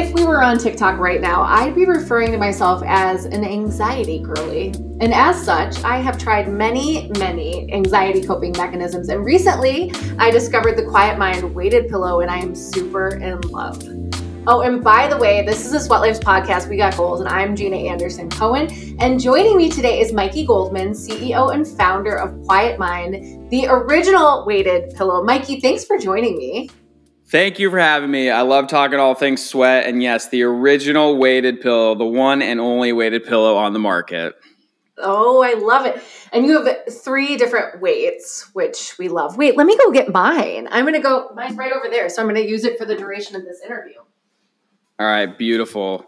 if 0.00 0.14
we 0.14 0.24
were 0.24 0.42
on 0.42 0.56
TikTok 0.56 0.98
right 0.98 1.20
now, 1.20 1.42
I'd 1.42 1.74
be 1.74 1.84
referring 1.84 2.32
to 2.32 2.38
myself 2.38 2.82
as 2.86 3.26
an 3.26 3.44
anxiety 3.44 4.18
girly. 4.18 4.68
And 4.98 5.12
as 5.12 5.44
such, 5.44 5.84
I 5.84 5.98
have 5.98 6.16
tried 6.16 6.48
many, 6.48 7.10
many 7.18 7.70
anxiety 7.70 8.22
coping 8.22 8.52
mechanisms. 8.56 9.10
And 9.10 9.22
recently, 9.22 9.92
I 10.18 10.30
discovered 10.30 10.78
the 10.78 10.84
Quiet 10.84 11.18
Mind 11.18 11.54
weighted 11.54 11.90
pillow, 11.90 12.20
and 12.20 12.30
I 12.30 12.38
am 12.38 12.54
super 12.54 13.16
in 13.16 13.42
love. 13.42 13.82
Oh, 14.46 14.62
and 14.62 14.82
by 14.82 15.06
the 15.06 15.18
way, 15.18 15.44
this 15.44 15.66
is 15.66 15.74
a 15.74 15.80
Sweat 15.80 16.00
Life's 16.00 16.18
podcast. 16.18 16.70
We 16.70 16.78
got 16.78 16.96
goals, 16.96 17.20
and 17.20 17.28
I'm 17.28 17.54
Jeana 17.54 17.90
Anderson 17.90 18.30
Cohen. 18.30 18.96
And 19.00 19.20
joining 19.20 19.58
me 19.58 19.68
today 19.68 20.00
is 20.00 20.14
Mikey 20.14 20.46
Goldman, 20.46 20.92
CEO 20.92 21.52
and 21.52 21.68
founder 21.68 22.16
of 22.16 22.42
Quiet 22.46 22.78
Mind, 22.78 23.50
the 23.50 23.66
original 23.68 24.46
weighted 24.46 24.94
pillow. 24.96 25.22
Mikey, 25.22 25.60
thanks 25.60 25.84
for 25.84 25.98
joining 25.98 26.38
me. 26.38 26.70
Thank 27.30 27.60
you 27.60 27.70
for 27.70 27.78
having 27.78 28.10
me. 28.10 28.28
I 28.28 28.40
love 28.40 28.66
talking 28.66 28.98
all 28.98 29.14
things 29.14 29.48
sweat. 29.48 29.86
And 29.86 30.02
yes, 30.02 30.28
the 30.30 30.42
original 30.42 31.16
weighted 31.16 31.60
pillow, 31.60 31.94
the 31.94 32.04
one 32.04 32.42
and 32.42 32.58
only 32.58 32.92
weighted 32.92 33.24
pillow 33.24 33.56
on 33.56 33.72
the 33.72 33.78
market. 33.78 34.34
Oh, 34.98 35.40
I 35.40 35.54
love 35.54 35.86
it. 35.86 36.02
And 36.32 36.44
you 36.44 36.60
have 36.60 36.76
three 36.92 37.36
different 37.36 37.80
weights, 37.80 38.50
which 38.52 38.98
we 38.98 39.08
love. 39.08 39.36
Wait, 39.36 39.56
let 39.56 39.66
me 39.66 39.78
go 39.78 39.92
get 39.92 40.12
mine. 40.12 40.66
I'm 40.72 40.84
going 40.84 40.94
to 40.94 41.00
go, 41.00 41.30
mine's 41.36 41.56
right 41.56 41.72
over 41.72 41.88
there. 41.88 42.08
So 42.08 42.20
I'm 42.20 42.28
going 42.28 42.42
to 42.42 42.48
use 42.48 42.64
it 42.64 42.76
for 42.76 42.84
the 42.84 42.96
duration 42.96 43.36
of 43.36 43.44
this 43.44 43.60
interview. 43.64 43.98
All 44.98 45.06
right, 45.06 45.38
beautiful. 45.38 46.04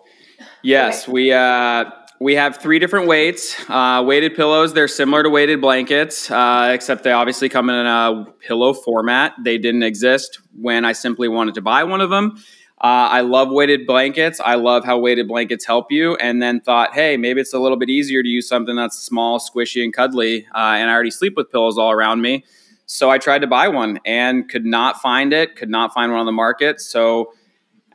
Yes, 0.62 1.04
okay. 1.04 1.12
we, 1.12 1.32
uh, 1.32 1.84
we 2.22 2.36
have 2.36 2.58
three 2.58 2.78
different 2.78 3.08
weights. 3.08 3.56
Uh, 3.68 4.02
weighted 4.06 4.36
pillows, 4.36 4.72
they're 4.72 4.86
similar 4.86 5.24
to 5.24 5.28
weighted 5.28 5.60
blankets, 5.60 6.30
uh, 6.30 6.70
except 6.72 7.02
they 7.02 7.10
obviously 7.10 7.48
come 7.48 7.68
in 7.68 7.84
a 7.84 8.24
pillow 8.38 8.72
format. 8.72 9.34
They 9.42 9.58
didn't 9.58 9.82
exist 9.82 10.40
when 10.56 10.84
I 10.84 10.92
simply 10.92 11.26
wanted 11.26 11.54
to 11.56 11.62
buy 11.62 11.82
one 11.82 12.00
of 12.00 12.10
them. 12.10 12.36
Uh, 12.80 13.10
I 13.10 13.20
love 13.22 13.50
weighted 13.50 13.88
blankets. 13.88 14.40
I 14.40 14.54
love 14.54 14.84
how 14.84 14.98
weighted 14.98 15.26
blankets 15.26 15.64
help 15.64 15.90
you. 15.90 16.14
And 16.16 16.40
then 16.40 16.60
thought, 16.60 16.94
hey, 16.94 17.16
maybe 17.16 17.40
it's 17.40 17.54
a 17.54 17.58
little 17.58 17.76
bit 17.76 17.90
easier 17.90 18.22
to 18.22 18.28
use 18.28 18.48
something 18.48 18.76
that's 18.76 18.98
small, 18.98 19.40
squishy, 19.40 19.82
and 19.82 19.92
cuddly. 19.92 20.46
Uh, 20.54 20.78
and 20.78 20.90
I 20.90 20.92
already 20.92 21.10
sleep 21.10 21.36
with 21.36 21.50
pillows 21.50 21.76
all 21.76 21.90
around 21.90 22.22
me. 22.22 22.44
So 22.86 23.10
I 23.10 23.18
tried 23.18 23.40
to 23.40 23.48
buy 23.48 23.66
one 23.66 23.98
and 24.04 24.48
could 24.48 24.64
not 24.64 25.00
find 25.00 25.32
it, 25.32 25.56
could 25.56 25.70
not 25.70 25.92
find 25.92 26.12
one 26.12 26.20
on 26.20 26.26
the 26.26 26.32
market. 26.32 26.80
So 26.80 27.32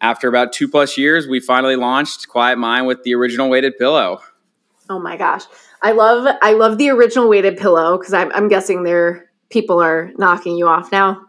after 0.02 0.28
about 0.28 0.53
two 0.53 0.67
plus 0.67 0.98
years, 0.98 1.28
we 1.28 1.40
finally 1.40 1.76
launched 1.76 2.28
Quiet 2.28 2.58
Mind 2.58 2.88
with 2.88 3.03
the 3.03 3.14
original 3.14 3.50
weighted 3.50 3.78
pillow. 3.78 4.20
Oh 4.89 5.00
my 5.00 5.17
gosh. 5.17 5.44
I 5.81 5.92
love 5.92 6.36
I 6.42 6.54
love 6.54 6.78
the 6.78 6.89
original 6.89 7.30
weighted 7.30 7.58
pillow 7.58 7.98
because 7.98 8.14
I'm, 8.14 8.31
I'm 8.34 8.48
guessing 8.48 8.84
there 8.84 9.30
people 9.50 9.81
are 9.81 10.12
knocking 10.17 10.58
you 10.58 10.67
off 10.67 10.92
now. 10.92 11.22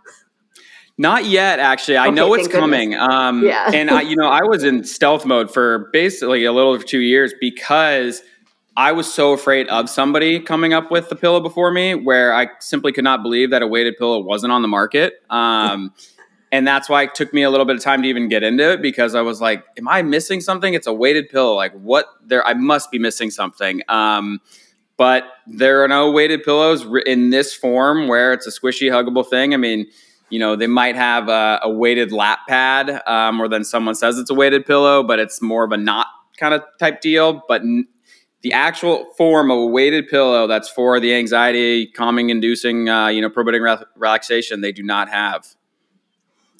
Not 1.00 1.27
yet, 1.27 1.60
actually. 1.60 1.97
I 1.97 2.08
okay, 2.08 2.14
know 2.16 2.34
it's 2.34 2.48
coming. 2.48 2.94
Um, 2.94 3.44
yeah. 3.44 3.70
and 3.72 3.88
I, 3.88 4.00
you 4.00 4.16
know, 4.16 4.28
I 4.28 4.42
was 4.42 4.64
in 4.64 4.82
stealth 4.82 5.25
mode 5.25 5.53
for 5.53 5.91
basically 5.92 6.44
a 6.44 6.53
little 6.53 6.72
over 6.72 6.82
two 6.82 6.98
years 6.98 7.32
because 7.41 8.20
I 8.77 8.91
was 8.91 9.12
so 9.12 9.32
afraid 9.32 9.69
of 9.69 9.88
somebody 9.88 10.41
coming 10.41 10.72
up 10.72 10.91
with 10.91 11.08
the 11.08 11.14
pillow 11.14 11.38
before 11.38 11.70
me, 11.70 11.94
where 11.94 12.34
I 12.34 12.48
simply 12.58 12.91
could 12.91 13.05
not 13.05 13.22
believe 13.22 13.50
that 13.50 13.62
a 13.62 13.66
weighted 13.66 13.97
pillow 13.97 14.20
wasn't 14.20 14.53
on 14.53 14.62
the 14.62 14.69
market. 14.69 15.14
Um, 15.30 15.94
and 16.52 16.66
that's 16.66 16.88
why 16.88 17.02
it 17.02 17.14
took 17.14 17.32
me 17.32 17.42
a 17.42 17.50
little 17.50 17.66
bit 17.66 17.77
of 17.77 17.82
time 17.82 18.02
to 18.02 18.08
even 18.08 18.28
get 18.28 18.42
into 18.42 18.72
it 18.72 18.82
because 18.82 19.14
I 19.14 19.20
was 19.20 19.41
like, 19.41 19.64
"Am 19.77 19.88
I 19.88 20.02
missing 20.02 20.41
something? 20.41 20.74
It's 20.74 20.86
a 20.86 20.92
weighted 20.92 21.28
pillow. 21.28 21.54
Like, 21.54 21.72
what? 21.72 22.06
There, 22.24 22.46
I 22.46 22.54
must 22.54 22.91
be 22.91 22.98
missing 22.98 23.30
something." 23.30 23.82
Um, 23.88 24.41
but 24.96 25.24
there 25.46 25.82
are 25.84 25.88
no 25.88 26.10
weighted 26.10 26.42
pillows 26.42 26.84
in 27.06 27.30
this 27.30 27.54
form 27.54 28.08
where 28.08 28.32
it's 28.32 28.46
a 28.46 28.50
squishy, 28.50 28.91
huggable 28.91 29.28
thing. 29.28 29.54
I 29.54 29.56
mean, 29.56 29.86
you 30.28 30.38
know, 30.38 30.56
they 30.56 30.66
might 30.66 30.96
have 30.96 31.28
a, 31.28 31.60
a 31.62 31.70
weighted 31.70 32.12
lap 32.12 32.41
pad, 32.48 33.00
um, 33.06 33.41
or 33.41 33.48
then 33.48 33.64
someone 33.64 33.94
says 33.94 34.19
it's 34.19 34.30
a 34.30 34.34
weighted 34.34 34.66
pillow, 34.66 35.02
but 35.02 35.19
it's 35.19 35.41
more 35.41 35.64
of 35.64 35.72
a 35.72 35.76
knot 35.76 36.08
kind 36.36 36.53
of 36.53 36.62
type 36.78 37.00
deal. 37.00 37.42
But 37.48 37.62
n- 37.62 37.87
the 38.42 38.53
actual 38.53 39.06
form 39.16 39.50
of 39.50 39.58
a 39.58 39.66
weighted 39.66 40.08
pillow 40.08 40.47
that's 40.47 40.69
for 40.69 41.00
the 41.00 41.14
anxiety 41.14 41.87
calming 41.87 42.31
inducing, 42.31 42.88
uh, 42.88 43.08
you 43.08 43.20
know, 43.20 43.31
promoting 43.31 43.62
re- 43.62 43.78
relaxation, 43.97 44.60
they 44.60 44.72
do 44.72 44.82
not 44.82 45.08
have. 45.08 45.47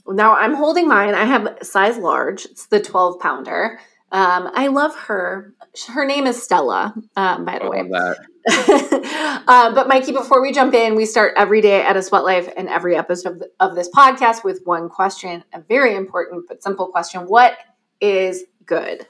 Now 0.09 0.35
I'm 0.35 0.55
holding 0.55 0.89
mine. 0.89 1.15
I 1.15 1.25
have 1.25 1.47
a 1.47 1.65
size 1.65 1.99
large. 1.99 2.45
It's 2.47 2.67
the 2.67 2.81
12 2.81 3.21
pounder. 3.21 3.81
Um, 4.11 4.51
I 4.55 4.69
love 4.69 4.97
her. 4.97 5.55
Her 5.89 6.07
name 6.07 6.27
is 6.27 6.43
Stella, 6.43 6.95
um, 7.17 7.45
by 7.45 7.59
the 7.59 7.67
I 7.67 7.69
way. 7.69 7.91
uh, 9.47 9.75
but 9.75 9.87
Mikey, 9.87 10.13
before 10.13 10.41
we 10.41 10.51
jump 10.51 10.73
in, 10.73 10.95
we 10.95 11.05
start 11.05 11.35
every 11.37 11.61
day 11.61 11.83
at 11.83 11.97
a 11.97 12.03
Sweat 12.03 12.25
Life 12.25 12.49
and 12.57 12.69
every 12.69 12.97
episode 12.97 13.45
of 13.61 13.75
this 13.75 13.91
podcast 13.91 14.45
with 14.45 14.63
one 14.65 14.89
question, 14.89 15.45
a 15.53 15.61
very 15.61 15.95
important 15.95 16.47
but 16.49 16.63
simple 16.63 16.89
question. 16.89 17.23
What 17.23 17.59
is 18.01 18.45
good? 18.65 19.07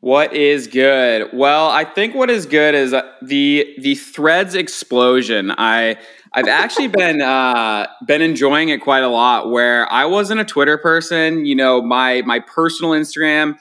What 0.00 0.32
is 0.32 0.68
good? 0.68 1.28
Well, 1.32 1.68
I 1.68 1.84
think 1.84 2.14
what 2.14 2.30
is 2.30 2.46
good 2.46 2.76
is 2.76 2.92
uh, 2.92 3.02
the 3.20 3.74
the 3.78 3.96
threads 3.96 4.54
explosion. 4.54 5.52
I 5.58 5.96
I've 6.32 6.46
actually 6.46 6.86
been 7.02 7.20
uh, 7.20 7.88
been 8.06 8.22
enjoying 8.22 8.68
it 8.68 8.80
quite 8.80 9.02
a 9.02 9.08
lot. 9.08 9.50
Where 9.50 9.90
I 9.92 10.04
wasn't 10.04 10.40
a 10.40 10.44
Twitter 10.44 10.78
person, 10.78 11.44
you 11.44 11.56
know, 11.56 11.82
my 11.82 12.22
my 12.22 12.38
personal 12.38 12.92
Instagram, 12.92 13.58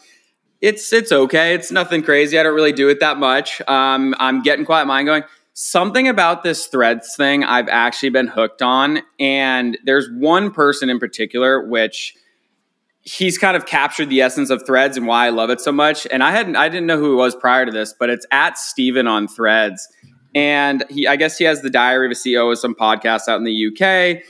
it's 0.61 0.93
it's 0.93 1.11
okay. 1.11 1.55
It's 1.55 1.71
nothing 1.71 2.03
crazy. 2.03 2.37
I 2.37 2.43
don't 2.43 2.53
really 2.53 2.71
do 2.71 2.87
it 2.89 2.99
that 2.99 3.17
much. 3.17 3.59
Um, 3.67 4.13
I'm 4.19 4.43
getting 4.43 4.63
quiet 4.63 4.85
mind 4.85 5.07
going. 5.07 5.23
Something 5.53 6.07
about 6.07 6.43
this 6.43 6.67
threads 6.67 7.15
thing 7.15 7.43
I've 7.43 7.67
actually 7.67 8.09
been 8.09 8.27
hooked 8.27 8.61
on, 8.61 9.01
and 9.19 9.75
there's 9.85 10.07
one 10.11 10.51
person 10.51 10.87
in 10.87 10.99
particular 10.99 11.67
which 11.67 12.15
he's 13.07 13.37
kind 13.37 13.55
of 13.55 13.65
captured 13.65 14.09
the 14.09 14.21
essence 14.21 14.49
of 14.49 14.65
threads 14.65 14.97
and 14.97 15.07
why 15.07 15.27
I 15.27 15.29
love 15.29 15.49
it 15.49 15.61
so 15.61 15.71
much. 15.71 16.05
And 16.11 16.23
I 16.23 16.31
hadn't 16.31 16.55
I 16.57 16.67
didn't 16.67 16.87
know 16.87 16.97
who 16.97 17.13
it 17.13 17.15
was 17.15 17.35
prior 17.35 17.65
to 17.65 17.71
this, 17.71 17.93
but 17.97 18.09
it's 18.09 18.25
at 18.31 18.57
Steven 18.57 19.07
on 19.07 19.27
Threads 19.27 19.87
and 20.35 20.83
he, 20.89 21.07
I 21.07 21.15
guess 21.15 21.37
he 21.37 21.45
has 21.45 21.61
the 21.61 21.69
Diary 21.69 22.07
of 22.07 22.11
a 22.11 22.15
CEO 22.15 22.51
of 22.51 22.59
some 22.59 22.75
podcasts 22.75 23.27
out 23.27 23.37
in 23.37 23.43
the 23.43 23.67
UK. 23.67 24.23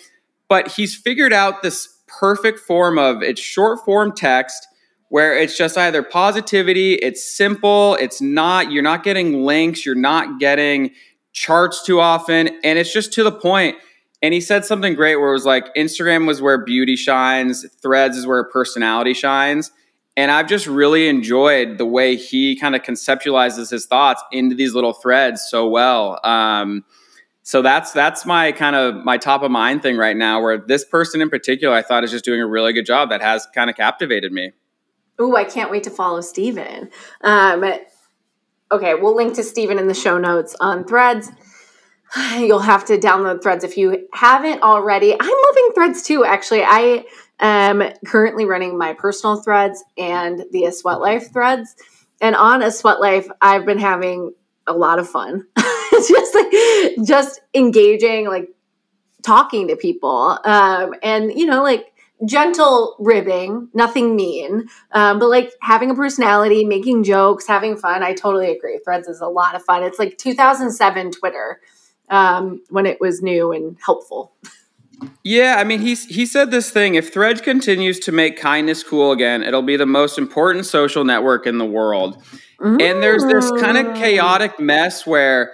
But 0.48 0.70
he's 0.70 0.96
figured 0.96 1.34
out 1.34 1.64
this 1.64 1.90
perfect 2.08 2.60
form 2.60 2.98
of 2.98 3.22
it's 3.22 3.42
short 3.42 3.84
form 3.84 4.14
text 4.16 4.68
where 5.10 5.38
it's 5.38 5.58
just 5.58 5.78
either 5.78 6.04
positivity, 6.04 6.96
it's 6.96 7.24
simple, 7.24 7.96
it's 7.96 8.22
not, 8.22 8.72
you're 8.72 8.84
not 8.84 9.04
getting 9.04 9.44
links, 9.44 9.86
you're 9.86 9.96
not 9.96 10.38
getting 10.40 10.92
charts 11.32 11.84
too 11.84 12.00
often, 12.00 12.50
and 12.64 12.78
it's 12.78 12.92
just 12.92 13.14
to 13.14 13.24
the 13.24 13.32
point. 13.32 13.78
And 14.22 14.34
he 14.34 14.42
said 14.42 14.66
something 14.66 14.96
great 14.96 15.18
where 15.18 15.30
it 15.30 15.34
was 15.34 15.46
like 15.46 15.74
Instagram 15.76 16.26
was 16.26 16.42
where 16.42 16.64
beauty 16.64 16.96
shines, 16.96 17.66
threads 17.82 18.18
is 18.18 18.26
where 18.26 18.44
personality 18.44 19.14
shines. 19.14 19.72
And 20.16 20.32
I've 20.32 20.48
just 20.48 20.66
really 20.66 21.08
enjoyed 21.08 21.78
the 21.78 21.86
way 21.86 22.16
he 22.16 22.56
kind 22.56 22.76
of 22.76 22.82
conceptualizes 22.82 23.70
his 23.70 23.86
thoughts 23.86 24.24
into 24.32 24.56
these 24.56 24.74
little 24.74 24.94
threads 24.94 25.46
so 25.48 25.68
well. 25.68 26.20
Um, 26.24 26.84
so 27.44 27.62
that's 27.62 27.94
that's 27.94 28.26
my 28.26 28.52
kind 28.52 28.76
of 28.76 29.06
my 29.06 29.18
top 29.18 29.44
of 29.44 29.52
mind 29.52 29.84
thing 29.84 29.96
right 29.96 30.18
now. 30.18 30.42
Where 30.42 30.58
this 30.58 30.84
person 30.84 31.22
in 31.22 31.30
particular, 31.30 31.74
I 31.74 31.84
thought 31.84 32.04
is 32.04 32.12
just 32.12 32.26
doing 32.26 32.42
a 32.42 32.48
really 32.48 32.74
good 32.74 32.86
job. 32.86 33.10
That 33.10 33.22
has 33.22 33.48
kind 33.54 33.70
of 33.70 33.78
captivated 33.78 34.34
me. 34.34 34.52
Oh, 35.20 35.36
I 35.36 35.46
can't 35.46 35.72
wait 35.72 35.84
to 35.84 35.90
follow 35.90 36.22
Steven. 36.22 36.90
Um, 37.22 37.64
okay, 38.72 38.96
we'll 38.96 39.16
link 39.16 39.36
to 39.36 39.44
Steven 39.44 39.80
in 39.80 39.88
the 39.88 39.94
show 39.94 40.18
notes 40.18 40.56
on 40.60 40.84
Threads. 40.84 41.32
You'll 42.38 42.60
have 42.60 42.86
to 42.86 42.98
download 42.98 43.42
Threads 43.42 43.64
if 43.64 43.78
you 43.78 44.08
haven't 44.14 44.62
already. 44.62 45.14
I'm 45.14 45.20
loving 45.20 45.72
Threads 45.74 46.04
too. 46.04 46.26
Actually, 46.26 46.64
I 46.64 47.06
am 47.40 47.84
currently 48.06 48.46
running 48.46 48.78
my 48.78 48.94
personal 48.94 49.38
threads 49.38 49.84
and 49.98 50.44
the 50.52 50.66
A 50.66 50.72
Sweat 50.72 51.00
Life 51.00 51.32
threads. 51.32 51.76
And 52.22 52.36
on 52.36 52.64
A 52.64 52.72
Sweat 52.72 53.00
Life, 53.00 53.28
I've 53.42 53.66
been 53.66 53.78
having 53.78 54.34
a 54.66 54.74
lot 54.74 55.00
of 55.00 55.10
fun. 55.10 55.46
It's 55.58 56.08
just 56.10 56.36
like 56.36 57.08
just 57.08 57.42
engaging, 57.54 58.28
like 58.28 58.50
talking 59.24 59.68
to 59.68 59.76
people. 59.76 60.40
Um, 60.44 60.96
and 61.04 61.32
you 61.32 61.46
know, 61.46 61.62
like 61.62 61.94
gentle 62.26 62.96
ribbing, 63.00 63.70
nothing 63.74 64.16
mean, 64.16 64.68
um, 64.94 65.20
but 65.20 65.30
like 65.30 65.54
having 65.62 65.92
a 65.92 65.96
personality, 65.96 66.66
making 66.66 67.04
jokes, 67.04 67.46
having 67.48 67.78
fun. 67.78 68.02
I 68.02 68.14
totally 68.14 68.52
agree. 68.52 68.80
Threads 68.84 69.08
is 69.08 69.22
a 69.22 69.28
lot 69.28 69.56
of 69.56 69.64
fun. 69.64 69.84
It's 69.84 70.00
like 70.00 70.18
2007 70.18 71.12
Twitter 71.12 71.62
um, 72.10 72.62
when 72.70 72.86
it 72.86 73.00
was 73.00 73.22
new 73.22 73.52
and 73.52 73.78
helpful. 73.84 74.32
Yeah, 75.24 75.56
I 75.58 75.64
mean, 75.64 75.80
he's 75.80 76.06
he 76.06 76.26
said 76.26 76.50
this 76.50 76.72
thing: 76.72 76.96
if 76.96 77.14
Threads 77.14 77.42
continues 77.42 78.00
to 78.00 78.12
make 78.12 78.38
kindness 78.38 78.84
cool 78.84 79.12
again, 79.12 79.44
it'll 79.44 79.62
be 79.62 79.78
the 79.78 79.86
most 79.86 80.18
important 80.18 80.66
social 80.66 81.04
network 81.04 81.46
in 81.46 81.60
the 81.60 81.66
world. 81.66 82.24
Mm. 82.60 82.82
And 82.82 83.04
there's 83.04 83.24
this 83.26 83.52
kind 83.62 83.78
of 83.78 83.96
chaotic 83.96 84.60
mess 84.60 85.06
where 85.06 85.54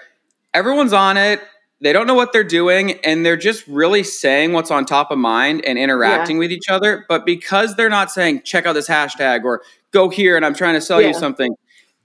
everyone's 0.53 0.93
on 0.93 1.17
it, 1.17 1.41
they 1.81 1.91
don't 1.91 2.07
know 2.07 2.13
what 2.13 2.31
they're 2.31 2.45
doing, 2.45 2.93
and 3.03 3.25
they're 3.25 3.35
just 3.35 3.67
really 3.67 4.03
saying 4.03 4.53
what's 4.53 4.71
on 4.71 4.85
top 4.85 5.11
of 5.11 5.17
mind 5.17 5.65
and 5.65 5.77
interacting 5.77 6.37
yeah. 6.37 6.39
with 6.39 6.51
each 6.53 6.69
other. 6.69 7.05
But 7.09 7.25
because 7.25 7.75
they're 7.75 7.89
not 7.89 8.09
saying 8.09 8.43
"check 8.43 8.65
out 8.65 8.73
this 8.73 8.87
hashtag" 8.87 9.43
or 9.43 9.61
"go 9.91 10.07
here" 10.07 10.37
and 10.37 10.45
I'm 10.45 10.53
trying 10.53 10.75
to 10.75 10.81
sell 10.81 11.01
yeah. 11.01 11.09
you 11.09 11.13
something, 11.13 11.53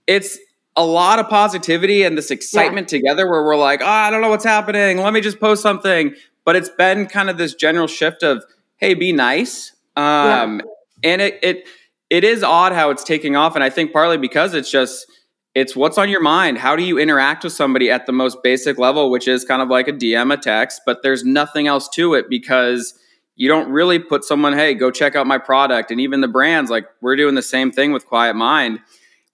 it's 0.09 0.37
a 0.79 0.85
lot 0.85 1.19
of 1.19 1.29
positivity 1.29 2.05
and 2.05 2.17
this 2.17 2.31
excitement 2.31 2.91
yeah. 2.91 2.99
together 2.99 3.29
where 3.29 3.45
we're 3.45 3.57
like, 3.57 3.83
oh, 3.83 3.87
I 3.87 4.11
don't 4.11 4.23
know 4.23 4.31
what's 4.31 4.45
happening. 4.45 4.99
Let 4.99 5.13
me 5.13 5.21
just 5.21 5.39
post 5.39 5.63
something 5.63 6.15
but 6.45 6.57
it's 6.57 6.71
been 6.71 7.05
kind 7.05 7.29
of 7.29 7.37
this 7.37 7.53
general 7.53 7.87
shift 7.87 8.23
of 8.23 8.43
hey 8.79 8.95
be 8.95 9.13
nice 9.13 9.73
um, 9.97 10.63
yeah. 11.05 11.13
and 11.13 11.21
it, 11.21 11.39
it 11.43 11.69
it 12.11 12.25
is 12.25 12.43
odd 12.43 12.73
how 12.73 12.91
it's 12.91 13.05
taking 13.05 13.37
off. 13.37 13.55
And 13.55 13.63
I 13.63 13.71
think 13.71 13.93
partly 13.93 14.17
because 14.17 14.55
it's 14.55 14.71
just, 14.71 15.07
it's 15.55 15.75
what's 15.75 15.99
on 15.99 16.09
your 16.09 16.23
mind. 16.23 16.59
How 16.59 16.77
do 16.77 16.83
you 16.83 16.99
interact 16.99 17.45
with 17.45 17.53
somebody 17.53 17.91
at 17.91 18.07
the 18.07 18.13
most 18.13 18.39
basic 18.43 18.79
level, 18.79 19.11
which 19.11 19.29
is 19.29 19.45
kind 19.45 19.61
of 19.61 19.69
like 19.69 19.89
a 19.89 19.93
DM, 19.93 20.33
a 20.33 20.37
text, 20.37 20.83
but 20.87 21.03
there's 21.03 21.25
nothing 21.25 21.67
else 21.67 21.89
to 21.91 22.15
it 22.15 22.31
because 22.31 22.95
you 23.37 23.49
don't 23.49 23.71
really 23.71 23.99
put 23.99 24.25
someone, 24.25 24.53
hey, 24.53 24.75
go 24.75 24.91
check 24.91 25.17
out 25.17 25.27
my 25.27 25.39
product. 25.39 25.91
And 25.91 26.01
even 26.01 26.21
the 26.21 26.29
brands, 26.29 26.71
like 26.71 26.87
we're 27.01 27.17
doing 27.17 27.35
the 27.35 27.43
same 27.43 27.71
thing 27.71 27.93
with 27.93 28.07
Quiet 28.07 28.35
Mind. 28.35 28.81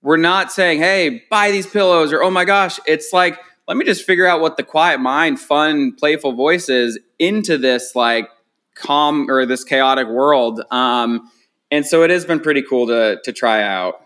We're 0.04 0.18
not 0.18 0.52
saying, 0.52 0.80
hey, 0.80 1.22
buy 1.30 1.50
these 1.50 1.66
pillows 1.66 2.12
or 2.12 2.22
oh 2.22 2.30
my 2.30 2.44
gosh. 2.44 2.78
It's 2.86 3.10
like, 3.14 3.40
let 3.66 3.78
me 3.78 3.86
just 3.86 4.04
figure 4.04 4.26
out 4.26 4.42
what 4.42 4.58
the 4.58 4.62
quiet 4.62 5.00
mind, 5.00 5.40
fun, 5.40 5.94
playful 5.94 6.34
voice 6.34 6.68
is 6.68 6.98
into 7.18 7.56
this 7.56 7.96
like 7.96 8.28
calm 8.74 9.30
or 9.30 9.46
this 9.46 9.64
chaotic 9.64 10.06
world. 10.06 10.60
Um, 10.70 11.30
and 11.70 11.86
so 11.86 12.02
it 12.02 12.10
has 12.10 12.26
been 12.26 12.40
pretty 12.40 12.60
cool 12.60 12.86
to 12.88 13.18
to 13.24 13.32
try 13.32 13.62
out. 13.62 14.02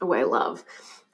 Oh, 0.00 0.12
I 0.12 0.24
love. 0.24 0.64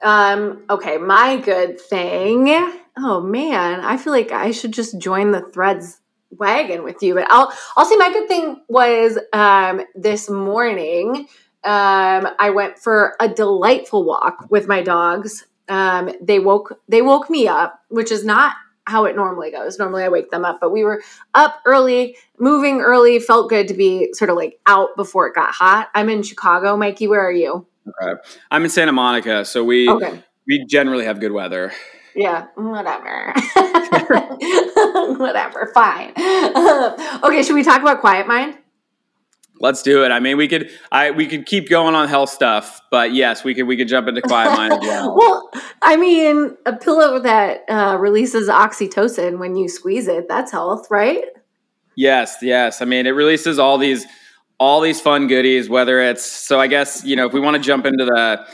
Um, 0.01 0.63
okay, 0.71 0.97
my 0.97 1.37
good 1.37 1.79
thing. 1.79 2.49
Oh 2.97 3.21
man, 3.21 3.81
I 3.81 3.97
feel 3.97 4.13
like 4.13 4.31
I 4.31 4.49
should 4.49 4.73
just 4.73 4.97
join 4.97 5.31
the 5.31 5.41
threads 5.53 6.01
wagon 6.31 6.83
with 6.83 7.03
you. 7.03 7.13
But 7.13 7.27
I'll 7.29 7.53
I'll 7.77 7.85
say 7.85 7.97
my 7.97 8.11
good 8.11 8.27
thing 8.27 8.63
was 8.67 9.19
um, 9.31 9.81
this 9.93 10.27
morning. 10.27 11.27
Um, 11.65 12.27
I 12.39 12.49
went 12.49 12.77
for 12.77 13.15
a 13.19 13.27
delightful 13.27 14.03
walk 14.03 14.47
with 14.49 14.67
my 14.67 14.81
dogs. 14.81 15.45
Um, 15.69 16.11
they 16.21 16.39
woke 16.39 16.79
they 16.89 17.01
woke 17.01 17.29
me 17.29 17.47
up, 17.47 17.81
which 17.89 18.11
is 18.11 18.25
not 18.25 18.55
how 18.85 19.05
it 19.05 19.15
normally 19.15 19.49
goes. 19.51 19.79
Normally 19.79 20.03
I 20.03 20.09
wake 20.09 20.29
them 20.29 20.43
up, 20.43 20.59
but 20.59 20.71
we 20.71 20.83
were 20.83 21.01
up 21.33 21.61
early, 21.65 22.17
moving 22.37 22.81
early, 22.81 23.17
felt 23.19 23.49
good 23.49 23.67
to 23.69 23.73
be 23.73 24.11
sort 24.13 24.29
of 24.29 24.35
like 24.35 24.59
out 24.65 24.95
before 24.97 25.27
it 25.27 25.35
got 25.35 25.51
hot. 25.51 25.89
I'm 25.95 26.09
in 26.09 26.21
Chicago. 26.21 26.75
Mikey, 26.75 27.07
where 27.07 27.25
are 27.25 27.31
you? 27.31 27.65
Okay. 27.87 28.21
I'm 28.51 28.63
in 28.63 28.69
Santa 28.69 28.91
Monica, 28.91 29.45
so 29.45 29.63
we 29.63 29.89
okay. 29.89 30.21
we 30.47 30.65
generally 30.65 31.05
have 31.05 31.19
good 31.19 31.31
weather. 31.31 31.71
Yeah, 32.15 32.47
whatever. 32.55 33.33
whatever, 35.17 35.71
fine. 35.73 36.11
okay, 37.23 37.41
should 37.41 37.55
we 37.55 37.63
talk 37.63 37.81
about 37.81 38.01
Quiet 38.01 38.27
Mind? 38.27 38.57
Let's 39.59 39.81
do 39.81 40.03
it. 40.03 40.11
I 40.11 40.19
mean, 40.19 40.37
we 40.37 40.47
could 40.47 40.71
I 40.91 41.11
we 41.11 41.27
could 41.27 41.45
keep 41.45 41.69
going 41.69 41.95
on 41.95 42.07
health 42.07 42.29
stuff, 42.29 42.81
but 42.91 43.13
yes, 43.13 43.43
we 43.43 43.53
could 43.53 43.63
we 43.63 43.77
could 43.77 43.87
jump 43.87 44.07
into 44.07 44.21
quiet 44.21 44.51
mind 44.57 44.73
as 44.73 44.79
well. 44.81 45.15
well, 45.17 45.51
I 45.81 45.95
mean, 45.95 46.57
a 46.65 46.75
pillow 46.75 47.19
that 47.19 47.63
uh, 47.69 47.97
releases 47.99 48.49
oxytocin 48.49 49.39
when 49.39 49.55
you 49.55 49.69
squeeze 49.69 50.07
it, 50.07 50.27
that's 50.27 50.51
health, 50.51 50.87
right? 50.89 51.23
Yes, 51.95 52.37
yes. 52.41 52.81
I 52.81 52.85
mean, 52.85 53.05
it 53.05 53.11
releases 53.11 53.59
all 53.59 53.77
these 53.77 54.05
all 54.59 54.81
these 54.81 55.01
fun 55.01 55.27
goodies 55.27 55.67
whether 55.67 55.99
it's 55.99 56.23
so 56.23 56.59
I 56.59 56.67
guess, 56.67 57.03
you 57.03 57.15
know, 57.15 57.25
if 57.25 57.33
we 57.33 57.39
want 57.39 57.55
to 57.55 57.61
jump 57.61 57.85
into 57.85 58.05
the 58.05 58.45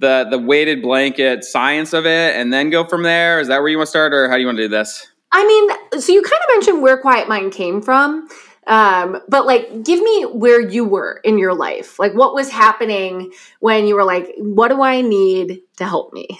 the 0.00 0.26
the 0.30 0.38
weighted 0.38 0.82
blanket 0.82 1.44
science 1.44 1.92
of 1.92 2.04
it 2.06 2.36
and 2.36 2.52
then 2.52 2.70
go 2.70 2.84
from 2.84 3.04
there, 3.04 3.40
is 3.40 3.48
that 3.48 3.60
where 3.60 3.68
you 3.68 3.78
want 3.78 3.86
to 3.86 3.90
start 3.90 4.12
or 4.12 4.28
how 4.28 4.34
do 4.34 4.40
you 4.40 4.46
want 4.46 4.58
to 4.58 4.64
do 4.64 4.68
this? 4.68 5.06
I 5.32 5.46
mean, 5.46 6.00
so 6.00 6.12
you 6.12 6.22
kind 6.22 6.40
of 6.42 6.56
mentioned 6.56 6.82
where 6.82 6.96
quiet 6.96 7.28
mind 7.28 7.52
came 7.52 7.82
from. 7.82 8.28
Um, 8.68 9.20
but 9.28 9.46
like, 9.46 9.82
give 9.82 10.00
me 10.00 10.24
where 10.24 10.60
you 10.60 10.84
were 10.84 11.20
in 11.24 11.38
your 11.38 11.54
life. 11.54 11.98
Like, 11.98 12.12
what 12.12 12.34
was 12.34 12.50
happening 12.50 13.32
when 13.60 13.86
you 13.86 13.94
were 13.94 14.04
like, 14.04 14.32
what 14.36 14.68
do 14.68 14.82
I 14.82 15.00
need 15.00 15.60
to 15.78 15.86
help 15.86 16.12
me? 16.12 16.38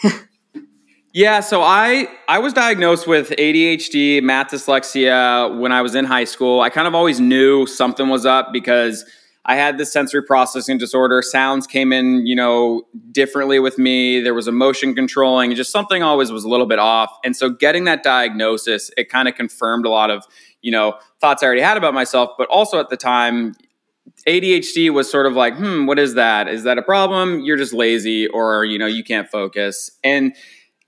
yeah, 1.13 1.41
so 1.41 1.63
I 1.63 2.07
I 2.29 2.39
was 2.39 2.53
diagnosed 2.53 3.07
with 3.07 3.31
ADHD, 3.31 4.23
math 4.23 4.49
dyslexia 4.49 5.59
when 5.59 5.73
I 5.73 5.81
was 5.81 5.95
in 5.95 6.05
high 6.05 6.25
school. 6.25 6.61
I 6.61 6.69
kind 6.69 6.87
of 6.87 6.95
always 6.95 7.19
knew 7.19 7.67
something 7.67 8.09
was 8.09 8.27
up 8.27 8.53
because 8.53 9.05
I 9.49 9.56
had 9.56 9.79
this 9.79 9.91
sensory 9.91 10.23
processing 10.23 10.77
disorder. 10.77 11.23
Sounds 11.23 11.67
came 11.67 11.91
in, 11.91 12.27
you 12.27 12.37
know, 12.37 12.83
differently 13.11 13.59
with 13.59 13.79
me. 13.79 14.21
There 14.21 14.35
was 14.35 14.47
emotion 14.47 14.95
controlling. 14.95 15.55
Just 15.55 15.73
something 15.73 16.03
always 16.03 16.31
was 16.31 16.45
a 16.45 16.49
little 16.49 16.67
bit 16.67 16.79
off. 16.79 17.11
And 17.25 17.35
so 17.35 17.49
getting 17.49 17.85
that 17.85 18.03
diagnosis, 18.03 18.91
it 18.99 19.09
kind 19.09 19.27
of 19.27 19.35
confirmed 19.35 19.87
a 19.87 19.89
lot 19.89 20.11
of, 20.11 20.27
you 20.61 20.71
know, 20.71 20.99
thoughts 21.19 21.43
I 21.43 21.47
already 21.47 21.62
had 21.62 21.79
about 21.79 21.95
myself. 21.95 22.33
But 22.37 22.47
also 22.49 22.79
at 22.79 22.91
the 22.91 22.97
time, 22.99 23.55
ADHD 24.27 24.91
was 24.91 25.11
sort 25.11 25.25
of 25.25 25.33
like, 25.33 25.56
hmm, 25.56 25.87
what 25.87 25.99
is 25.99 26.12
that? 26.12 26.47
Is 26.49 26.65
that 26.65 26.77
a 26.77 26.83
problem? 26.83 27.41
You're 27.41 27.56
just 27.56 27.73
lazy 27.73 28.27
or, 28.27 28.67
you 28.67 28.79
know, 28.79 28.87
you 28.87 29.03
can't 29.03 29.31
focus. 29.31 29.91
And 30.05 30.37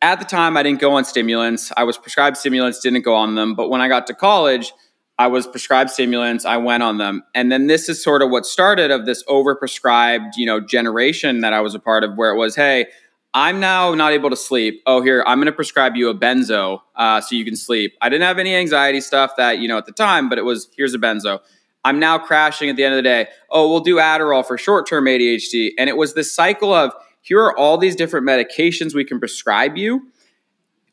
at 0.02 0.18
the 0.18 0.26
time, 0.26 0.58
I 0.58 0.62
didn't 0.62 0.80
go 0.80 0.92
on 0.92 1.06
stimulants. 1.06 1.72
I 1.78 1.84
was 1.84 1.96
prescribed 1.96 2.36
stimulants, 2.36 2.80
didn't 2.80 3.02
go 3.02 3.14
on 3.14 3.36
them. 3.36 3.54
But 3.54 3.70
when 3.70 3.80
I 3.80 3.88
got 3.88 4.06
to 4.08 4.14
college, 4.14 4.74
I 5.20 5.26
was 5.26 5.46
prescribed 5.46 5.90
stimulants. 5.90 6.46
I 6.46 6.56
went 6.56 6.82
on 6.82 6.96
them, 6.96 7.24
and 7.34 7.52
then 7.52 7.66
this 7.66 7.90
is 7.90 8.02
sort 8.02 8.22
of 8.22 8.30
what 8.30 8.46
started 8.46 8.90
of 8.90 9.04
this 9.04 9.22
overprescribed, 9.24 10.30
you 10.38 10.46
know, 10.46 10.60
generation 10.60 11.42
that 11.42 11.52
I 11.52 11.60
was 11.60 11.74
a 11.74 11.78
part 11.78 12.04
of, 12.04 12.16
where 12.16 12.30
it 12.30 12.38
was, 12.38 12.56
hey, 12.56 12.86
I'm 13.34 13.60
now 13.60 13.94
not 13.94 14.14
able 14.14 14.30
to 14.30 14.36
sleep. 14.36 14.82
Oh, 14.86 15.02
here 15.02 15.22
I'm 15.26 15.36
going 15.36 15.44
to 15.44 15.52
prescribe 15.52 15.94
you 15.94 16.08
a 16.08 16.14
benzo 16.14 16.80
uh, 16.96 17.20
so 17.20 17.36
you 17.36 17.44
can 17.44 17.54
sleep. 17.54 17.92
I 18.00 18.08
didn't 18.08 18.22
have 18.22 18.38
any 18.38 18.54
anxiety 18.54 19.02
stuff 19.02 19.32
that 19.36 19.58
you 19.58 19.68
know 19.68 19.76
at 19.76 19.84
the 19.84 19.92
time, 19.92 20.30
but 20.30 20.38
it 20.38 20.44
was 20.46 20.70
here's 20.74 20.94
a 20.94 20.98
benzo. 20.98 21.40
I'm 21.84 21.98
now 21.98 22.16
crashing 22.16 22.70
at 22.70 22.76
the 22.76 22.84
end 22.84 22.94
of 22.94 22.96
the 22.96 23.02
day. 23.02 23.26
Oh, 23.50 23.68
we'll 23.68 23.80
do 23.80 23.96
Adderall 23.96 24.46
for 24.46 24.56
short 24.56 24.88
term 24.88 25.04
ADHD, 25.04 25.72
and 25.76 25.90
it 25.90 25.98
was 25.98 26.14
this 26.14 26.34
cycle 26.34 26.72
of 26.72 26.94
here 27.20 27.42
are 27.42 27.54
all 27.58 27.76
these 27.76 27.94
different 27.94 28.26
medications 28.26 28.94
we 28.94 29.04
can 29.04 29.18
prescribe 29.18 29.76
you 29.76 30.00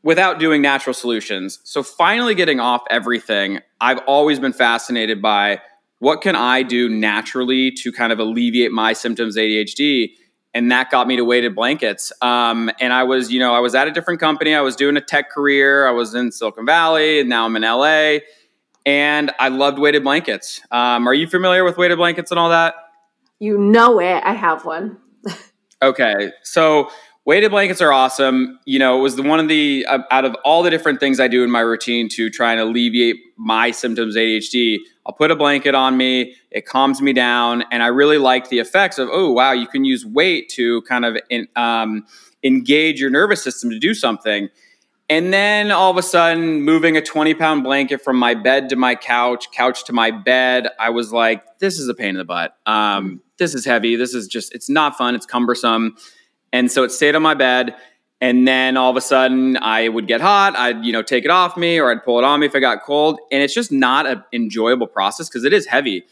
without 0.03 0.39
doing 0.39 0.61
natural 0.61 0.93
solutions. 0.93 1.59
So 1.63 1.83
finally 1.83 2.35
getting 2.35 2.59
off 2.59 2.83
everything, 2.89 3.59
I've 3.81 3.99
always 4.07 4.39
been 4.39 4.53
fascinated 4.53 5.21
by 5.21 5.61
what 5.99 6.21
can 6.21 6.35
I 6.35 6.63
do 6.63 6.87
naturally 6.87 7.71
to 7.71 7.91
kind 7.91 8.13
of 8.13 8.19
alleviate 8.19 8.71
my 8.71 8.93
symptoms 8.93 9.35
ADHD 9.35 10.11
and 10.57 10.71
that 10.71 10.89
got 10.89 11.07
me 11.07 11.15
to 11.17 11.23
weighted 11.23 11.53
blankets. 11.53 12.11
Um, 12.21 12.71
and 12.79 12.91
I 12.91 13.03
was, 13.03 13.31
you 13.31 13.39
know, 13.39 13.53
I 13.53 13.59
was 13.59 13.75
at 13.75 13.87
a 13.87 13.91
different 13.91 14.19
company. 14.19 14.55
I 14.55 14.61
was 14.61 14.75
doing 14.75 14.97
a 14.97 15.01
tech 15.01 15.29
career. 15.29 15.87
I 15.87 15.91
was 15.91 16.15
in 16.15 16.31
Silicon 16.31 16.65
Valley, 16.65 17.19
and 17.19 17.29
now 17.29 17.45
I'm 17.45 17.55
in 17.55 17.61
LA. 17.61 18.19
And 18.83 19.31
I 19.39 19.49
loved 19.49 19.77
weighted 19.77 20.03
blankets. 20.03 20.61
Um, 20.71 21.07
are 21.07 21.13
you 21.13 21.27
familiar 21.27 21.63
with 21.63 21.77
weighted 21.77 21.97
blankets 21.97 22.31
and 22.31 22.39
all 22.39 22.49
that? 22.49 22.73
You 23.37 23.57
know 23.59 23.99
it. 23.99 24.23
I 24.23 24.33
have 24.33 24.65
one. 24.65 24.97
okay, 25.83 26.31
so 26.41 26.89
weighted 27.27 27.51
blankets 27.51 27.81
are 27.81 27.91
awesome. 27.91 28.57
You 28.65 28.79
know, 28.79 28.97
it 28.97 29.01
was 29.01 29.17
the 29.17 29.21
one 29.21 29.39
of 29.39 29.49
the 29.49 29.85
uh, 29.87 29.99
out 30.09 30.25
of 30.25 30.35
all 30.43 30.63
the 30.63 30.71
different 30.71 30.99
things 30.99 31.19
I 31.19 31.27
do 31.27 31.43
in 31.43 31.51
my 31.51 31.59
routine 31.59 32.09
to 32.13 32.29
try 32.31 32.53
and 32.53 32.59
alleviate 32.59 33.17
my 33.35 33.69
symptoms 33.69 34.15
ADHD. 34.15 34.77
I'll 35.05 35.13
put 35.13 35.29
a 35.29 35.35
blanket 35.35 35.75
on 35.75 35.97
me, 35.97 36.35
it 36.49 36.65
calms 36.65 37.01
me 37.01 37.13
down, 37.13 37.63
and 37.71 37.83
I 37.83 37.87
really 37.87 38.17
like 38.17 38.49
the 38.49 38.57
effects 38.57 38.97
of 38.97 39.09
oh 39.11 39.31
wow, 39.31 39.51
you 39.51 39.67
can 39.67 39.85
use 39.85 40.03
weight 40.05 40.49
to 40.55 40.81
kind 40.83 41.05
of 41.05 41.17
in, 41.29 41.47
um, 41.55 42.05
engage 42.43 42.99
your 42.99 43.11
nervous 43.11 43.43
system 43.43 43.69
to 43.69 43.77
do 43.77 43.93
something. 43.93 44.49
And 45.09 45.33
then 45.33 45.71
all 45.71 45.89
of 45.89 45.95
a 45.95 46.01
sudden, 46.01 46.63
moving 46.63 46.97
a 46.97 47.01
20 47.01 47.33
pound 47.33 47.63
blanket 47.63 48.01
from 48.01 48.17
my 48.17 48.33
bed 48.33 48.67
to 48.69 48.75
my 48.75 48.95
couch, 48.95 49.51
couch 49.51 49.85
to 49.85 49.93
my 49.93 50.11
bed, 50.11 50.67
I 50.79 50.89
was 50.89 51.13
like, 51.13 51.59
this 51.59 51.79
is 51.79 51.87
a 51.87 51.93
pain 51.93 52.09
in 52.09 52.17
the 52.17 52.25
butt. 52.25 52.57
Um, 52.65 53.21
this 53.37 53.55
is 53.55 53.63
heavy. 53.63 53.95
This 53.95 54.13
is 54.13 54.27
just, 54.27 54.53
it's 54.53 54.69
not 54.69 54.97
fun. 54.97 55.15
It's 55.15 55.25
cumbersome. 55.25 55.95
And 56.53 56.71
so 56.71 56.83
it 56.83 56.91
stayed 56.91 57.15
on 57.15 57.21
my 57.21 57.33
bed. 57.33 57.75
And 58.19 58.47
then 58.47 58.77
all 58.77 58.89
of 58.89 58.97
a 58.97 59.01
sudden 59.01 59.57
I 59.57 59.89
would 59.89 60.07
get 60.07 60.21
hot. 60.21 60.55
I'd, 60.55 60.83
you 60.83 60.91
know, 60.91 61.03
take 61.03 61.23
it 61.23 61.31
off 61.31 61.55
me 61.55 61.79
or 61.79 61.91
I'd 61.91 62.03
pull 62.03 62.17
it 62.17 62.23
on 62.23 62.39
me 62.39 62.47
if 62.47 62.55
I 62.55 62.59
got 62.59 62.83
cold. 62.83 63.19
And 63.31 63.43
it's 63.43 63.53
just 63.53 63.71
not 63.71 64.07
an 64.07 64.23
enjoyable 64.33 64.87
process 64.87 65.29
because 65.29 65.43
it 65.43 65.53
is 65.53 65.67
heavy. 65.67 66.03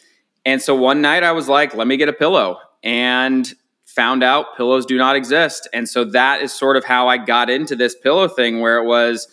And 0.45 0.61
so 0.61 0.75
one 0.75 1.01
night 1.01 1.23
I 1.23 1.31
was 1.31 1.49
like, 1.49 1.73
let 1.73 1.87
me 1.87 1.97
get 1.97 2.09
a 2.09 2.13
pillow 2.13 2.59
and 2.83 3.51
found 3.85 4.23
out 4.23 4.55
pillows 4.55 4.85
do 4.85 4.97
not 4.97 5.15
exist. 5.15 5.67
And 5.73 5.89
so 5.89 6.03
that 6.05 6.41
is 6.41 6.53
sort 6.53 6.77
of 6.77 6.83
how 6.83 7.07
I 7.07 7.17
got 7.17 7.49
into 7.49 7.75
this 7.75 7.95
pillow 7.95 8.27
thing 8.27 8.59
where 8.59 8.77
it 8.77 8.85
was 8.85 9.27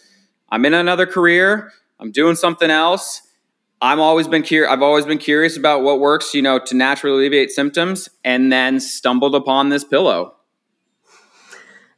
I'm 0.50 0.64
in 0.64 0.74
another 0.74 1.06
career, 1.06 1.72
I'm 1.98 2.12
doing 2.12 2.36
something 2.36 2.70
else. 2.70 3.22
I'm 3.80 4.00
always 4.00 4.28
been 4.28 4.42
curious. 4.42 4.70
I've 4.70 4.82
always 4.82 5.04
been 5.04 5.18
curious 5.18 5.56
about 5.56 5.82
what 5.82 5.98
works, 5.98 6.34
you 6.34 6.42
know, 6.42 6.60
to 6.66 6.76
naturally 6.76 7.16
alleviate 7.16 7.50
symptoms, 7.50 8.08
and 8.22 8.52
then 8.52 8.78
stumbled 8.78 9.34
upon 9.34 9.70
this 9.70 9.82
pillow. 9.82 10.36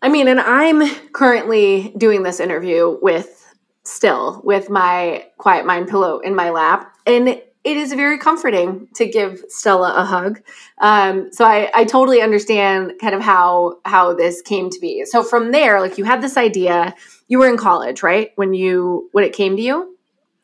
I 0.04 0.08
mean, 0.10 0.28
and 0.28 0.38
I'm 0.38 0.86
currently 1.12 1.94
doing 1.96 2.24
this 2.24 2.38
interview 2.38 2.98
with 3.00 3.50
still 3.84 4.42
with 4.44 4.68
my 4.68 5.26
quiet 5.38 5.64
mind 5.64 5.88
pillow 5.88 6.18
in 6.18 6.34
my 6.34 6.50
lap. 6.50 6.94
And 7.06 7.26
it 7.26 7.42
is 7.64 7.94
very 7.94 8.18
comforting 8.18 8.86
to 8.96 9.06
give 9.06 9.42
Stella 9.48 9.94
a 9.96 10.04
hug. 10.04 10.42
Um, 10.82 11.32
so 11.32 11.46
I, 11.46 11.70
I 11.74 11.84
totally 11.84 12.20
understand 12.20 12.92
kind 13.00 13.14
of 13.14 13.22
how 13.22 13.78
how 13.86 14.12
this 14.12 14.42
came 14.42 14.68
to 14.68 14.78
be. 14.78 15.06
So 15.06 15.22
from 15.22 15.52
there, 15.52 15.80
like 15.80 15.96
you 15.96 16.04
had 16.04 16.20
this 16.20 16.36
idea. 16.36 16.94
You 17.28 17.38
were 17.38 17.48
in 17.48 17.56
college, 17.56 18.02
right? 18.02 18.32
When 18.36 18.52
you 18.52 19.08
when 19.12 19.24
it 19.24 19.32
came 19.32 19.56
to 19.56 19.62
you? 19.62 19.96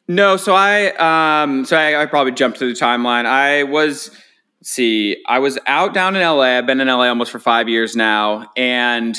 No, 0.08 0.38
so 0.38 0.54
I 0.54 0.92
um 1.42 1.66
so 1.66 1.76
I, 1.76 2.00
I 2.00 2.06
probably 2.06 2.32
jumped 2.32 2.58
to 2.60 2.66
the 2.66 2.72
timeline. 2.72 3.26
I 3.26 3.64
was 3.64 4.10
see, 4.62 5.22
I 5.26 5.38
was 5.38 5.58
out 5.66 5.92
down 5.92 6.16
in 6.16 6.22
LA. 6.22 6.56
I've 6.56 6.66
been 6.66 6.80
in 6.80 6.88
LA 6.88 7.08
almost 7.08 7.30
for 7.30 7.38
five 7.38 7.68
years 7.68 7.94
now, 7.94 8.50
and 8.56 9.14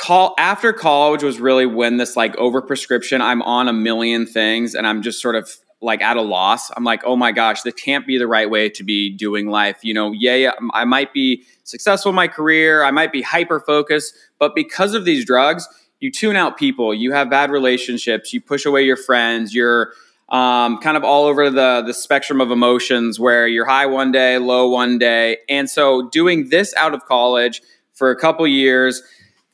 call 0.00 0.34
after 0.38 0.72
college 0.72 1.22
was 1.22 1.40
really 1.40 1.66
when 1.66 1.98
this 1.98 2.16
like 2.16 2.34
overprescription 2.36 3.20
i'm 3.20 3.42
on 3.42 3.68
a 3.68 3.72
million 3.72 4.26
things 4.26 4.74
and 4.74 4.86
i'm 4.86 5.02
just 5.02 5.20
sort 5.20 5.36
of 5.36 5.50
like 5.80 6.02
at 6.02 6.16
a 6.16 6.22
loss. 6.22 6.70
I'm 6.76 6.84
like, 6.84 7.02
oh 7.04 7.16
my 7.16 7.32
gosh, 7.32 7.62
this 7.62 7.74
can't 7.74 8.06
be 8.06 8.18
the 8.18 8.26
right 8.26 8.48
way 8.48 8.68
to 8.70 8.84
be 8.84 9.10
doing 9.10 9.48
life. 9.48 9.78
You 9.82 9.94
know, 9.94 10.12
yeah, 10.12 10.34
yeah. 10.34 10.52
I 10.72 10.84
might 10.84 11.12
be 11.12 11.44
successful 11.64 12.10
in 12.10 12.16
my 12.16 12.28
career, 12.28 12.82
I 12.82 12.90
might 12.90 13.12
be 13.12 13.22
hyper 13.22 13.60
focused, 13.60 14.14
but 14.38 14.54
because 14.54 14.94
of 14.94 15.04
these 15.04 15.24
drugs, 15.24 15.66
you 16.00 16.10
tune 16.10 16.36
out 16.36 16.56
people, 16.56 16.94
you 16.94 17.12
have 17.12 17.30
bad 17.30 17.50
relationships, 17.50 18.32
you 18.32 18.40
push 18.40 18.64
away 18.66 18.82
your 18.82 18.96
friends, 18.96 19.54
you're 19.54 19.92
um, 20.30 20.78
kind 20.78 20.96
of 20.96 21.04
all 21.04 21.24
over 21.24 21.50
the 21.50 21.82
the 21.84 21.94
spectrum 21.94 22.40
of 22.40 22.50
emotions 22.50 23.18
where 23.18 23.46
you're 23.46 23.66
high 23.66 23.86
one 23.86 24.12
day, 24.12 24.38
low 24.38 24.68
one 24.68 24.98
day, 24.98 25.38
and 25.48 25.68
so 25.68 26.08
doing 26.10 26.50
this 26.50 26.74
out 26.74 26.94
of 26.94 27.04
college 27.06 27.62
for 27.94 28.10
a 28.10 28.16
couple 28.16 28.46
years 28.46 29.02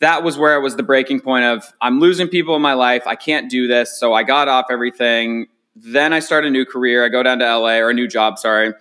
that 0.00 0.22
was 0.22 0.36
where 0.36 0.56
it 0.56 0.60
was 0.60 0.76
the 0.76 0.82
breaking 0.82 1.20
point 1.20 1.44
of 1.44 1.72
I'm 1.80 2.00
losing 2.00 2.28
people 2.28 2.54
in 2.54 2.62
my 2.62 2.74
life. 2.74 3.06
I 3.06 3.16
can't 3.16 3.50
do 3.50 3.66
this. 3.66 3.98
So 3.98 4.12
I 4.12 4.22
got 4.22 4.48
off 4.48 4.66
everything. 4.70 5.46
Then 5.74 6.12
I 6.12 6.20
start 6.20 6.44
a 6.44 6.50
new 6.50 6.64
career. 6.64 7.04
I 7.04 7.08
go 7.08 7.22
down 7.22 7.38
to 7.38 7.58
LA 7.58 7.76
or 7.76 7.90
a 7.90 7.94
new 7.94 8.08
job, 8.08 8.38
sorry. 8.38 8.74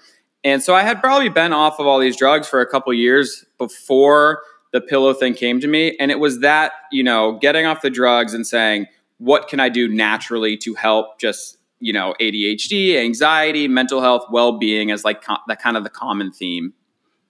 And 0.43 0.61
so 0.61 0.75
I 0.75 0.83
had 0.83 0.99
probably 1.01 1.29
been 1.29 1.53
off 1.53 1.79
of 1.79 1.87
all 1.87 1.99
these 1.99 2.15
drugs 2.15 2.47
for 2.47 2.61
a 2.61 2.67
couple 2.67 2.93
years 2.93 3.45
before 3.57 4.41
the 4.71 4.81
pillow 4.81 5.13
thing 5.13 5.33
came 5.33 5.59
to 5.61 5.67
me. 5.67 5.95
And 5.99 6.11
it 6.11 6.19
was 6.19 6.41
that, 6.41 6.73
you 6.91 7.03
know, 7.03 7.39
getting 7.39 7.65
off 7.65 7.81
the 7.81 7.89
drugs 7.89 8.33
and 8.33 8.45
saying, 8.45 8.87
what 9.17 9.47
can 9.47 9.59
I 9.59 9.69
do 9.69 9.87
naturally 9.87 10.57
to 10.57 10.73
help 10.75 11.19
just, 11.19 11.57
you 11.79 11.93
know, 11.93 12.13
ADHD, 12.19 12.97
anxiety, 12.97 13.67
mental 13.67 14.01
health, 14.01 14.25
well 14.29 14.57
being 14.57 14.91
as 14.91 15.03
like 15.03 15.23
co- 15.23 15.37
that 15.47 15.61
kind 15.61 15.77
of 15.77 15.83
the 15.83 15.89
common 15.89 16.31
theme. 16.31 16.73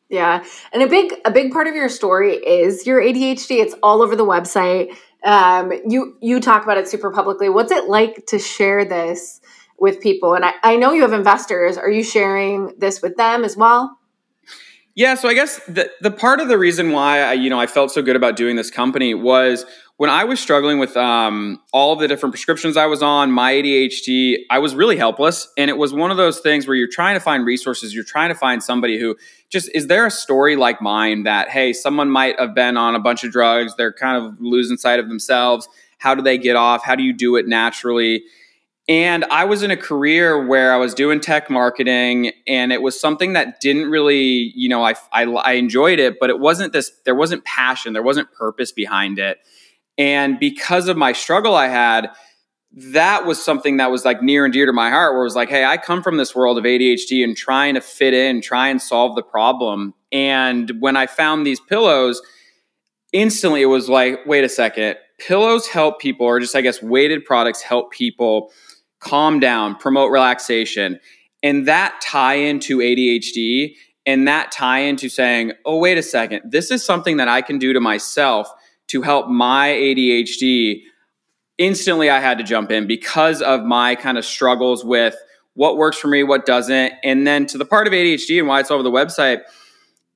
Yeah. 0.10 0.44
And 0.72 0.84
a 0.84 0.88
big 0.88 1.14
a 1.26 1.32
big 1.32 1.52
part 1.52 1.68
of 1.68 1.76
your 1.76 1.90
story 1.90 2.36
is 2.36 2.86
your 2.86 3.02
ADHD. 3.02 3.62
It's 3.62 3.76
all 3.82 4.02
over 4.02 4.16
the 4.16 4.26
website. 4.26 4.96
Um, 5.24 5.72
you 5.88 6.16
you 6.22 6.40
talk 6.40 6.64
about 6.64 6.78
it 6.78 6.88
super 6.88 7.12
publicly. 7.12 7.50
What's 7.50 7.72
it 7.72 7.90
like 7.90 8.26
to 8.28 8.38
share 8.38 8.86
this 8.86 9.42
with 9.80 10.00
people? 10.00 10.36
And 10.36 10.46
I, 10.46 10.54
I 10.64 10.76
know 10.76 10.94
you 10.94 11.02
have 11.02 11.14
investors. 11.14 11.78
Are 11.78 11.90
you 11.90 12.04
sharing 12.04 12.74
this 12.78 13.02
with 13.02 13.18
them 13.18 13.44
as 13.44 13.58
well? 13.58 13.98
Yeah, 14.94 15.16
so 15.16 15.28
I 15.28 15.34
guess 15.34 15.60
the 15.68 15.92
the 16.02 16.12
part 16.12 16.40
of 16.40 16.48
the 16.48 16.58
reason 16.58 16.92
why 16.92 17.22
I, 17.22 17.34
you 17.34 17.50
know 17.50 17.60
I 17.60 17.68
felt 17.68 17.92
so 17.92 18.02
good 18.02 18.16
about 18.16 18.38
doing 18.38 18.56
this 18.56 18.72
company 18.72 19.14
was 19.14 19.66
when 19.98 20.10
I 20.10 20.26
was 20.26 20.42
struggling 20.42 20.78
with 20.78 20.98
um, 20.98 21.62
all 21.72 21.94
of 21.94 22.00
the 22.00 22.08
different 22.08 22.34
prescriptions 22.34 22.76
I 22.76 22.86
was 22.86 23.02
on, 23.02 23.32
my 23.32 23.54
ADHD, 23.54 24.40
I 24.50 24.60
was 24.60 24.76
really 24.76 24.98
helpless. 24.98 25.48
And 25.58 25.70
it 25.70 25.78
was 25.78 25.94
one 25.94 26.12
of 26.12 26.18
those 26.18 26.40
things 26.40 26.68
where 26.68 26.76
you're 26.76 26.90
trying 26.90 27.16
to 27.16 27.22
find 27.22 27.46
resources, 27.46 27.96
you're 27.96 28.04
trying 28.04 28.28
to 28.28 28.36
find 28.36 28.62
somebody 28.62 29.00
who 29.00 29.16
just 29.50 29.70
is 29.74 29.88
there 29.88 30.06
a 30.06 30.12
story 30.12 30.58
like 30.58 30.82
mine 30.82 31.24
that, 31.24 31.50
hey, 31.50 31.72
someone 31.72 32.10
might 32.10 32.38
have 32.40 32.54
been 32.54 32.76
on 32.76 32.94
a 32.94 33.00
bunch 33.00 33.24
of 33.24 33.32
drugs, 33.32 33.76
they're 33.78 33.94
kind 33.94 34.24
of 34.24 34.36
losing 34.40 34.76
sight 34.76 35.00
of 35.00 35.08
themselves. 35.08 35.68
How 35.98 36.14
do 36.14 36.22
they 36.22 36.38
get 36.38 36.58
off? 36.58 36.84
How 36.84 36.96
do 36.96 37.04
you 37.04 37.14
do 37.14 37.38
it 37.38 37.48
naturally? 37.48 38.24
And 38.88 39.24
I 39.26 39.46
was 39.46 39.64
in 39.64 39.72
a 39.72 39.78
career 39.78 40.46
where 40.46 40.72
I 40.72 40.78
was 40.78 40.94
doing 40.94 41.20
tech 41.20 41.50
marketing, 41.50 42.32
and 42.46 42.72
it 42.72 42.84
was 42.84 43.00
something 43.00 43.34
that 43.34 43.60
didn't 43.60 43.90
really, 43.90 44.52
you 44.56 44.70
know, 44.70 44.84
I, 44.84 44.94
I, 45.12 45.24
I 45.24 45.52
enjoyed 45.54 45.98
it, 46.00 46.20
but 46.20 46.30
it 46.30 46.40
wasn't 46.40 46.72
this, 46.72 46.92
there 47.04 47.16
wasn't 47.16 47.46
passion, 47.46 47.94
there 47.94 48.04
wasn't 48.04 48.32
purpose 48.34 48.72
behind 48.72 49.18
it. 49.18 49.40
And 49.98 50.40
because 50.40 50.88
of 50.88 50.98
my 50.98 51.14
struggle 51.14 51.56
I 51.56 51.68
had, 51.68 52.10
that 52.78 53.26
was 53.26 53.42
something 53.44 53.78
that 53.78 53.90
was 53.90 54.04
like 54.04 54.22
near 54.22 54.44
and 54.44 54.54
dear 54.54 54.66
to 54.66 54.74
my 54.74 54.90
heart, 54.90 55.14
where 55.14 55.22
it 55.22 55.26
was 55.26 55.36
like, 55.36 55.50
hey, 55.50 55.64
I 55.64 55.78
come 55.78 56.04
from 56.04 56.18
this 56.18 56.36
world 56.36 56.58
of 56.58 56.66
ADHD 56.66 57.24
and 57.24 57.36
trying 57.36 57.76
to 57.76 57.82
fit 57.82 58.14
in, 58.14 58.42
try 58.42 58.68
and 58.68 58.82
solve 58.82 59.16
the 59.16 59.24
problem. 59.24 59.94
And 60.12 60.72
when 60.80 60.98
I 60.98 61.08
found 61.08 61.46
these 61.46 61.62
pillows, 61.62 62.22
instantly 63.14 63.62
it 63.62 63.68
was 63.68 63.88
like, 63.88 64.20
wait 64.26 64.44
a 64.44 64.50
second, 64.50 64.98
pillows 65.20 65.68
help 65.68 66.00
people, 66.00 66.26
or 66.26 66.40
just 66.42 66.56
I 66.56 66.62
guess 66.62 66.82
weighted 66.82 67.24
products 67.24 67.62
help 67.62 67.92
people 67.92 68.52
calm 69.00 69.40
down, 69.40 69.76
promote 69.76 70.12
relaxation. 70.12 71.00
And 71.44 71.66
that 71.68 72.02
tie 72.02 72.36
into 72.36 72.80
ADHD 72.80 73.76
and 74.06 74.28
that 74.28 74.52
tie 74.52 74.80
into 74.80 75.08
saying, 75.08 75.54
oh, 75.64 75.78
wait 75.78 75.98
a 75.98 76.04
second, 76.04 76.42
this 76.52 76.72
is 76.72 76.84
something 76.84 77.18
that 77.18 77.30
I 77.30 77.42
can 77.42 77.58
do 77.58 77.72
to 77.72 77.80
myself 77.80 78.50
to 78.88 79.02
help 79.02 79.28
my 79.28 79.70
ADHD, 79.70 80.82
instantly 81.58 82.10
I 82.10 82.20
had 82.20 82.38
to 82.38 82.44
jump 82.44 82.72
in 82.72 82.88
because 82.88 83.42
of 83.42 83.64
my 83.64 83.96
kind 83.96 84.18
of 84.18 84.26
struggles 84.26 84.84
with 84.84 85.16
what 85.54 85.78
works 85.78 85.98
for 85.98 86.08
me, 86.08 86.24
what 86.24 86.46
doesn't. 86.46 86.94
And 87.04 87.26
then 87.26 87.46
to 87.48 87.58
the 87.58 87.66
part 87.66 87.88
of 87.88 87.94
ADHD 87.94 88.40
and 88.40 88.48
why 88.48 88.60
it's 88.60 88.72
over 88.72 88.84
the 88.84 88.92
website, 88.92 89.42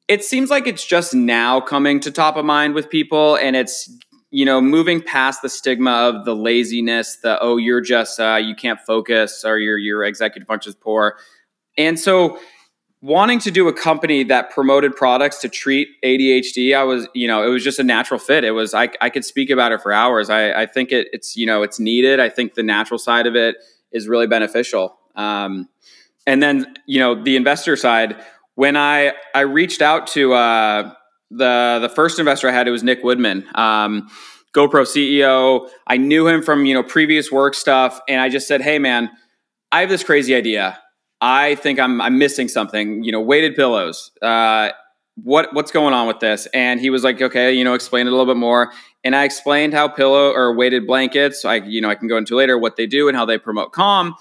it 0.08 0.24
seems 0.24 0.50
like 0.50 0.68
it's 0.68 0.86
just 0.86 1.14
now 1.14 1.62
coming 1.62 2.00
to 2.02 2.12
top 2.12 2.36
of 2.36 2.44
mind 2.44 2.74
with 2.74 2.90
people 2.90 3.36
and 3.38 3.56
it's 3.56 3.90
you 4.32 4.44
know 4.44 4.60
moving 4.60 5.02
past 5.02 5.42
the 5.42 5.50
stigma 5.50 5.92
of 5.92 6.26
the 6.26 6.36
laziness 6.36 7.18
the 7.18 7.40
oh 7.42 7.58
you're 7.58 7.82
just 7.82 8.20
uh, 8.20 8.36
you 8.36 8.56
can't 8.56 8.80
focus 8.82 9.44
or 9.46 9.58
your 9.58 9.78
your 9.78 10.04
executive 10.04 10.48
function 10.48 10.72
is 10.72 10.76
poor 10.76 11.18
and 11.78 12.00
so 12.00 12.40
wanting 13.01 13.39
to 13.39 13.51
do 13.51 13.68
a 13.68 13.74
company 13.74 14.24
that 14.24 14.50
promoted 14.51 14.96
products 14.96 15.39
to 15.39 15.50
treat 15.50 15.88
ADHD, 16.03 16.75
I 16.75 16.84
was, 16.84 17.08
you 17.13 17.27
know, 17.27 17.44
it 17.46 17.50
was 17.50 17.63
just 17.63 17.79
a 17.79 17.84
natural 17.84 18.20
fit. 18.20 18.44
It 18.44 18.51
was, 18.51 18.74
I, 18.74 18.89
I 19.00 19.10
could 19.10 19.24
speak 19.24 19.50
about 19.50 19.72
it 19.72 19.82
for 19.82 19.94
hours. 19.94 20.29
I, 20.29 20.51
I 20.51 20.65
think 20.65 20.91
it, 20.91 21.08
it's, 21.13 21.38
you 21.38 21.46
know, 21.46 21.63
it's 21.63 21.79
needed. 21.79 22.20
I 22.20 22.29
think 22.29 22.56
the 22.56 22.63
natural 22.63 22.98
side 22.98 23.25
of 23.25 23.36
it 23.36 23.56
is 23.91 24.08
really 24.08 24.27
beneficial. 24.27 24.98
Um, 25.15 25.70
and 26.27 26.44
then, 26.44 26.75
you 26.88 27.00
know, 27.00 27.22
the 27.22 27.38
investor 27.38 27.75
side, 27.77 28.22
when 28.56 28.75
I, 28.75 29.13
I 29.34 29.41
reached 29.41 29.82
out 29.82 30.06
to, 30.08 30.34
uh, 30.34 30.94
the, 31.32 31.79
the 31.82 31.89
first 31.89 32.20
investor 32.20 32.50
I 32.50 32.51
had, 32.51 32.68
it 32.68 32.72
was 32.72 32.84
Nick 32.84 33.03
Woodman, 33.03 33.48
um, 33.56 34.10
GoPro 34.53 34.84
CEO. 34.84 35.70
I 35.88 35.96
knew 35.98 36.27
him 36.27 36.41
from, 36.41 36.65
you 36.65 36.74
know, 36.74 36.84
previous 36.84 37.32
work 37.32 37.53
stuff. 37.53 38.01
And 38.10 38.20
I 38.20 38.29
just 38.29 38.48
said, 38.48 38.62
Hey 38.62 38.79
man, 38.79 39.10
I 39.72 39.82
have 39.82 39.89
this 39.89 40.03
crazy 40.03 40.36
idea 40.36 40.79
I 41.22 41.56
think 41.56 41.80
I'm 41.80 42.02
I'm 42.02 42.18
missing 42.18 42.48
something. 42.48 43.04
You 43.04 43.12
know, 43.12 43.22
weighted 43.22 43.56
pillows. 43.56 44.12
Uh, 44.22 44.70
what 45.24 45.54
what's 45.54 45.72
going 45.72 45.94
on 45.94 46.08
with 46.08 46.20
this? 46.20 46.48
And 46.54 46.80
he 46.80 46.90
was 46.90 47.04
like, 47.04 47.22
okay, 47.22 47.54
you 47.54 47.64
know, 47.64 47.74
explain 47.74 48.08
it 48.08 48.10
a 48.10 48.16
little 48.16 48.26
bit 48.26 48.38
more. 48.38 48.72
And 49.04 49.16
I 49.16 49.24
explained 49.24 49.74
how 49.74 49.88
pillow 49.88 50.32
or 50.32 50.54
weighted 50.56 50.88
blankets. 50.88 51.46
I 51.46 51.56
you 51.56 51.82
know 51.82 51.90
I 51.90 51.96
can 51.96 52.08
go 52.08 52.18
into 52.18 52.36
later 52.36 52.58
what 52.58 52.76
they 52.76 52.86
do 52.86 53.08
and 53.08 53.18
how 53.18 53.26
they 53.26 53.38
promote 53.38 53.72
calm. 53.72 54.16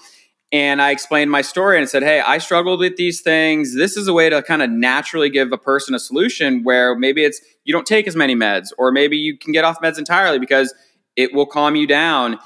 And 0.51 0.81
I 0.81 0.89
explained 0.89 1.29
my 1.29 1.43
story 1.43 1.77
and 1.77 1.87
said, 1.87 2.01
hey, 2.01 2.21
I 2.21 2.39
struggled 2.39 2.79
with 2.79 2.97
these 2.97 3.21
things. 3.21 3.75
This 3.75 3.95
is 3.95 4.07
a 4.07 4.13
way 4.13 4.31
to 4.31 4.41
kind 4.41 4.63
of 4.63 4.71
naturally 4.71 5.29
give 5.29 5.51
a 5.51 5.59
person 5.59 5.93
a 5.93 5.99
solution 5.99 6.63
where 6.63 6.95
maybe 6.95 7.23
it's 7.23 7.39
you 7.65 7.71
don't 7.71 7.85
take 7.85 8.07
as 8.07 8.15
many 8.15 8.35
meds, 8.35 8.69
or 8.77 8.91
maybe 8.91 9.15
you 9.15 9.37
can 9.37 9.53
get 9.53 9.63
off 9.63 9.79
meds 9.79 9.99
entirely 9.99 10.39
because 10.39 10.73
it 11.15 11.33
will 11.33 11.45
calm 11.45 11.75
you 11.75 11.85
down 11.85 12.39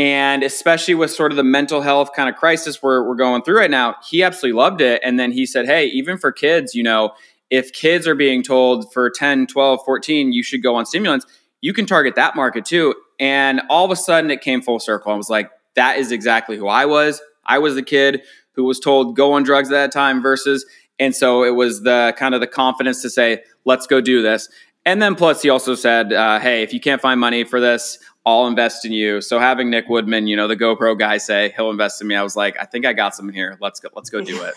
and 0.00 0.42
especially 0.42 0.94
with 0.94 1.10
sort 1.10 1.30
of 1.30 1.36
the 1.36 1.44
mental 1.44 1.82
health 1.82 2.14
kind 2.16 2.30
of 2.30 2.34
crisis 2.34 2.82
we're, 2.82 3.06
we're 3.06 3.14
going 3.14 3.42
through 3.42 3.58
right 3.58 3.70
now, 3.70 3.96
he 4.08 4.22
absolutely 4.22 4.56
loved 4.56 4.80
it. 4.80 4.98
And 5.04 5.20
then 5.20 5.30
he 5.30 5.44
said, 5.44 5.66
Hey, 5.66 5.88
even 5.88 6.16
for 6.16 6.32
kids, 6.32 6.74
you 6.74 6.82
know, 6.82 7.12
if 7.50 7.70
kids 7.74 8.06
are 8.06 8.14
being 8.14 8.42
told 8.42 8.90
for 8.94 9.10
10, 9.10 9.48
12, 9.48 9.80
14, 9.84 10.32
you 10.32 10.42
should 10.42 10.62
go 10.62 10.74
on 10.74 10.86
stimulants, 10.86 11.26
you 11.60 11.74
can 11.74 11.84
target 11.84 12.14
that 12.14 12.34
market 12.34 12.64
too. 12.64 12.94
And 13.18 13.60
all 13.68 13.84
of 13.84 13.90
a 13.90 13.96
sudden 13.96 14.30
it 14.30 14.40
came 14.40 14.62
full 14.62 14.80
circle. 14.80 15.12
I 15.12 15.16
was 15.16 15.28
like, 15.28 15.50
that 15.74 15.98
is 15.98 16.12
exactly 16.12 16.56
who 16.56 16.66
I 16.66 16.86
was. 16.86 17.20
I 17.44 17.58
was 17.58 17.74
the 17.74 17.82
kid 17.82 18.22
who 18.52 18.64
was 18.64 18.80
told 18.80 19.16
go 19.16 19.34
on 19.34 19.42
drugs 19.42 19.68
at 19.68 19.72
that 19.72 19.92
time 19.92 20.22
versus 20.22 20.64
and 20.98 21.14
so 21.14 21.44
it 21.44 21.54
was 21.54 21.82
the 21.82 22.14
kind 22.16 22.34
of 22.34 22.40
the 22.40 22.46
confidence 22.46 23.02
to 23.02 23.10
say, 23.10 23.42
let's 23.66 23.86
go 23.86 24.00
do 24.00 24.22
this. 24.22 24.48
And 24.86 25.00
then 25.02 25.14
plus 25.14 25.42
he 25.42 25.50
also 25.50 25.74
said, 25.74 26.12
uh, 26.12 26.38
hey, 26.40 26.62
if 26.62 26.72
you 26.72 26.80
can't 26.80 27.00
find 27.00 27.20
money 27.20 27.44
for 27.44 27.60
this, 27.60 27.98
I'll 28.30 28.46
invest 28.46 28.84
in 28.84 28.92
you. 28.92 29.20
So 29.20 29.38
having 29.38 29.70
Nick 29.70 29.88
Woodman, 29.88 30.26
you 30.26 30.36
know, 30.36 30.46
the 30.46 30.56
GoPro 30.56 30.98
guy 30.98 31.18
say 31.18 31.52
he'll 31.56 31.70
invest 31.70 32.00
in 32.00 32.06
me, 32.06 32.14
I 32.14 32.22
was 32.22 32.36
like, 32.36 32.56
I 32.60 32.64
think 32.64 32.86
I 32.86 32.92
got 32.92 33.14
something 33.14 33.34
here. 33.34 33.58
Let's 33.60 33.80
go. 33.80 33.88
Let's 33.94 34.10
go 34.10 34.20
do 34.20 34.40
it. 34.42 34.54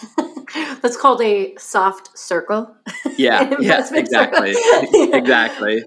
That's 0.81 0.97
called 0.97 1.21
a 1.21 1.55
soft 1.57 2.17
circle. 2.17 2.75
Yeah. 3.17 3.55
yeah. 3.59 3.85
Exactly. 3.93 4.53
exactly. 5.11 5.83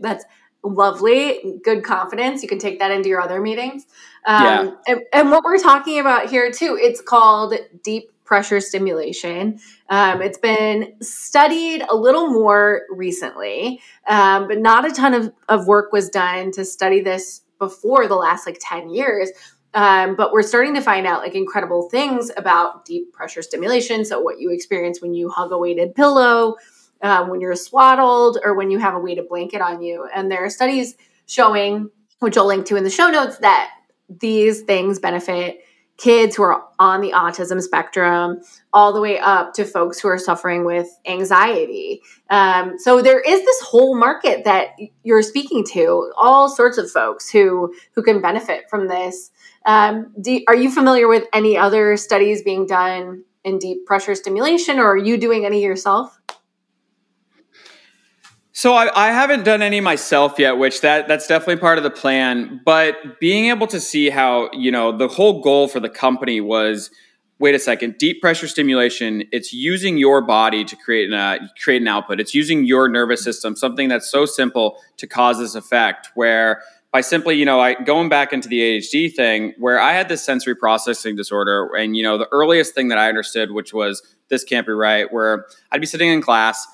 That's 0.00 0.24
lovely. 0.64 1.60
Good 1.62 1.84
confidence. 1.84 2.42
You 2.42 2.48
can 2.48 2.58
take 2.58 2.78
that 2.80 2.90
into 2.90 3.08
your 3.08 3.20
other 3.20 3.40
meetings. 3.40 3.86
Um, 4.26 4.44
yeah. 4.44 4.70
And, 4.86 5.00
and 5.12 5.30
what 5.30 5.44
we're 5.44 5.58
talking 5.58 6.00
about 6.00 6.28
here 6.30 6.50
too, 6.50 6.78
it's 6.80 7.00
called 7.00 7.54
deep 7.82 8.10
pressure 8.28 8.60
stimulation. 8.60 9.58
Um, 9.88 10.20
it's 10.20 10.36
been 10.36 10.92
studied 11.00 11.82
a 11.88 11.96
little 11.96 12.28
more 12.28 12.82
recently, 12.90 13.80
um, 14.06 14.46
but 14.46 14.58
not 14.58 14.84
a 14.84 14.92
ton 14.92 15.14
of, 15.14 15.32
of 15.48 15.66
work 15.66 15.92
was 15.92 16.10
done 16.10 16.52
to 16.52 16.64
study 16.66 17.00
this 17.00 17.40
before 17.58 18.06
the 18.06 18.14
last 18.14 18.46
like 18.46 18.58
10 18.60 18.90
years. 18.90 19.30
Um, 19.72 20.14
but 20.14 20.32
we're 20.32 20.42
starting 20.42 20.74
to 20.74 20.82
find 20.82 21.06
out 21.06 21.22
like 21.22 21.34
incredible 21.34 21.88
things 21.88 22.30
about 22.36 22.84
deep 22.84 23.12
pressure 23.14 23.40
stimulation. 23.40 24.04
So, 24.04 24.20
what 24.20 24.38
you 24.38 24.50
experience 24.50 25.00
when 25.00 25.14
you 25.14 25.30
hug 25.30 25.52
a 25.52 25.58
weighted 25.58 25.94
pillow, 25.94 26.56
um, 27.02 27.28
when 27.28 27.40
you're 27.40 27.54
swaddled, 27.54 28.38
or 28.44 28.54
when 28.54 28.70
you 28.70 28.78
have 28.78 28.94
a 28.94 28.98
weighted 28.98 29.28
blanket 29.28 29.60
on 29.62 29.82
you. 29.82 30.06
And 30.14 30.30
there 30.30 30.44
are 30.44 30.50
studies 30.50 30.96
showing, 31.26 31.90
which 32.18 32.36
I'll 32.36 32.46
link 32.46 32.66
to 32.66 32.76
in 32.76 32.84
the 32.84 32.90
show 32.90 33.08
notes, 33.08 33.38
that 33.38 33.70
these 34.08 34.62
things 34.62 34.98
benefit 34.98 35.60
kids 35.98 36.36
who 36.36 36.44
are 36.44 36.64
on 36.78 37.00
the 37.00 37.10
autism 37.10 37.60
spectrum 37.60 38.40
all 38.72 38.92
the 38.92 39.00
way 39.00 39.18
up 39.18 39.52
to 39.52 39.64
folks 39.64 40.00
who 40.00 40.08
are 40.08 40.18
suffering 40.18 40.64
with 40.64 40.88
anxiety. 41.06 42.00
Um, 42.30 42.78
so 42.78 43.02
there 43.02 43.20
is 43.20 43.40
this 43.44 43.60
whole 43.62 43.98
market 43.98 44.44
that 44.44 44.70
you're 45.02 45.22
speaking 45.22 45.64
to, 45.72 46.10
all 46.16 46.48
sorts 46.48 46.78
of 46.78 46.90
folks 46.90 47.28
who 47.28 47.74
who 47.92 48.02
can 48.02 48.22
benefit 48.22 48.70
from 48.70 48.88
this. 48.88 49.30
Um, 49.66 50.12
do, 50.20 50.40
are 50.46 50.56
you 50.56 50.70
familiar 50.70 51.08
with 51.08 51.26
any 51.32 51.58
other 51.58 51.96
studies 51.96 52.42
being 52.42 52.66
done 52.66 53.24
in 53.44 53.58
deep 53.58 53.84
pressure 53.84 54.14
stimulation, 54.14 54.78
or 54.78 54.92
are 54.92 54.96
you 54.96 55.18
doing 55.18 55.44
any 55.44 55.62
yourself? 55.62 56.18
So 58.58 58.74
I, 58.74 58.90
I, 59.06 59.12
haven't 59.12 59.44
done 59.44 59.62
any 59.62 59.80
myself 59.80 60.36
yet, 60.36 60.58
which 60.58 60.80
that 60.80 61.06
that's 61.06 61.28
definitely 61.28 61.60
part 61.60 61.78
of 61.78 61.84
the 61.84 61.92
plan. 61.92 62.60
But 62.64 63.20
being 63.20 63.50
able 63.50 63.68
to 63.68 63.78
see 63.78 64.10
how 64.10 64.50
you 64.52 64.72
know 64.72 64.90
the 64.90 65.06
whole 65.06 65.40
goal 65.40 65.68
for 65.68 65.78
the 65.78 65.88
company 65.88 66.40
was, 66.40 66.90
wait 67.38 67.54
a 67.54 67.60
second, 67.60 67.98
deep 67.98 68.20
pressure 68.20 68.48
stimulation. 68.48 69.22
It's 69.30 69.52
using 69.52 69.96
your 69.96 70.22
body 70.22 70.64
to 70.64 70.74
create 70.74 71.06
an 71.06 71.14
uh, 71.14 71.46
create 71.62 71.82
an 71.82 71.86
output. 71.86 72.18
It's 72.18 72.34
using 72.34 72.64
your 72.64 72.88
nervous 72.88 73.22
system, 73.22 73.54
something 73.54 73.88
that's 73.88 74.10
so 74.10 74.26
simple 74.26 74.82
to 74.96 75.06
cause 75.06 75.38
this 75.38 75.54
effect. 75.54 76.10
Where 76.16 76.60
by 76.90 77.02
simply, 77.02 77.36
you 77.36 77.44
know, 77.44 77.60
I 77.60 77.74
going 77.74 78.08
back 78.08 78.32
into 78.32 78.48
the 78.48 78.58
ADHD 78.58 79.14
thing, 79.14 79.54
where 79.58 79.78
I 79.78 79.92
had 79.92 80.08
this 80.08 80.24
sensory 80.24 80.56
processing 80.56 81.14
disorder, 81.14 81.70
and 81.76 81.96
you 81.96 82.02
know, 82.02 82.18
the 82.18 82.28
earliest 82.32 82.74
thing 82.74 82.88
that 82.88 82.98
I 82.98 83.08
understood, 83.08 83.52
which 83.52 83.72
was 83.72 84.02
this 84.30 84.42
can't 84.42 84.66
be 84.66 84.72
right, 84.72 85.12
where 85.12 85.46
I'd 85.70 85.80
be 85.80 85.86
sitting 85.86 86.08
in 86.08 86.20
class 86.20 86.66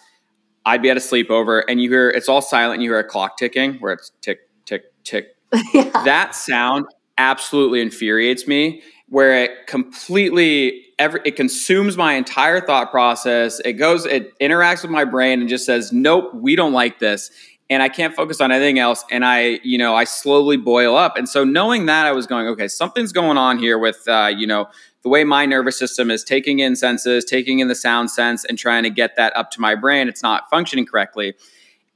I'd 0.67 0.83
be 0.83 0.91
at 0.91 0.97
a 0.97 1.01
sleepover 1.01 1.63
and 1.69 1.81
you 1.81 1.91
hear 1.91 2.11
it's 2.11 2.29
all 2.29 2.43
silent 2.43 2.75
and 2.75 2.83
you 2.83 2.91
hear 2.91 2.99
a 2.99 3.05
clock 3.05 3.37
ticking 3.37 3.75
where 3.75 3.93
it's 3.93 4.13
tick, 4.21 4.41
tick, 4.65 4.85
tick. 5.05 5.37
yeah. 5.75 5.91
That 6.05 6.35
sound 6.35 6.87
absolutely 7.19 7.81
infuriates 7.81 8.47
me 8.47 8.83
where 9.09 9.45
it 9.45 9.67
completely 9.67 10.85
every 10.99 11.21
it 11.25 11.37
consumes 11.37 11.97
my 11.97 12.15
entire 12.15 12.61
thought 12.61 12.91
process. 12.91 13.61
It 13.61 13.75
goes, 13.75 14.07
it 14.07 14.37
interacts 14.39 14.83
with 14.83 14.91
my 14.91 15.05
brain 15.05 15.41
and 15.41 15.49
just 15.49 15.67
says, 15.67 15.93
Nope, 15.93 16.35
we 16.35 16.57
don't 16.57 16.73
like 16.73 16.99
this. 16.99 17.31
And 17.71 17.83
I 17.83 17.89
can't 17.89 18.15
focus 18.15 18.41
on 18.41 18.53
anything 18.53 18.79
else. 18.79 19.05
And 19.11 19.25
I, 19.25 19.59
you 19.63 19.79
know, 19.79 19.95
I 19.95 20.05
slowly 20.05 20.59
boil 20.59 20.97
up. 20.97 21.17
And 21.17 21.29
so 21.29 21.45
knowing 21.45 21.87
that 21.87 22.07
I 22.07 22.13
was 22.13 22.27
going, 22.27 22.47
okay, 22.49 22.69
something's 22.69 23.11
going 23.11 23.39
on 23.39 23.59
here 23.59 23.79
with 23.79 24.07
uh, 24.07 24.31
you 24.37 24.47
know, 24.47 24.69
the 25.03 25.09
way 25.09 25.25
my 25.25 25.47
nervous 25.47 25.79
system 25.79 26.11
is 26.11 26.25
taking 26.25 26.59
in 26.59 26.77
senses, 26.77 27.25
taking 27.25 27.61
in 27.61 27.69
the 27.69 27.75
sound 27.75 28.11
sense, 28.11 28.45
and 28.45 28.59
trying 28.59 28.83
to 28.83 28.91
get 28.91 29.17
that 29.17 29.37
up 29.37 29.51
to 29.53 29.61
my 29.61 29.75
brain, 29.75 30.09
it's 30.09 30.23
not 30.23 30.49
functioning 30.51 30.87
correctly. 30.87 31.35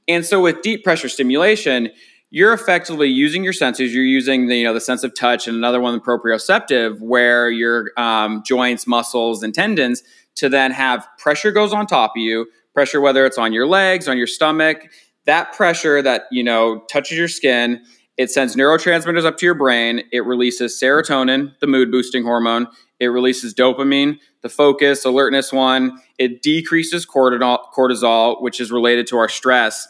And 0.07 0.25
so 0.25 0.41
with 0.41 0.61
deep 0.61 0.83
pressure 0.83 1.09
stimulation, 1.09 1.89
you're 2.31 2.53
effectively 2.53 3.07
using 3.07 3.43
your 3.43 3.53
senses. 3.53 3.93
You're 3.93 4.03
using 4.03 4.47
the 4.47 4.57
you 4.57 4.63
know 4.63 4.73
the 4.73 4.81
sense 4.81 5.03
of 5.03 5.15
touch 5.15 5.47
and 5.47 5.57
another 5.57 5.81
one, 5.81 5.93
the 5.95 5.99
proprioceptive, 5.99 6.99
where 6.99 7.49
your 7.49 7.91
um, 7.97 8.43
joints, 8.45 8.85
muscles, 8.85 9.43
and 9.43 9.53
tendons 9.53 10.03
to 10.35 10.49
then 10.49 10.71
have 10.71 11.07
pressure 11.17 11.51
goes 11.51 11.73
on 11.73 11.87
top 11.87 12.11
of 12.15 12.21
you. 12.21 12.47
Pressure, 12.73 13.01
whether 13.01 13.25
it's 13.25 13.37
on 13.37 13.51
your 13.51 13.65
legs, 13.65 14.07
on 14.07 14.17
your 14.17 14.27
stomach, 14.27 14.87
that 15.25 15.53
pressure 15.53 16.01
that 16.01 16.23
you 16.31 16.43
know 16.43 16.83
touches 16.91 17.17
your 17.17 17.27
skin. 17.27 17.81
It 18.17 18.29
sends 18.29 18.55
neurotransmitters 18.55 19.23
up 19.23 19.37
to 19.37 19.45
your 19.45 19.55
brain. 19.55 20.03
It 20.11 20.25
releases 20.25 20.77
serotonin, 20.81 21.57
the 21.59 21.67
mood 21.67 21.89
boosting 21.89 22.23
hormone. 22.23 22.67
It 22.99 23.07
releases 23.07 23.53
dopamine, 23.53 24.19
the 24.41 24.49
focus, 24.49 25.05
alertness 25.05 25.53
one. 25.53 25.99
It 26.17 26.41
decreases 26.41 27.05
cortisol, 27.05 28.41
which 28.41 28.59
is 28.59 28.71
related 28.71 29.07
to 29.07 29.17
our 29.17 29.29
stress. 29.29 29.87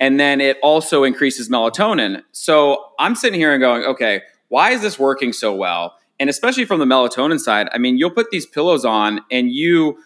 And 0.00 0.18
then 0.18 0.40
it 0.40 0.56
also 0.62 1.04
increases 1.04 1.48
melatonin. 1.48 2.22
So 2.32 2.84
I'm 2.98 3.14
sitting 3.14 3.38
here 3.38 3.52
and 3.52 3.60
going, 3.60 3.84
okay, 3.84 4.22
why 4.48 4.70
is 4.70 4.82
this 4.82 4.98
working 4.98 5.32
so 5.32 5.54
well? 5.54 5.94
And 6.20 6.28
especially 6.28 6.64
from 6.64 6.80
the 6.80 6.84
melatonin 6.84 7.38
side, 7.38 7.68
I 7.72 7.78
mean, 7.78 7.96
you'll 7.96 8.10
put 8.10 8.30
these 8.30 8.46
pillows 8.46 8.84
on 8.84 9.20
and 9.30 9.52
you 9.52 9.98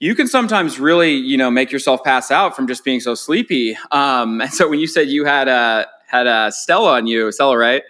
you 0.00 0.14
can 0.14 0.26
sometimes 0.26 0.80
really, 0.80 1.12
you 1.12 1.36
know, 1.36 1.50
make 1.50 1.70
yourself 1.70 2.02
pass 2.02 2.30
out 2.30 2.56
from 2.56 2.66
just 2.66 2.84
being 2.84 3.00
so 3.00 3.14
sleepy. 3.14 3.76
Um, 3.92 4.40
and 4.40 4.52
so 4.52 4.68
when 4.68 4.80
you 4.80 4.86
said 4.86 5.08
you 5.08 5.24
had 5.24 5.46
a 5.46 5.86
had 6.08 6.26
a 6.26 6.50
Stella 6.50 6.96
on 6.96 7.06
you, 7.06 7.30
Stella, 7.30 7.56
right? 7.56 7.82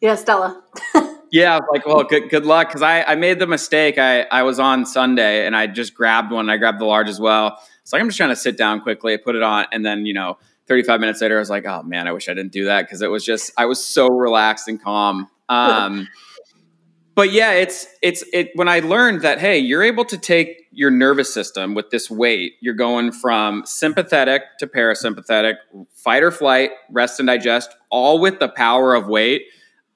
Yeah, 0.00 0.16
Stella. 0.16 0.62
yeah, 1.30 1.60
like, 1.72 1.86
well, 1.86 2.02
good 2.02 2.28
good 2.28 2.44
luck 2.44 2.68
because 2.68 2.82
I 2.82 3.02
I 3.04 3.14
made 3.14 3.38
the 3.38 3.46
mistake. 3.46 3.96
I 3.96 4.22
I 4.24 4.42
was 4.42 4.58
on 4.58 4.84
Sunday 4.84 5.46
and 5.46 5.56
I 5.56 5.68
just 5.68 5.94
grabbed 5.94 6.32
one. 6.32 6.50
I 6.50 6.56
grabbed 6.56 6.80
the 6.80 6.84
large 6.84 7.08
as 7.08 7.20
well. 7.20 7.58
So 7.84 7.96
like, 7.96 8.02
I'm 8.02 8.08
just 8.08 8.16
trying 8.16 8.30
to 8.30 8.36
sit 8.36 8.58
down 8.58 8.80
quickly, 8.80 9.16
put 9.16 9.36
it 9.36 9.42
on, 9.42 9.66
and 9.72 9.86
then 9.86 10.04
you 10.04 10.14
know, 10.14 10.38
35 10.66 11.00
minutes 11.00 11.20
later, 11.20 11.36
I 11.36 11.40
was 11.40 11.50
like, 11.50 11.64
oh 11.64 11.82
man, 11.84 12.08
I 12.08 12.12
wish 12.12 12.28
I 12.28 12.34
didn't 12.34 12.52
do 12.52 12.64
that 12.64 12.82
because 12.82 13.02
it 13.02 13.10
was 13.10 13.24
just 13.24 13.52
I 13.56 13.66
was 13.66 13.84
so 13.84 14.08
relaxed 14.08 14.66
and 14.66 14.82
calm. 14.82 15.28
Um, 15.48 16.08
but 17.14 17.32
yeah, 17.32 17.52
it's 17.52 17.86
it's 18.02 18.24
it 18.32 18.50
when 18.54 18.68
I 18.68 18.80
learned 18.80 19.22
that 19.22 19.38
hey, 19.38 19.58
you're 19.58 19.82
able 19.82 20.04
to 20.06 20.18
take 20.18 20.66
your 20.70 20.90
nervous 20.90 21.32
system 21.32 21.74
with 21.74 21.90
this 21.90 22.10
weight. 22.10 22.54
You're 22.60 22.74
going 22.74 23.12
from 23.12 23.64
sympathetic 23.66 24.42
to 24.58 24.66
parasympathetic, 24.66 25.54
fight 25.94 26.22
or 26.22 26.30
flight, 26.30 26.70
rest 26.90 27.20
and 27.20 27.26
digest, 27.26 27.74
all 27.90 28.18
with 28.20 28.38
the 28.38 28.48
power 28.48 28.94
of 28.94 29.06
weight 29.06 29.42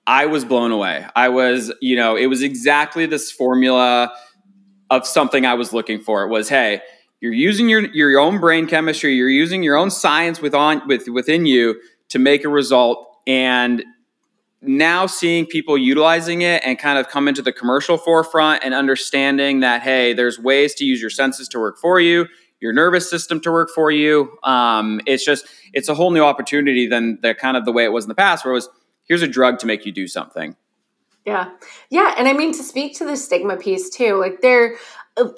I 0.07 0.27
was 0.27 0.45
blown 0.45 0.71
away. 0.71 1.05
I 1.17 1.29
was, 1.29 1.73
you 1.81 1.97
know, 1.97 2.17
it 2.17 2.27
was 2.27 2.43
exactly 2.43 3.07
this 3.07 3.33
formula 3.33 4.13
of 4.89 5.07
something 5.07 5.45
I 5.45 5.55
was 5.55 5.73
looking 5.73 6.01
for. 6.01 6.23
It 6.23 6.29
was, 6.29 6.49
hey, 6.49 6.81
you're 7.21 7.33
using 7.33 7.69
your 7.69 7.87
your 7.93 8.21
own 8.21 8.39
brain 8.39 8.67
chemistry, 8.67 9.15
you're 9.15 9.29
using 9.29 9.63
your 9.63 9.77
own 9.77 9.91
science 9.91 10.41
with 10.41 10.55
on 10.55 10.87
with 10.87 11.09
within 11.09 11.47
you 11.47 11.81
to 12.11 12.19
make 12.19 12.45
a 12.45 12.49
result 12.49 13.19
and 13.27 13.85
now 14.67 15.07
seeing 15.07 15.47
people 15.47 15.79
utilizing 15.79 16.43
it 16.43 16.63
and 16.65 16.79
kind 16.79 16.99
of 16.99 17.09
come 17.09 17.29
into 17.29 17.43
the 17.43 17.53
commercial 17.53 17.97
forefront 17.97 18.65
and 18.65 18.75
understanding 18.75 19.61
that 19.61 19.83
hey 19.83 20.13
there's 20.13 20.39
ways 20.39 20.75
to 20.75 20.85
use 20.85 21.01
your 21.01 21.11
senses 21.11 21.49
to 21.49 21.59
work 21.59 21.79
for 21.79 22.01
you 22.01 22.27
your 22.61 22.73
nervous 22.73 23.09
system 23.09 23.41
to 23.41 23.53
work 23.53 23.69
for 23.75 23.91
you 23.91 24.37
um, 24.43 25.01
it's 25.07 25.25
just 25.25 25.47
it's 25.73 25.89
a 25.89 25.95
whole 25.95 26.11
new 26.11 26.23
opportunity 26.23 26.87
than 26.87 27.19
the 27.23 27.35
kind 27.35 27.57
of 27.57 27.65
the 27.65 27.73
way 27.73 27.85
it 27.85 27.93
was 27.93 28.05
in 28.05 28.09
the 28.09 28.15
past 28.15 28.45
where 28.45 28.53
it 28.53 28.57
was 28.57 28.69
here's 29.07 29.23
a 29.23 29.29
drug 29.29 29.59
to 29.61 29.67
make 29.67 29.87
you 29.87 29.93
do 29.93 30.07
something. 30.07 30.57
Yeah. 31.25 31.51
Yeah. 31.91 32.15
And 32.19 32.29
I 32.29 32.33
mean, 32.33 32.53
to 32.53 32.63
speak 32.63 32.97
to 32.99 33.05
the 33.05 33.17
stigma 33.17 33.57
piece 33.57 33.91
too, 33.91 34.19
like 34.19 34.43
there, 34.43 34.77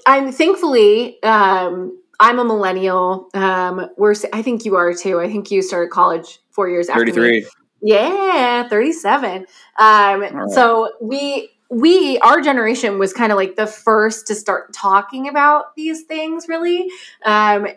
I'm 0.07 0.33
thankfully, 0.33 1.23
um, 1.23 1.99
I'm 2.21 2.39
a 2.39 2.45
millennial. 2.45 3.29
Um, 3.33 3.89
we're, 3.97 4.15
I 4.33 4.43
think 4.43 4.65
you 4.65 4.75
are 4.77 4.93
too. 4.93 5.21
I 5.21 5.29
think 5.29 5.51
you 5.51 5.63
started 5.63 5.91
college 5.91 6.41
four 6.51 6.69
years 6.69 6.89
after 6.89 7.07
33. 7.07 7.31
Me. 7.31 7.47
Yeah, 7.81 8.69
37. 8.69 9.47
Um, 9.79 10.21
right. 10.21 10.51
so 10.51 10.91
we, 11.01 11.51
we, 11.71 12.19
our 12.21 12.41
generation 12.41 12.99
was 12.99 13.13
kind 13.13 13.31
of 13.31 13.37
like 13.37 13.57
the 13.57 13.67
first 13.67 14.27
to 14.29 14.35
start 14.35 14.73
talking 14.73 15.29
about 15.29 15.77
these 15.77 16.03
things 16.03 16.49
really. 16.49 16.89
Um, 17.25 17.69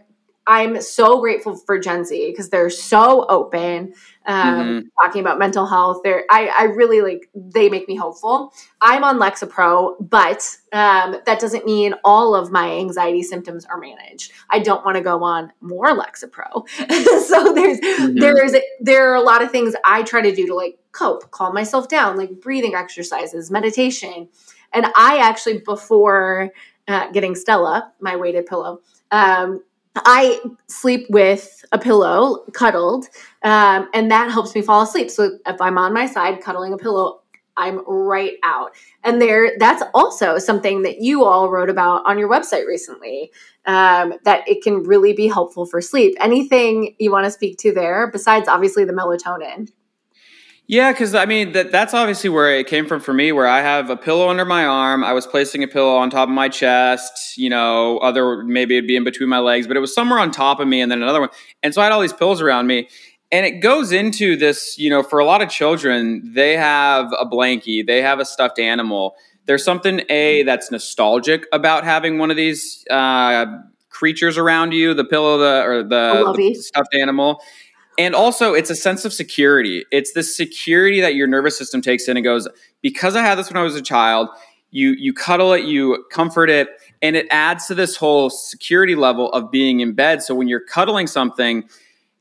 I'm 0.47 0.82
so 0.82 1.19
grateful 1.21 1.56
for 1.56 1.77
Gen 1.80 2.04
Z 2.04 2.32
because 2.32 2.49
they're 2.49 2.71
so 2.71 3.25
open, 3.30 3.93
um, 4.25 4.58
mm-hmm. 4.58 4.88
talking 4.99 5.21
about 5.21 5.38
mental 5.38 5.67
health. 5.67 6.01
They're, 6.04 6.23
I, 6.32 6.47
I 6.47 6.63
really 6.63 7.01
like, 7.01 7.30
they 7.36 7.69
make 7.69 7.88
me 7.88 7.95
hopeful. 7.95 8.51
I'm 8.82 9.04
on 9.04 9.19
Lexapro, 9.19 9.95
but 9.99 10.58
um, 10.73 11.17
that 11.25 11.39
doesn't 11.39 11.65
mean 11.65 11.93
all 12.04 12.34
of 12.34 12.51
my 12.51 12.71
anxiety 12.71 13.21
symptoms 13.21 13.65
are 13.65 13.77
managed. 13.77 14.32
I 14.49 14.60
don't 14.60 14.84
want 14.84 14.97
to 14.97 15.04
go 15.04 15.23
on 15.23 15.54
more 15.62 15.95
Lexapro. 15.95 16.67
so 16.69 17.54
there's, 17.54 17.80
mm-hmm. 17.80 18.19
there's, 18.19 18.56
there 18.80 19.12
are 19.12 19.15
a 19.15 19.21
lot 19.21 19.43
of 19.43 19.51
things 19.51 19.75
I 19.86 20.01
try 20.01 20.21
to 20.21 20.36
do 20.36 20.47
to 20.47 20.56
like 20.56 20.80
cope, 20.91 21.30
calm 21.30 21.54
myself 21.54 21.88
down, 21.88 22.17
like 22.17 22.41
breathing 22.41 22.73
exercises, 22.73 23.51
meditation. 23.51 24.27
And 24.73 24.88
I 24.95 25.19
actually, 25.19 25.60
before 25.60 26.49
uh, 26.88 27.12
getting 27.12 27.36
Stella, 27.36 27.93
my 27.99 28.15
weighted 28.15 28.47
pillow, 28.47 28.82
um, 29.12 29.62
I 29.95 30.39
sleep 30.67 31.08
with 31.10 31.65
a 31.71 31.80
pillow, 31.80 32.45
cuddled, 32.54 33.06
um, 33.43 33.89
and 33.93 34.10
that 34.12 34.32
helps 34.32 34.56
me 34.56 34.62
fall 34.62 34.84
asleep. 34.84 35.10
So 35.12 35.38
if 35.45 35.62
I'm 35.62 35.77
on 35.77 35.93
my 35.93 36.06
side 36.06 36.41
cuddling 36.41 36.73
a 36.73 36.77
pillow, 36.77 37.21
I'm 37.58 37.84
right 37.86 38.38
out. 38.43 38.71
And 39.04 39.21
there, 39.21 39.58
that's 39.60 39.84
also 39.93 40.38
something 40.38 40.82
that 40.84 41.01
you 41.01 41.25
all 41.25 41.49
wrote 41.49 41.69
about 41.69 42.04
on 42.06 42.17
your 42.17 42.30
website 42.30 42.65
recently. 42.65 43.32
Um, 43.65 44.15
that 44.23 44.47
it 44.47 44.63
can 44.63 44.82
really 44.82 45.13
be 45.13 45.27
helpful 45.27 45.67
for 45.67 45.82
sleep. 45.82 46.15
Anything 46.19 46.95
you 46.97 47.12
want 47.12 47.25
to 47.25 47.32
speak 47.32 47.60
to 47.60 47.71
there, 47.71 48.10
besides 48.10 48.47
obviously 48.47 48.86
the 48.86 48.93
melatonin? 48.93 49.69
Yeah, 50.67 50.93
because 50.93 51.13
I 51.15 51.26
mean 51.26 51.52
that 51.52 51.71
that's 51.71 51.93
obviously 51.93 52.30
where 52.30 52.56
it 52.56 52.65
came 52.67 52.86
from 52.86 53.02
for 53.02 53.13
me. 53.13 53.32
Where 53.32 53.47
I 53.47 53.62
have 53.62 53.89
a 53.89 53.97
pillow 53.97 54.30
under 54.30 54.45
my 54.45 54.65
arm, 54.65 55.04
I 55.04 55.12
was 55.12 55.28
placing 55.28 55.63
a 55.63 55.67
pillow 55.67 55.97
on 55.97 56.10
top 56.10 56.30
of 56.30 56.34
my 56.34 56.47
chest. 56.47 57.38
You 57.38 57.50
know, 57.50 57.97
other 57.97 58.43
maybe 58.43 58.78
it'd 58.78 58.88
be 58.88 58.95
in 58.95 59.04
between 59.04 59.28
my 59.28 59.39
legs, 59.39 59.67
but 59.67 59.76
it 59.76 59.82
was 59.82 59.93
somewhere 59.93 60.19
on 60.19 60.32
top 60.32 60.60
of 60.60 60.67
me, 60.67 60.80
and 60.80 60.89
then 60.91 61.02
another 61.02 61.19
one. 61.19 61.30
And 61.62 61.74
so 61.74 61.82
I 61.82 61.86
had 61.86 61.91
all 61.91 62.00
these 62.00 62.13
pillows 62.13 62.39
around 62.39 62.67
me, 62.67 62.88
and 63.34 63.45
it 63.45 63.60
goes 63.60 63.91
into 63.91 64.38
this. 64.38 64.78
You 64.78 64.89
know, 64.89 65.04
for 65.04 65.19
a 65.19 65.26
lot 65.26 65.41
of 65.41 65.50
children, 65.50 66.32
they 66.34 66.56
have 66.56 67.12
a 67.19 67.26
blankie, 67.26 67.86
they 67.86 68.02
have 68.02 68.19
a 68.19 68.26
stuffed 68.26 68.60
animal. 68.60 69.15
There's 69.47 69.65
something 69.65 70.04
a 70.10 70.43
that's 70.43 70.71
nostalgic 70.71 71.47
about 71.52 71.84
having 71.84 72.17
one 72.17 72.32
of 72.32 72.38
these 72.38 72.86
uh, 72.89 73.45
creatures 73.89 74.38
around 74.38 74.71
you, 74.71 74.93
the 74.93 75.04
pillow, 75.04 75.38
the 75.38 75.63
or 75.65 75.84
the, 75.84 76.34
the 76.38 76.54
stuffed 76.54 76.95
animal 76.95 77.41
and 77.97 78.15
also, 78.15 78.54
it's 78.54 78.69
a 78.69 78.75
sense 78.75 79.06
of 79.06 79.13
security. 79.13 79.86
It's 79.91 80.13
the 80.13 80.23
security 80.23 81.01
that 81.01 81.15
your 81.15 81.27
nervous 81.27 81.58
system 81.58 81.82
takes 81.82 82.08
in 82.08 82.17
and 82.17 82.23
goes, 82.23 82.47
because 82.82 83.15
I 83.15 83.21
had 83.21 83.36
this 83.38 83.49
when 83.49 83.58
I 83.58 83.63
was 83.63 83.75
a 83.75 83.82
child, 83.82 84.30
you 84.71 84.95
you 84.97 85.13
cuddle 85.13 85.54
it, 85.54 85.65
you 85.65 86.06
comfort 86.12 86.49
it, 86.49 86.69
and 87.01 87.15
it 87.15 87.27
adds 87.30 87.67
to 87.67 87.75
this 87.75 87.97
whole 87.97 88.30
security 88.30 88.95
level 88.95 89.32
of 89.34 89.51
being 89.51 89.82
in 89.82 89.93
bed. 89.93 90.23
So 90.23 90.34
when 90.34 90.47
you're 90.47 90.65
cuddling 90.65 91.08
something, 91.08 91.67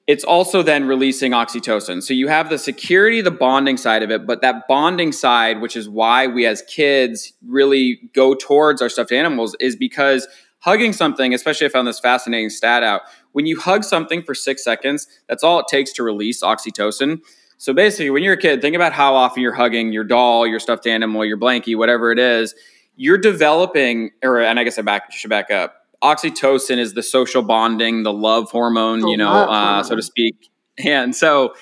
it's 0.06 0.24
also 0.24 0.62
then 0.62 0.88
releasing 0.88 1.30
oxytocin. 1.30 2.02
So 2.02 2.12
you 2.12 2.26
have 2.26 2.50
the 2.50 2.58
security, 2.58 3.20
the 3.20 3.30
bonding 3.30 3.76
side 3.76 4.02
of 4.02 4.10
it, 4.10 4.26
but 4.26 4.40
that 4.40 4.66
bonding 4.66 5.12
side, 5.12 5.60
which 5.60 5.76
is 5.76 5.88
why 5.88 6.26
we 6.26 6.46
as 6.46 6.62
kids 6.62 7.32
really 7.46 8.00
go 8.12 8.34
towards 8.34 8.82
our 8.82 8.88
stuffed 8.88 9.12
animals, 9.12 9.54
is 9.60 9.76
because 9.76 10.26
hugging 10.58 10.92
something, 10.92 11.32
especially 11.32 11.68
I 11.68 11.70
found 11.70 11.86
this 11.86 12.00
fascinating 12.00 12.50
stat 12.50 12.82
out. 12.82 13.02
When 13.32 13.46
you 13.46 13.58
hug 13.58 13.84
something 13.84 14.22
for 14.22 14.34
six 14.34 14.64
seconds, 14.64 15.06
that's 15.28 15.44
all 15.44 15.60
it 15.60 15.66
takes 15.68 15.92
to 15.94 16.02
release 16.02 16.42
oxytocin. 16.42 17.20
So 17.58 17.72
basically, 17.72 18.10
when 18.10 18.22
you're 18.22 18.34
a 18.34 18.38
kid, 18.38 18.62
think 18.62 18.74
about 18.74 18.92
how 18.92 19.14
often 19.14 19.42
you're 19.42 19.54
hugging 19.54 19.92
your 19.92 20.04
doll, 20.04 20.46
your 20.46 20.60
stuffed 20.60 20.86
animal, 20.86 21.24
your 21.24 21.38
blankie, 21.38 21.76
whatever 21.76 22.10
it 22.10 22.18
is. 22.18 22.54
You're 22.96 23.18
developing, 23.18 24.10
or 24.22 24.40
and 24.40 24.58
I 24.58 24.64
guess 24.64 24.78
I 24.78 24.82
back 24.82 25.12
should 25.12 25.30
back 25.30 25.50
up 25.50 25.80
oxytocin 26.02 26.78
is 26.78 26.94
the 26.94 27.02
social 27.02 27.42
bonding, 27.42 28.02
the 28.02 28.12
love 28.12 28.50
hormone, 28.50 29.06
you 29.06 29.16
know, 29.16 29.30
uh, 29.30 29.82
so 29.82 29.94
to 29.96 30.02
speak. 30.02 30.50
And 30.78 31.14
so 31.14 31.54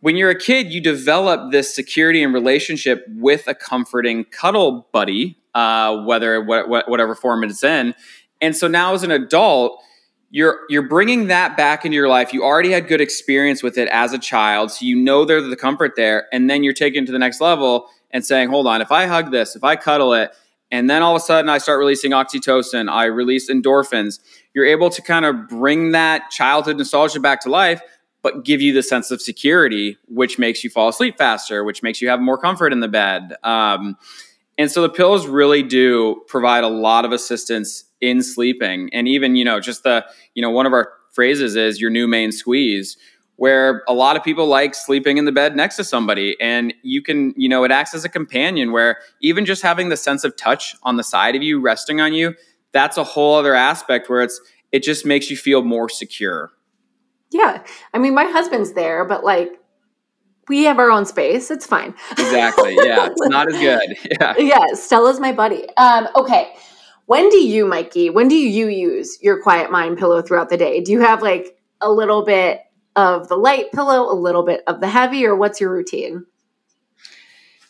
when 0.00 0.16
you're 0.16 0.30
a 0.30 0.38
kid, 0.38 0.72
you 0.72 0.80
develop 0.80 1.52
this 1.52 1.74
security 1.74 2.22
and 2.22 2.34
relationship 2.34 3.04
with 3.08 3.46
a 3.48 3.54
comforting 3.54 4.24
cuddle 4.24 4.88
buddy, 4.92 5.38
uh, 5.54 6.02
whether 6.02 6.42
what, 6.42 6.68
whatever 6.68 7.14
form 7.14 7.44
it's 7.44 7.64
in. 7.64 7.94
And 8.40 8.54
so 8.54 8.68
now 8.68 8.94
as 8.94 9.02
an 9.02 9.10
adult, 9.10 9.82
you're 10.30 10.60
you're 10.68 10.82
bringing 10.82 11.28
that 11.28 11.56
back 11.56 11.84
into 11.84 11.94
your 11.94 12.08
life. 12.08 12.32
You 12.32 12.44
already 12.44 12.70
had 12.70 12.86
good 12.86 13.00
experience 13.00 13.62
with 13.62 13.78
it 13.78 13.88
as 13.88 14.12
a 14.12 14.18
child, 14.18 14.70
so 14.72 14.84
you 14.84 14.96
know 14.96 15.24
there's 15.24 15.48
the 15.48 15.56
comfort 15.56 15.92
there. 15.96 16.26
And 16.32 16.50
then 16.50 16.62
you're 16.62 16.74
taking 16.74 17.06
to 17.06 17.12
the 17.12 17.18
next 17.18 17.40
level 17.40 17.88
and 18.10 18.24
saying, 18.24 18.50
"Hold 18.50 18.66
on, 18.66 18.80
if 18.80 18.92
I 18.92 19.06
hug 19.06 19.30
this, 19.30 19.56
if 19.56 19.64
I 19.64 19.76
cuddle 19.76 20.12
it, 20.14 20.32
and 20.70 20.88
then 20.90 21.02
all 21.02 21.16
of 21.16 21.22
a 21.22 21.24
sudden, 21.24 21.48
I 21.48 21.58
start 21.58 21.78
releasing 21.78 22.12
oxytocin, 22.12 22.90
I 22.90 23.04
release 23.06 23.50
endorphins. 23.50 24.20
You're 24.54 24.66
able 24.66 24.90
to 24.90 25.00
kind 25.00 25.24
of 25.24 25.48
bring 25.48 25.92
that 25.92 26.30
childhood 26.30 26.76
nostalgia 26.76 27.20
back 27.20 27.40
to 27.42 27.50
life, 27.50 27.80
but 28.22 28.44
give 28.44 28.60
you 28.60 28.72
the 28.74 28.82
sense 28.82 29.10
of 29.10 29.22
security, 29.22 29.96
which 30.08 30.38
makes 30.38 30.62
you 30.62 30.70
fall 30.70 30.88
asleep 30.88 31.16
faster, 31.16 31.64
which 31.64 31.82
makes 31.82 32.02
you 32.02 32.08
have 32.08 32.20
more 32.20 32.36
comfort 32.36 32.72
in 32.72 32.80
the 32.80 32.88
bed. 32.88 33.34
Um, 33.44 33.96
and 34.58 34.70
so 34.70 34.82
the 34.82 34.88
pills 34.88 35.26
really 35.26 35.62
do 35.62 36.22
provide 36.26 36.64
a 36.64 36.68
lot 36.68 37.04
of 37.04 37.12
assistance 37.12 37.84
in 38.00 38.22
sleeping. 38.22 38.90
And 38.92 39.08
even, 39.08 39.36
you 39.36 39.44
know, 39.44 39.60
just 39.60 39.82
the, 39.82 40.04
you 40.34 40.42
know, 40.42 40.50
one 40.50 40.66
of 40.66 40.72
our 40.72 40.92
phrases 41.12 41.56
is 41.56 41.80
your 41.80 41.90
new 41.90 42.06
main 42.06 42.32
squeeze 42.32 42.96
where 43.38 43.84
a 43.86 43.94
lot 43.94 44.16
of 44.16 44.24
people 44.24 44.46
like 44.46 44.74
sleeping 44.74 45.16
in 45.16 45.24
the 45.24 45.32
bed 45.32 45.54
next 45.54 45.76
to 45.76 45.84
somebody. 45.84 46.36
And 46.40 46.74
you 46.82 47.00
can 47.00 47.32
you 47.36 47.48
know 47.48 47.64
it 47.64 47.70
acts 47.70 47.94
as 47.94 48.04
a 48.04 48.08
companion 48.08 48.72
where 48.72 48.98
even 49.22 49.46
just 49.46 49.62
having 49.62 49.88
the 49.88 49.96
sense 49.96 50.24
of 50.24 50.36
touch 50.36 50.76
on 50.82 50.96
the 50.96 51.04
side 51.04 51.36
of 51.36 51.42
you 51.42 51.60
resting 51.60 52.00
on 52.00 52.12
you 52.12 52.34
that's 52.72 52.96
a 52.96 53.04
whole 53.04 53.36
other 53.36 53.54
aspect 53.54 54.10
where 54.10 54.22
it's 54.22 54.40
it 54.72 54.82
just 54.82 55.06
makes 55.06 55.30
you 55.30 55.36
feel 55.36 55.62
more 55.62 55.88
secure. 55.88 56.50
Yeah. 57.30 57.62
I 57.94 57.98
mean 57.98 58.14
my 58.14 58.24
husband's 58.24 58.72
there 58.72 59.04
but 59.04 59.24
like 59.24 59.50
we 60.48 60.64
have 60.64 60.78
our 60.78 60.90
own 60.90 61.06
space. 61.06 61.50
It's 61.50 61.66
fine. 61.66 61.94
Exactly. 62.12 62.74
Yeah. 62.74 63.06
It's 63.06 63.28
not 63.28 63.52
as 63.52 63.60
good. 63.60 63.96
Yeah. 64.20 64.34
Yeah 64.36 64.74
stella's 64.74 65.20
my 65.20 65.32
buddy. 65.32 65.68
Um 65.76 66.08
okay 66.16 66.54
when 67.08 67.28
do 67.28 67.38
you 67.38 67.66
mikey 67.66 68.08
when 68.08 68.28
do 68.28 68.36
you 68.36 68.68
use 68.68 69.18
your 69.20 69.42
quiet 69.42 69.70
mind 69.70 69.98
pillow 69.98 70.22
throughout 70.22 70.48
the 70.48 70.56
day 70.56 70.80
do 70.80 70.92
you 70.92 71.00
have 71.00 71.20
like 71.20 71.58
a 71.80 71.90
little 71.90 72.24
bit 72.24 72.62
of 72.98 73.28
the 73.28 73.36
light 73.36 73.70
pillow, 73.70 74.12
a 74.12 74.14
little 74.14 74.42
bit 74.42 74.64
of 74.66 74.80
the 74.80 74.88
heavy, 74.88 75.24
or 75.24 75.36
what's 75.36 75.60
your 75.60 75.70
routine? 75.70 76.26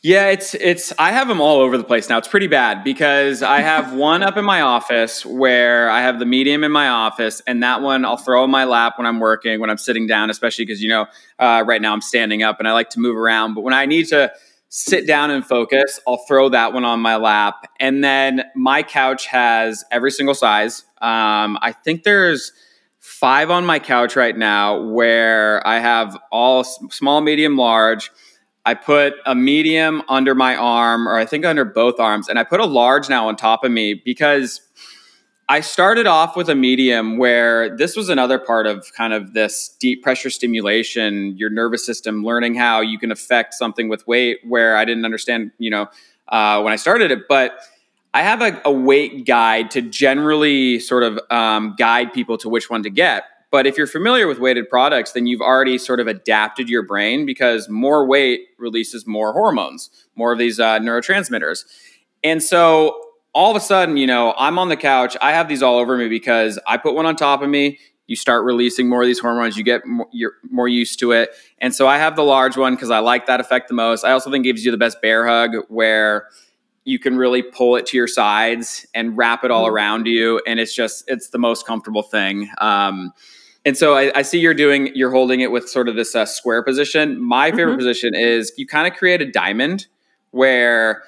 Yeah, 0.00 0.28
it's 0.28 0.54
it's 0.54 0.92
I 0.98 1.10
have 1.10 1.28
them 1.28 1.40
all 1.40 1.60
over 1.60 1.76
the 1.76 1.84
place 1.84 2.08
now. 2.08 2.16
It's 2.16 2.28
pretty 2.28 2.46
bad 2.46 2.82
because 2.82 3.42
I 3.42 3.60
have 3.60 3.92
one 3.94 4.22
up 4.22 4.38
in 4.38 4.44
my 4.44 4.62
office 4.62 5.26
where 5.26 5.90
I 5.90 6.00
have 6.00 6.18
the 6.18 6.24
medium 6.24 6.64
in 6.64 6.72
my 6.72 6.88
office, 6.88 7.42
and 7.46 7.62
that 7.62 7.82
one 7.82 8.06
I'll 8.06 8.16
throw 8.16 8.42
in 8.44 8.50
my 8.50 8.64
lap 8.64 8.94
when 8.96 9.06
I'm 9.06 9.20
working, 9.20 9.60
when 9.60 9.68
I'm 9.68 9.76
sitting 9.78 10.06
down, 10.06 10.30
especially 10.30 10.64
because 10.64 10.82
you 10.82 10.88
know 10.88 11.06
uh, 11.38 11.62
right 11.66 11.82
now 11.82 11.92
I'm 11.92 12.00
standing 12.00 12.42
up 12.42 12.58
and 12.58 12.66
I 12.66 12.72
like 12.72 12.90
to 12.90 13.00
move 13.00 13.16
around. 13.16 13.54
But 13.54 13.62
when 13.62 13.74
I 13.74 13.84
need 13.84 14.08
to 14.08 14.32
sit 14.68 15.06
down 15.06 15.30
and 15.30 15.44
focus, 15.44 15.98
I'll 16.06 16.24
throw 16.28 16.48
that 16.50 16.72
one 16.72 16.84
on 16.84 17.00
my 17.00 17.16
lap, 17.16 17.70
and 17.80 18.04
then 18.04 18.44
my 18.54 18.82
couch 18.82 19.26
has 19.26 19.84
every 19.90 20.10
single 20.10 20.34
size. 20.34 20.84
Um, 21.00 21.58
I 21.62 21.72
think 21.72 22.02
there's 22.02 22.52
five 22.98 23.50
on 23.50 23.64
my 23.64 23.78
couch 23.78 24.16
right 24.16 24.36
now 24.36 24.80
where 24.82 25.66
I 25.66 25.78
have 25.78 26.18
all 26.30 26.64
small, 26.64 27.20
medium, 27.20 27.56
large. 27.56 28.10
I 28.66 28.74
put 28.74 29.14
a 29.24 29.34
medium 29.34 30.02
under 30.08 30.34
my 30.34 30.54
arm, 30.54 31.08
or 31.08 31.16
I 31.16 31.24
think 31.24 31.46
under 31.46 31.64
both 31.64 31.98
arms, 31.98 32.28
and 32.28 32.38
I 32.38 32.44
put 32.44 32.60
a 32.60 32.66
large 32.66 33.08
now 33.08 33.28
on 33.28 33.36
top 33.36 33.64
of 33.64 33.70
me 33.70 33.94
because 33.94 34.60
I 35.50 35.60
started 35.60 36.06
off 36.06 36.36
with 36.36 36.50
a 36.50 36.54
medium 36.54 37.16
where 37.16 37.74
this 37.74 37.96
was 37.96 38.10
another 38.10 38.38
part 38.38 38.66
of 38.66 38.92
kind 38.92 39.14
of 39.14 39.32
this 39.32 39.74
deep 39.80 40.02
pressure 40.02 40.28
stimulation, 40.28 41.38
your 41.38 41.48
nervous 41.48 41.86
system, 41.86 42.22
learning 42.22 42.54
how 42.54 42.82
you 42.82 42.98
can 42.98 43.10
affect 43.10 43.54
something 43.54 43.88
with 43.88 44.06
weight 44.06 44.40
where 44.46 44.76
I 44.76 44.84
didn't 44.84 45.06
understand, 45.06 45.52
you 45.56 45.70
know, 45.70 45.88
uh, 46.28 46.60
when 46.60 46.74
I 46.74 46.76
started 46.76 47.10
it. 47.10 47.26
But 47.28 47.60
I 48.12 48.22
have 48.22 48.42
a, 48.42 48.60
a, 48.66 48.72
weight 48.72 49.26
guide 49.26 49.70
to 49.70 49.80
generally 49.80 50.80
sort 50.80 51.02
of 51.02 51.18
um, 51.30 51.74
guide 51.78 52.12
people 52.12 52.36
to 52.38 52.48
which 52.50 52.68
one 52.68 52.82
to 52.82 52.90
get. 52.90 53.24
But 53.50 53.66
if 53.66 53.78
you're 53.78 53.86
familiar 53.86 54.26
with 54.26 54.38
weighted 54.38 54.68
products, 54.68 55.12
then 55.12 55.26
you've 55.26 55.40
already 55.40 55.78
sort 55.78 56.00
of 56.00 56.06
adapted 56.06 56.68
your 56.68 56.82
brain 56.82 57.24
because 57.24 57.70
more 57.70 58.06
weight 58.06 58.48
releases 58.58 59.06
more 59.06 59.32
hormones, 59.32 59.88
more 60.14 60.30
of 60.30 60.38
these 60.38 60.60
uh, 60.60 60.78
neurotransmitters. 60.78 61.64
And 62.22 62.42
so 62.42 63.07
all 63.38 63.52
of 63.52 63.56
a 63.56 63.60
sudden, 63.60 63.96
you 63.96 64.06
know, 64.08 64.34
I'm 64.36 64.58
on 64.58 64.68
the 64.68 64.76
couch, 64.76 65.16
I 65.22 65.30
have 65.30 65.46
these 65.46 65.62
all 65.62 65.78
over 65.78 65.96
me 65.96 66.08
because 66.08 66.58
I 66.66 66.76
put 66.76 66.96
one 66.96 67.06
on 67.06 67.14
top 67.14 67.40
of 67.40 67.48
me. 67.48 67.78
You 68.08 68.16
start 68.16 68.44
releasing 68.44 68.88
more 68.88 69.02
of 69.02 69.06
these 69.06 69.20
hormones, 69.20 69.56
you 69.56 69.62
get 69.62 69.86
more, 69.86 70.08
you're 70.10 70.32
more 70.50 70.66
used 70.66 70.98
to 70.98 71.12
it. 71.12 71.30
And 71.58 71.72
so 71.72 71.86
I 71.86 71.98
have 71.98 72.16
the 72.16 72.24
large 72.24 72.56
one 72.56 72.74
because 72.74 72.90
I 72.90 72.98
like 72.98 73.26
that 73.26 73.38
effect 73.38 73.68
the 73.68 73.74
most. 73.74 74.02
I 74.02 74.10
also 74.10 74.28
think 74.28 74.42
gives 74.42 74.64
you 74.64 74.72
the 74.72 74.76
best 74.76 75.00
bear 75.00 75.24
hug 75.24 75.52
where 75.68 76.26
you 76.84 76.98
can 76.98 77.16
really 77.16 77.42
pull 77.42 77.76
it 77.76 77.86
to 77.86 77.96
your 77.96 78.08
sides 78.08 78.84
and 78.92 79.16
wrap 79.16 79.44
it 79.44 79.52
all 79.52 79.66
mm-hmm. 79.66 79.74
around 79.74 80.06
you 80.08 80.42
and 80.44 80.58
it's 80.58 80.74
just 80.74 81.04
it's 81.06 81.28
the 81.28 81.38
most 81.38 81.64
comfortable 81.64 82.02
thing 82.02 82.50
um, 82.58 83.12
and 83.64 83.76
so 83.76 83.94
I, 83.94 84.10
I, 84.16 84.22
see 84.22 84.40
you're 84.40 84.54
doing 84.54 84.90
you're 84.94 85.10
holding 85.10 85.40
it 85.40 85.50
with 85.50 85.68
sort 85.68 85.88
of 85.88 85.96
this 85.96 86.14
uh, 86.14 86.24
square 86.24 86.62
position 86.62 87.20
my 87.20 87.50
favorite 87.50 87.72
mm-hmm. 87.72 87.78
position 87.78 88.14
is 88.14 88.52
you 88.56 88.66
kind 88.66 88.90
of 88.90 88.98
create 88.98 89.20
a 89.20 89.30
diamond 89.30 89.86
where 90.30 91.02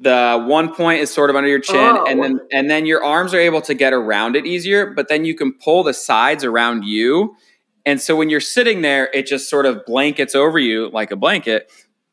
the 0.00 0.44
one 0.46 0.72
point 0.72 1.00
is 1.00 1.12
sort 1.12 1.28
of 1.28 1.36
under 1.36 1.48
your 1.48 1.58
chin 1.58 1.96
oh. 1.96 2.06
and 2.08 2.22
then 2.22 2.40
and 2.52 2.70
then 2.70 2.86
your 2.86 3.02
arms 3.02 3.34
are 3.34 3.40
able 3.40 3.60
to 3.60 3.74
get 3.74 3.92
around 3.92 4.36
it 4.36 4.46
easier 4.46 4.92
but 4.94 5.08
then 5.08 5.24
you 5.24 5.34
can 5.34 5.52
pull 5.52 5.82
the 5.82 5.92
sides 5.92 6.44
around 6.44 6.84
you 6.84 7.34
and 7.84 8.00
so 8.00 8.14
when 8.14 8.30
you're 8.30 8.40
sitting 8.40 8.82
there 8.82 9.10
it 9.12 9.26
just 9.26 9.50
sort 9.50 9.66
of 9.66 9.84
blankets 9.86 10.36
over 10.36 10.58
you 10.58 10.88
like 10.90 11.10
a 11.10 11.16
blanket 11.16 11.68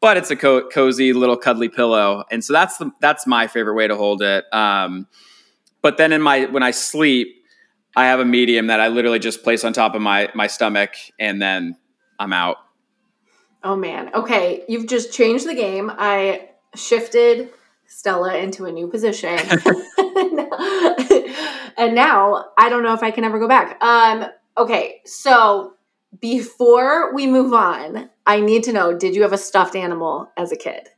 but 0.06 0.18
it's 0.18 0.30
a 0.30 0.36
co- 0.36 0.70
cozy 0.70 1.14
little 1.14 1.36
cuddly 1.36 1.68
pillow, 1.68 2.26
and 2.30 2.44
so 2.44 2.54
that's 2.54 2.78
the 2.78 2.92
that's 3.02 3.26
my 3.26 3.48
favorite 3.48 3.74
way 3.74 3.88
to 3.88 3.96
hold 3.96 4.22
it. 4.22 4.46
Um, 4.54 5.08
but 5.82 5.98
then 5.98 6.12
in 6.12 6.22
my 6.22 6.46
when 6.46 6.62
I 6.62 6.70
sleep, 6.70 7.44
I 7.96 8.06
have 8.06 8.20
a 8.20 8.26
medium 8.26 8.68
that 8.68 8.80
I 8.80 8.90
literally 8.90 9.18
just 9.18 9.44
place 9.44 9.64
on 9.64 9.74
top 9.74 9.96
of 9.96 10.04
my 10.04 10.30
my 10.36 10.46
stomach, 10.46 10.92
and 11.20 11.42
then 11.42 11.76
I'm 12.20 12.34
out. 12.34 12.58
Oh 13.64 13.76
man. 13.76 14.14
Okay, 14.14 14.64
you've 14.68 14.86
just 14.86 15.12
changed 15.12 15.48
the 15.48 15.56
game. 15.56 15.92
I 15.98 16.50
shifted 16.76 17.50
Stella 17.88 18.38
into 18.38 18.66
a 18.66 18.72
new 18.72 18.88
position. 18.88 19.38
and 21.78 21.96
now 21.96 22.46
I 22.58 22.70
don't 22.70 22.84
know 22.84 22.94
if 22.94 23.04
I 23.04 23.12
can 23.12 23.24
ever 23.24 23.40
go 23.40 23.48
back. 23.48 23.82
Um 23.84 24.26
okay, 24.58 25.02
so 25.06 25.74
before 26.20 27.14
we 27.14 27.28
move 27.28 27.54
on, 27.54 28.10
I 28.26 28.40
need 28.40 28.64
to 28.64 28.74
know 28.74 28.98
did 28.98 29.16
you 29.16 29.22
have 29.22 29.34
a 29.34 29.38
stuffed 29.38 29.76
animal 29.76 30.32
as 30.38 30.52
a 30.52 30.56
kid? 30.56 30.90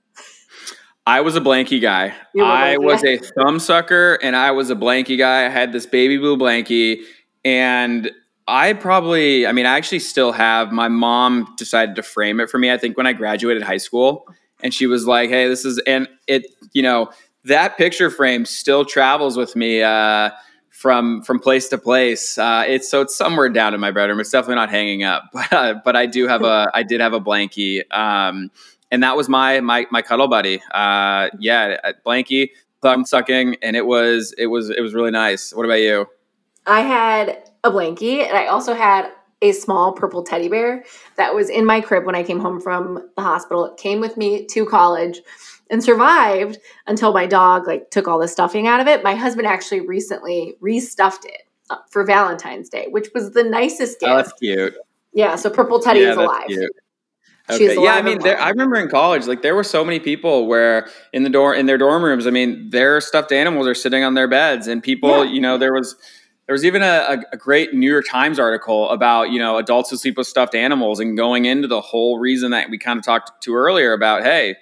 I 1.06 1.22
was 1.22 1.38
a 1.38 1.42
blankie 1.42 1.82
guy. 1.82 2.14
I 2.38 2.78
was 2.78 3.02
guy? 3.02 3.12
a 3.12 3.18
thumb 3.18 3.60
sucker 3.60 4.20
and 4.22 4.36
I 4.36 4.52
was 4.52 4.70
a 4.70 4.76
blankie 4.76 5.18
guy. 5.18 5.46
I 5.46 5.50
had 5.50 5.72
this 5.72 5.86
baby 5.86 6.18
blue 6.18 6.36
blankie 6.36 7.04
and 7.46 8.12
I 8.46 8.74
probably, 8.74 9.48
I 9.48 9.54
mean, 9.54 9.66
I 9.66 9.78
actually 9.78 10.00
still 10.00 10.34
have. 10.34 10.72
My 10.72 10.90
mom 10.90 11.54
decided 11.58 11.96
to 11.96 12.04
frame 12.04 12.40
it 12.40 12.50
for 12.50 12.58
me, 12.58 12.72
I 12.72 12.78
think, 12.78 12.98
when 12.98 13.08
I 13.08 13.14
graduated 13.14 13.64
high 13.64 13.78
school. 13.78 14.26
And 14.62 14.74
she 14.74 14.88
was 14.88 15.06
like, 15.06 15.30
hey, 15.30 15.48
this 15.48 15.66
is, 15.66 15.80
and 15.86 16.08
it, 16.28 16.48
you 16.74 16.82
know, 16.82 17.12
that 17.44 17.78
picture 17.78 18.10
frame 18.10 18.46
still 18.46 18.86
travels 18.86 19.38
with 19.38 19.56
me. 19.56 19.82
Uh, 19.82 20.32
from 20.78 21.24
from 21.24 21.40
place 21.40 21.68
to 21.70 21.78
place. 21.78 22.38
Uh, 22.38 22.64
it's 22.68 22.88
so 22.88 23.02
it's 23.02 23.16
somewhere 23.16 23.50
down 23.50 23.74
in 23.74 23.80
my 23.80 23.90
bedroom. 23.90 24.20
It's 24.20 24.30
definitely 24.30 24.56
not 24.56 24.70
hanging 24.70 25.02
up, 25.04 25.24
but 25.34 25.52
uh, 25.52 25.74
but 25.84 25.96
I 25.96 26.06
do 26.06 26.28
have 26.28 26.44
a 26.44 26.70
I 26.74 26.84
did 26.84 27.02
have 27.02 27.14
a 27.14 27.20
blankie, 27.20 27.82
um, 27.92 28.52
and 28.92 29.02
that 29.02 29.18
was 29.18 29.28
my 29.28 29.60
my 29.60 29.88
my 29.90 30.04
cuddle 30.04 30.28
buddy. 30.28 30.62
Uh, 30.72 31.30
yeah, 31.40 31.78
blankie, 32.06 32.52
thumb 32.84 33.06
sucking, 33.06 33.56
and 33.64 33.76
it 33.76 33.88
was 33.88 34.36
it 34.38 34.48
was 34.48 34.70
it 34.70 34.82
was 34.82 34.94
really 34.94 35.12
nice. 35.12 35.52
What 35.54 35.66
about 35.66 35.80
you? 35.82 36.06
I 36.68 36.82
had 36.82 37.50
a 37.64 37.72
blankie, 37.72 38.28
and 38.28 38.38
I 38.38 38.46
also 38.46 38.76
had 38.76 39.12
a 39.42 39.52
small 39.52 39.92
purple 39.94 40.24
teddy 40.24 40.50
bear 40.50 40.84
that 41.16 41.34
was 41.34 41.50
in 41.50 41.66
my 41.66 41.82
crib 41.82 42.06
when 42.06 42.16
I 42.16 42.24
came 42.24 42.40
home 42.40 42.60
from 42.60 43.08
the 43.16 43.22
hospital. 43.22 43.66
It 43.66 43.78
came 43.78 44.00
with 44.00 44.18
me 44.18 44.46
to 44.48 44.66
college 44.66 45.20
and 45.70 45.84
survived 45.84 46.58
until 46.88 47.14
my 47.14 47.26
dog 47.28 47.68
like 47.68 47.90
took 47.92 48.08
all 48.08 48.20
the 48.20 48.28
stuffing 48.28 48.68
out 48.68 48.80
of 48.80 48.88
it. 48.88 49.04
My 49.04 49.16
husband 49.16 49.48
actually 49.48 49.82
recently 49.82 50.56
restuffed 50.62 51.26
it 51.26 51.42
uh, 51.70 51.78
for 51.90 52.04
Valentine's 52.04 52.70
Day, 52.70 52.88
which 52.90 53.10
was 53.14 53.32
the 53.32 53.44
nicest 53.44 54.00
gift. 54.00 54.12
Oh, 54.12 54.16
that's 54.18 54.34
cute. 54.34 54.74
Yeah, 55.14 55.36
so 55.36 55.50
Purple 55.50 55.80
Teddy 55.80 56.00
Yeah, 56.00 56.12
is 56.12 56.18
that's 56.18 56.28
alive. 56.28 56.48
cute. 56.48 56.72
She's 57.52 57.72
Okay. 57.72 57.82
Yeah, 57.82 57.94
I 57.94 58.02
mean, 58.02 58.20
there. 58.20 58.40
I 58.42 58.50
remember 58.50 58.76
in 58.76 58.90
college, 58.90 59.26
like 59.26 59.42
there 59.42 59.56
were 59.56 59.64
so 59.64 59.86
many 59.86 60.02
people 60.02 60.48
where 60.48 60.90
in 61.14 61.24
the 61.24 61.30
door 61.30 61.54
in 61.54 61.66
their 61.66 61.78
dorm 61.78 62.04
rooms, 62.04 62.28
I 62.28 62.30
mean, 62.30 62.70
their 62.72 63.00
stuffed 63.00 63.32
animals 63.32 63.68
are 63.68 63.74
sitting 63.74 64.04
on 64.04 64.16
their 64.16 64.28
beds, 64.28 64.68
and 64.68 64.84
people, 64.84 65.24
Yeah. 65.24 65.32
you 65.32 65.40
know, 65.40 65.58
there 65.58 65.74
was 65.74 65.96
there 66.48 66.54
was 66.54 66.66
even 66.66 66.82
a, 66.82 67.24
a, 67.32 67.38
great 67.38 67.74
New 67.74 67.90
York 67.90 68.06
Times 68.10 68.40
article 68.40 68.90
about 68.90 69.32
you 69.32 69.38
know 69.38 69.58
adults 69.58 69.90
who 69.90 69.98
sleep 69.98 70.18
with 70.18 70.28
stuffed 70.28 70.56
animals 70.56 71.00
and 71.00 71.16
going 71.16 71.46
into 71.46 71.68
the 71.68 71.82
whole 71.82 72.18
reason 72.18 72.52
that 72.52 72.70
we 72.70 72.78
kind 72.78 72.98
of 72.98 73.06
talked 73.06 73.44
to 73.44 73.54
earlier 73.54 73.94
about, 73.94 74.24
hey, 74.24 74.56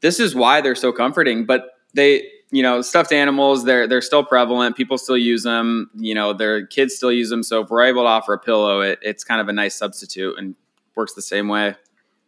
this 0.00 0.20
is 0.20 0.34
why 0.34 0.60
they're 0.60 0.74
so 0.74 0.92
comforting, 0.92 1.44
but 1.44 1.70
they. 1.94 2.26
You 2.50 2.62
know, 2.62 2.80
stuffed 2.80 3.12
animals, 3.12 3.66
they're 3.66 3.86
they're 3.86 4.00
still 4.00 4.24
prevalent. 4.24 4.74
People 4.74 4.96
still 4.96 5.18
use 5.18 5.42
them. 5.42 5.90
You 5.94 6.14
know, 6.14 6.32
their 6.32 6.66
kids 6.66 6.96
still 6.96 7.12
use 7.12 7.28
them. 7.28 7.42
So 7.42 7.60
if 7.60 7.68
we're 7.68 7.84
able 7.84 8.04
to 8.04 8.08
offer 8.08 8.32
a 8.32 8.38
pillow, 8.38 8.80
it, 8.80 8.98
it's 9.02 9.22
kind 9.22 9.42
of 9.42 9.48
a 9.48 9.52
nice 9.52 9.74
substitute 9.74 10.38
and 10.38 10.54
works 10.94 11.12
the 11.12 11.20
same 11.20 11.48
way. 11.48 11.74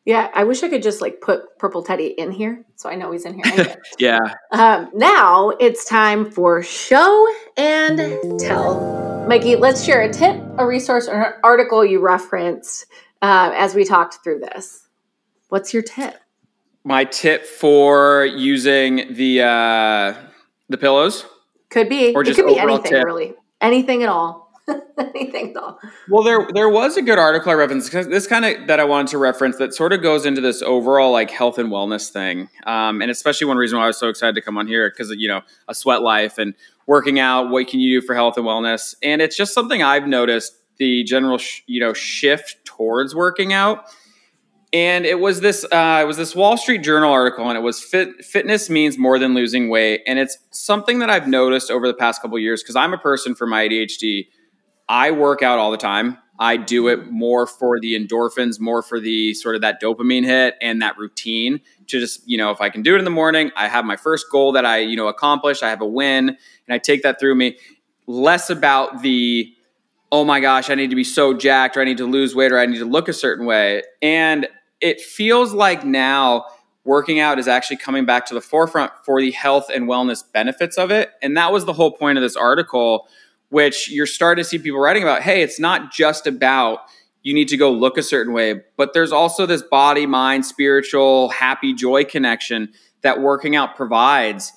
Yeah, 0.06 0.30
I 0.34 0.44
wish 0.44 0.62
I 0.62 0.68
could 0.68 0.82
just 0.82 1.00
like 1.00 1.20
put 1.20 1.58
Purple 1.58 1.82
Teddy 1.82 2.08
in 2.18 2.32
here 2.32 2.64
so 2.76 2.88
I 2.88 2.94
know 2.94 3.12
he's 3.12 3.26
in 3.26 3.34
here. 3.34 3.76
Yeah. 3.98 4.18
um, 4.52 4.90
now 4.94 5.50
it's 5.60 5.84
time 5.84 6.30
for 6.30 6.62
show 6.62 7.28
and 7.56 8.40
tell. 8.40 9.26
Mikey, 9.28 9.56
let's 9.56 9.84
share 9.84 10.00
a 10.02 10.10
tip, 10.10 10.42
a 10.56 10.66
resource, 10.66 11.06
or 11.06 11.22
an 11.22 11.32
article 11.44 11.84
you 11.84 12.00
referenced 12.00 12.86
uh, 13.20 13.52
as 13.54 13.74
we 13.74 13.84
talked 13.84 14.24
through 14.24 14.40
this. 14.40 14.88
What's 15.50 15.74
your 15.74 15.82
tip? 15.82 16.16
My 16.84 17.04
tip 17.04 17.44
for 17.44 18.24
using 18.24 19.12
the 19.14 19.42
uh, 19.42 20.14
the 20.70 20.78
pillows. 20.78 21.26
Could 21.68 21.90
be. 21.90 22.14
Or 22.14 22.22
it 22.22 22.26
just 22.26 22.38
could 22.38 22.46
be 22.46 22.58
anything, 22.58 22.90
tip. 22.90 23.04
really. 23.04 23.34
Anything 23.60 24.02
at 24.02 24.08
all. 24.08 24.49
anything 24.98 25.52
though. 25.52 25.78
Well, 26.08 26.22
there 26.22 26.46
there 26.52 26.68
was 26.68 26.96
a 26.96 27.02
good 27.02 27.18
article 27.18 27.50
I 27.50 27.54
referenced 27.54 27.92
this 27.92 28.26
kind 28.26 28.44
of 28.44 28.66
that 28.66 28.80
I 28.80 28.84
wanted 28.84 29.08
to 29.08 29.18
reference 29.18 29.56
that 29.56 29.74
sort 29.74 29.92
of 29.92 30.02
goes 30.02 30.26
into 30.26 30.40
this 30.40 30.62
overall 30.62 31.12
like 31.12 31.30
health 31.30 31.58
and 31.58 31.70
wellness 31.70 32.10
thing, 32.10 32.48
um, 32.66 33.02
and 33.02 33.10
especially 33.10 33.46
one 33.46 33.56
reason 33.56 33.78
why 33.78 33.84
I 33.84 33.88
was 33.88 33.98
so 33.98 34.08
excited 34.08 34.34
to 34.34 34.42
come 34.42 34.58
on 34.58 34.66
here 34.66 34.90
because 34.90 35.10
you 35.10 35.28
know 35.28 35.42
a 35.68 35.74
sweat 35.74 36.02
life 36.02 36.38
and 36.38 36.54
working 36.86 37.18
out. 37.18 37.50
What 37.50 37.68
can 37.68 37.80
you 37.80 38.00
do 38.00 38.06
for 38.06 38.14
health 38.14 38.36
and 38.36 38.46
wellness? 38.46 38.94
And 39.02 39.22
it's 39.22 39.36
just 39.36 39.54
something 39.54 39.82
I've 39.82 40.06
noticed 40.06 40.56
the 40.78 41.04
general 41.04 41.38
sh- 41.38 41.62
you 41.66 41.80
know 41.80 41.92
shift 41.92 42.64
towards 42.64 43.14
working 43.14 43.52
out. 43.52 43.84
And 44.72 45.04
it 45.04 45.18
was 45.18 45.40
this 45.40 45.64
uh, 45.64 46.00
it 46.02 46.06
was 46.06 46.16
this 46.16 46.36
Wall 46.36 46.56
Street 46.56 46.82
Journal 46.82 47.12
article, 47.12 47.48
and 47.48 47.56
it 47.58 47.60
was 47.62 47.82
fit, 47.82 48.24
fitness 48.24 48.70
means 48.70 48.96
more 48.96 49.18
than 49.18 49.34
losing 49.34 49.68
weight, 49.68 50.02
and 50.06 50.18
it's 50.18 50.38
something 50.50 51.00
that 51.00 51.10
I've 51.10 51.26
noticed 51.26 51.72
over 51.72 51.88
the 51.88 51.94
past 51.94 52.22
couple 52.22 52.38
years 52.38 52.62
because 52.62 52.76
I'm 52.76 52.92
a 52.92 52.98
person 52.98 53.34
for 53.34 53.46
my 53.46 53.66
ADHD. 53.66 54.28
I 54.90 55.12
work 55.12 55.40
out 55.40 55.60
all 55.60 55.70
the 55.70 55.76
time. 55.76 56.18
I 56.40 56.56
do 56.56 56.88
it 56.88 57.00
mm-hmm. 57.00 57.14
more 57.14 57.46
for 57.46 57.78
the 57.78 57.94
endorphins, 57.94 58.58
more 58.58 58.82
for 58.82 58.98
the 58.98 59.34
sort 59.34 59.54
of 59.54 59.60
that 59.60 59.80
dopamine 59.80 60.24
hit 60.24 60.56
and 60.60 60.82
that 60.82 60.98
routine 60.98 61.60
to 61.86 62.00
just, 62.00 62.28
you 62.28 62.36
know, 62.36 62.50
if 62.50 62.60
I 62.60 62.70
can 62.70 62.82
do 62.82 62.96
it 62.96 62.98
in 62.98 63.04
the 63.04 63.10
morning, 63.10 63.52
I 63.54 63.68
have 63.68 63.84
my 63.84 63.96
first 63.96 64.26
goal 64.32 64.52
that 64.52 64.66
I, 64.66 64.78
you 64.78 64.96
know, 64.96 65.06
accomplish, 65.06 65.62
I 65.62 65.70
have 65.70 65.80
a 65.80 65.86
win, 65.86 66.30
and 66.30 66.38
I 66.68 66.78
take 66.78 67.02
that 67.04 67.20
through 67.20 67.36
me. 67.36 67.56
Less 68.08 68.50
about 68.50 69.02
the, 69.02 69.54
oh 70.10 70.24
my 70.24 70.40
gosh, 70.40 70.70
I 70.70 70.74
need 70.74 70.90
to 70.90 70.96
be 70.96 71.04
so 71.04 71.34
jacked 71.34 71.76
or 71.76 71.82
I 71.82 71.84
need 71.84 71.98
to 71.98 72.06
lose 72.06 72.34
weight 72.34 72.50
or 72.50 72.58
I 72.58 72.66
need 72.66 72.78
to 72.78 72.84
look 72.84 73.08
a 73.08 73.12
certain 73.12 73.46
way. 73.46 73.82
And 74.02 74.48
it 74.80 75.00
feels 75.00 75.52
like 75.52 75.84
now 75.84 76.46
working 76.82 77.20
out 77.20 77.38
is 77.38 77.46
actually 77.46 77.76
coming 77.76 78.06
back 78.06 78.26
to 78.26 78.34
the 78.34 78.40
forefront 78.40 78.90
for 79.04 79.20
the 79.20 79.30
health 79.30 79.70
and 79.72 79.84
wellness 79.84 80.24
benefits 80.32 80.78
of 80.78 80.90
it. 80.90 81.10
And 81.22 81.36
that 81.36 81.52
was 81.52 81.64
the 81.64 81.74
whole 81.74 81.92
point 81.92 82.18
of 82.18 82.22
this 82.22 82.34
article 82.34 83.06
which 83.50 83.90
you're 83.90 84.06
starting 84.06 84.42
to 84.42 84.48
see 84.48 84.58
people 84.58 84.80
writing 84.80 85.02
about 85.02 85.22
hey 85.22 85.42
it's 85.42 85.60
not 85.60 85.92
just 85.92 86.26
about 86.26 86.80
you 87.22 87.34
need 87.34 87.48
to 87.48 87.56
go 87.56 87.70
look 87.70 87.98
a 87.98 88.02
certain 88.02 88.32
way 88.32 88.62
but 88.76 88.94
there's 88.94 89.12
also 89.12 89.46
this 89.46 89.62
body 89.62 90.06
mind 90.06 90.46
spiritual 90.46 91.28
happy 91.28 91.74
joy 91.74 92.04
connection 92.04 92.72
that 93.02 93.20
working 93.20 93.56
out 93.56 93.76
provides. 93.76 94.52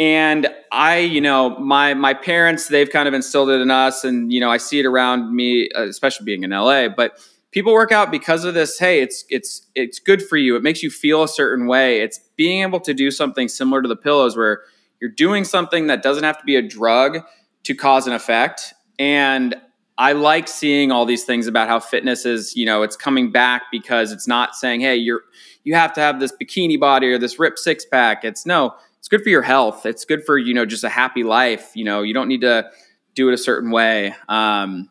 And 0.00 0.48
i 0.72 0.98
you 0.98 1.20
know 1.20 1.58
my 1.58 1.94
my 1.94 2.14
parents 2.14 2.68
they've 2.68 2.90
kind 2.90 3.06
of 3.06 3.14
instilled 3.14 3.50
it 3.50 3.60
in 3.60 3.70
us 3.70 4.04
and 4.04 4.32
you 4.32 4.40
know 4.40 4.50
i 4.50 4.56
see 4.56 4.80
it 4.80 4.86
around 4.86 5.34
me 5.34 5.68
uh, 5.76 5.82
especially 5.82 6.24
being 6.24 6.42
in 6.42 6.50
la 6.50 6.88
but 6.88 7.18
people 7.52 7.72
work 7.72 7.92
out 7.92 8.10
because 8.10 8.44
of 8.44 8.54
this 8.54 8.78
hey 8.78 9.00
it's 9.00 9.24
it's 9.28 9.68
it's 9.74 9.98
good 10.00 10.22
for 10.22 10.36
you. 10.36 10.56
It 10.56 10.62
makes 10.62 10.82
you 10.82 10.90
feel 10.90 11.22
a 11.22 11.28
certain 11.28 11.66
way. 11.66 12.00
It's 12.00 12.18
being 12.36 12.62
able 12.62 12.80
to 12.80 12.94
do 12.94 13.10
something 13.10 13.46
similar 13.48 13.82
to 13.82 13.88
the 13.88 13.96
pillows 13.96 14.36
where 14.36 14.62
you're 15.00 15.10
doing 15.10 15.44
something 15.44 15.86
that 15.86 16.02
doesn't 16.02 16.24
have 16.24 16.38
to 16.38 16.44
be 16.44 16.56
a 16.56 16.62
drug 16.62 17.20
to 17.64 17.74
cause 17.74 18.06
an 18.06 18.12
effect. 18.12 18.74
And 18.98 19.54
I 19.98 20.12
like 20.12 20.48
seeing 20.48 20.90
all 20.90 21.04
these 21.04 21.24
things 21.24 21.46
about 21.46 21.68
how 21.68 21.78
fitness 21.80 22.24
is, 22.24 22.56
you 22.56 22.66
know, 22.66 22.82
it's 22.82 22.96
coming 22.96 23.30
back 23.30 23.64
because 23.70 24.10
it's 24.10 24.26
not 24.26 24.54
saying, 24.54 24.80
hey, 24.80 24.96
you're 24.96 25.22
you 25.64 25.74
have 25.74 25.92
to 25.92 26.00
have 26.00 26.18
this 26.18 26.32
bikini 26.32 26.78
body 26.78 27.08
or 27.08 27.18
this 27.18 27.38
ripped 27.38 27.58
six 27.58 27.84
pack. 27.84 28.24
It's 28.24 28.44
no, 28.44 28.74
it's 28.98 29.08
good 29.08 29.22
for 29.22 29.28
your 29.28 29.42
health. 29.42 29.86
It's 29.86 30.04
good 30.04 30.24
for, 30.24 30.38
you 30.38 30.54
know, 30.54 30.66
just 30.66 30.82
a 30.82 30.88
happy 30.88 31.22
life. 31.22 31.70
You 31.74 31.84
know, 31.84 32.02
you 32.02 32.14
don't 32.14 32.28
need 32.28 32.40
to 32.40 32.70
do 33.14 33.28
it 33.28 33.34
a 33.34 33.38
certain 33.38 33.70
way. 33.70 34.14
Um, 34.28 34.88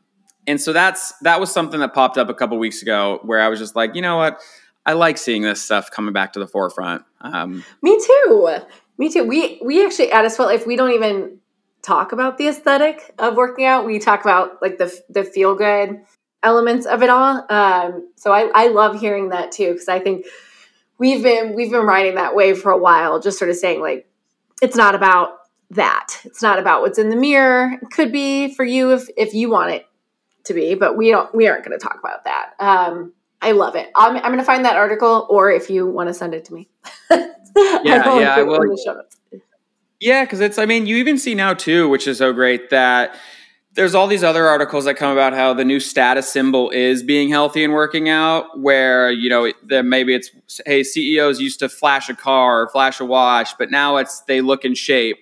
and 0.47 0.61
so 0.61 0.71
that's 0.71 1.13
that 1.19 1.39
was 1.39 1.51
something 1.51 1.79
that 1.79 1.93
popped 1.93 2.17
up 2.17 2.29
a 2.29 2.33
couple 2.33 2.57
weeks 2.57 2.81
ago 2.81 3.19
where 3.23 3.41
I 3.41 3.47
was 3.47 3.59
just 3.59 3.75
like, 3.75 3.95
you 3.95 4.01
know 4.01 4.17
what? 4.17 4.39
I 4.85 4.93
like 4.93 5.17
seeing 5.17 5.41
this 5.43 5.61
stuff 5.61 5.91
coming 5.91 6.13
back 6.13 6.33
to 6.33 6.39
the 6.39 6.47
forefront. 6.47 7.03
Um, 7.21 7.63
Me 7.81 7.99
too. 8.05 8.49
Me 8.97 9.11
too. 9.11 9.23
We 9.23 9.59
we 9.63 9.85
actually 9.85 10.11
at 10.11 10.25
a 10.25 10.29
sweat 10.29 10.47
life 10.47 10.67
we 10.67 10.75
don't 10.75 10.91
even 10.91 11.37
talk 11.81 12.11
about 12.11 12.37
the 12.37 12.47
aesthetic 12.47 13.13
of 13.19 13.35
working 13.35 13.65
out. 13.65 13.85
We 13.85 13.99
talk 13.99 14.21
about 14.21 14.61
like 14.61 14.77
the 14.77 14.93
the 15.09 15.23
feel 15.23 15.55
good 15.55 16.01
elements 16.43 16.85
of 16.85 17.03
it 17.03 17.09
all. 17.09 17.45
Um, 17.49 18.09
so 18.15 18.31
I, 18.31 18.49
I 18.53 18.67
love 18.67 18.99
hearing 18.99 19.29
that 19.29 19.51
too 19.51 19.73
because 19.73 19.87
I 19.87 19.99
think 19.99 20.25
we've 20.97 21.23
been 21.23 21.53
we've 21.53 21.71
been 21.71 21.85
riding 21.85 22.15
that 22.15 22.35
wave 22.35 22.59
for 22.59 22.71
a 22.71 22.77
while, 22.77 23.19
just 23.19 23.37
sort 23.37 23.49
of 23.49 23.57
saying 23.57 23.81
like 23.81 24.07
it's 24.61 24.75
not 24.75 24.95
about 24.95 25.39
that. 25.71 26.19
It's 26.23 26.41
not 26.41 26.59
about 26.59 26.81
what's 26.81 26.99
in 26.99 27.09
the 27.09 27.15
mirror. 27.15 27.77
It 27.81 27.89
could 27.91 28.11
be 28.11 28.53
for 28.53 28.65
you 28.65 28.91
if 28.91 29.07
if 29.17 29.33
you 29.33 29.49
want 29.49 29.71
it 29.71 29.87
to 30.45 30.53
be, 30.53 30.75
but 30.75 30.97
we 30.97 31.09
don't 31.09 31.33
we 31.33 31.47
aren't 31.47 31.65
going 31.65 31.77
to 31.77 31.83
talk 31.83 31.99
about 31.99 32.23
that. 32.25 32.53
Um, 32.59 33.13
I 33.43 33.53
love 33.53 33.75
it. 33.75 33.89
I'm, 33.95 34.17
I'm 34.17 34.23
going 34.23 34.37
to 34.37 34.43
find 34.43 34.63
that 34.65 34.75
article, 34.75 35.25
or 35.27 35.49
if 35.49 35.67
you 35.67 35.87
want 35.87 36.09
to 36.09 36.13
send 36.13 36.35
it 36.35 36.45
to 36.45 36.53
me, 36.53 36.69
Yeah, 37.55 38.19
yeah, 38.19 38.35
I 38.35 38.39
it 38.39 38.41
in 38.41 38.47
will. 38.47 39.41
Yeah, 40.01 40.25
because 40.25 40.39
it's, 40.39 40.57
I 40.57 40.65
mean, 40.65 40.87
you 40.87 40.97
even 40.97 41.19
see 41.19 41.35
now 41.35 41.53
too, 41.53 41.87
which 41.87 42.07
is 42.07 42.17
so 42.17 42.33
great 42.33 42.71
that 42.71 43.15
there's 43.75 43.93
all 43.93 44.07
these 44.07 44.23
other 44.23 44.47
articles 44.47 44.83
that 44.85 44.95
come 44.95 45.13
about 45.13 45.33
how 45.33 45.53
the 45.53 45.63
new 45.63 45.79
status 45.79 46.27
symbol 46.27 46.71
is 46.71 47.03
being 47.03 47.29
healthy 47.29 47.63
and 47.63 47.71
working 47.71 48.09
out, 48.09 48.59
where, 48.59 49.11
you 49.11 49.29
know, 49.29 49.51
maybe 49.83 50.15
it's, 50.15 50.31
hey, 50.65 50.83
CEOs 50.83 51.39
used 51.39 51.59
to 51.59 51.69
flash 51.69 52.09
a 52.09 52.15
car 52.15 52.63
or 52.63 52.69
flash 52.69 52.99
a 52.99 53.05
watch, 53.05 53.57
but 53.59 53.69
now 53.69 53.97
it's 53.97 54.21
they 54.21 54.41
look 54.41 54.65
in 54.65 54.73
shape. 54.73 55.17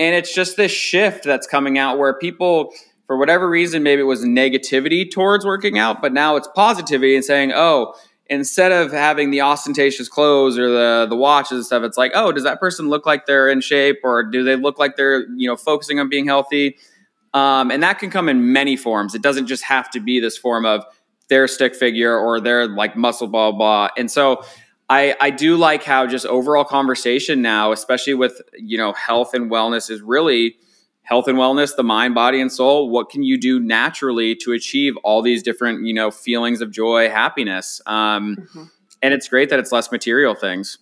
And 0.00 0.14
it's 0.14 0.34
just 0.34 0.56
this 0.56 0.72
shift 0.72 1.24
that's 1.24 1.46
coming 1.46 1.78
out 1.78 1.96
where 1.96 2.12
people, 2.12 2.72
for 3.06 3.16
whatever 3.16 3.48
reason, 3.48 3.84
maybe 3.84 4.02
it 4.02 4.04
was 4.04 4.24
negativity 4.24 5.10
towards 5.10 5.46
working 5.46 5.78
out, 5.78 6.02
but 6.02 6.12
now 6.12 6.36
it's 6.36 6.48
positivity 6.54 7.14
and 7.14 7.24
saying, 7.24 7.52
oh, 7.54 7.94
instead 8.28 8.72
of 8.72 8.92
having 8.92 9.30
the 9.30 9.40
ostentatious 9.40 10.08
clothes 10.08 10.58
or 10.58 10.68
the 10.68 11.06
the 11.08 11.16
watches 11.16 11.52
and 11.52 11.66
stuff, 11.66 11.82
it's 11.82 11.96
like, 11.98 12.12
oh, 12.14 12.32
does 12.32 12.44
that 12.44 12.60
person 12.60 12.88
look 12.88 13.06
like 13.06 13.26
they're 13.26 13.48
in 13.48 13.60
shape 13.60 14.00
or 14.04 14.22
do 14.22 14.44
they 14.44 14.56
look 14.56 14.78
like 14.78 14.96
they're 14.96 15.28
you 15.30 15.48
know 15.48 15.56
focusing 15.56 15.98
on 15.98 16.08
being 16.08 16.26
healthy? 16.26 16.76
Um, 17.34 17.70
and 17.70 17.82
that 17.82 17.98
can 17.98 18.10
come 18.10 18.28
in 18.28 18.52
many 18.52 18.76
forms. 18.76 19.14
It 19.14 19.22
doesn't 19.22 19.46
just 19.46 19.62
have 19.64 19.90
to 19.90 20.00
be 20.00 20.20
this 20.20 20.36
form 20.36 20.64
of 20.64 20.84
their 21.28 21.46
stick 21.46 21.74
figure 21.74 22.16
or 22.16 22.40
their 22.40 22.66
like 22.66 22.96
muscle 22.96 23.26
blah 23.26 23.52
blah. 23.52 23.88
And 23.96 24.10
so 24.10 24.42
I 24.88 25.14
I 25.20 25.30
do 25.30 25.56
like 25.56 25.84
how 25.84 26.06
just 26.06 26.26
overall 26.26 26.64
conversation 26.64 27.42
now, 27.42 27.72
especially 27.72 28.14
with 28.14 28.40
you 28.58 28.78
know 28.78 28.92
health 28.92 29.34
and 29.34 29.50
wellness, 29.50 29.90
is 29.90 30.00
really 30.02 30.56
health 31.08 31.26
and 31.26 31.38
wellness, 31.38 31.74
the 31.74 31.82
mind, 31.82 32.14
body, 32.14 32.38
and 32.38 32.52
soul. 32.52 32.90
What 32.90 33.08
can 33.08 33.22
you 33.22 33.38
do 33.38 33.58
naturally 33.58 34.34
to 34.36 34.52
achieve 34.52 34.94
all 35.04 35.22
these 35.22 35.42
different, 35.42 35.86
you 35.86 35.94
know, 35.94 36.10
feelings 36.10 36.60
of 36.60 36.70
joy, 36.70 37.08
happiness? 37.08 37.80
Um, 37.86 38.36
Mhm. 38.54 38.70
and 39.02 39.14
it's 39.14 39.26
great 39.26 39.48
that 39.48 39.58
it's 39.58 39.72
less 39.72 39.90
material 39.90 40.34
things. 40.34 40.76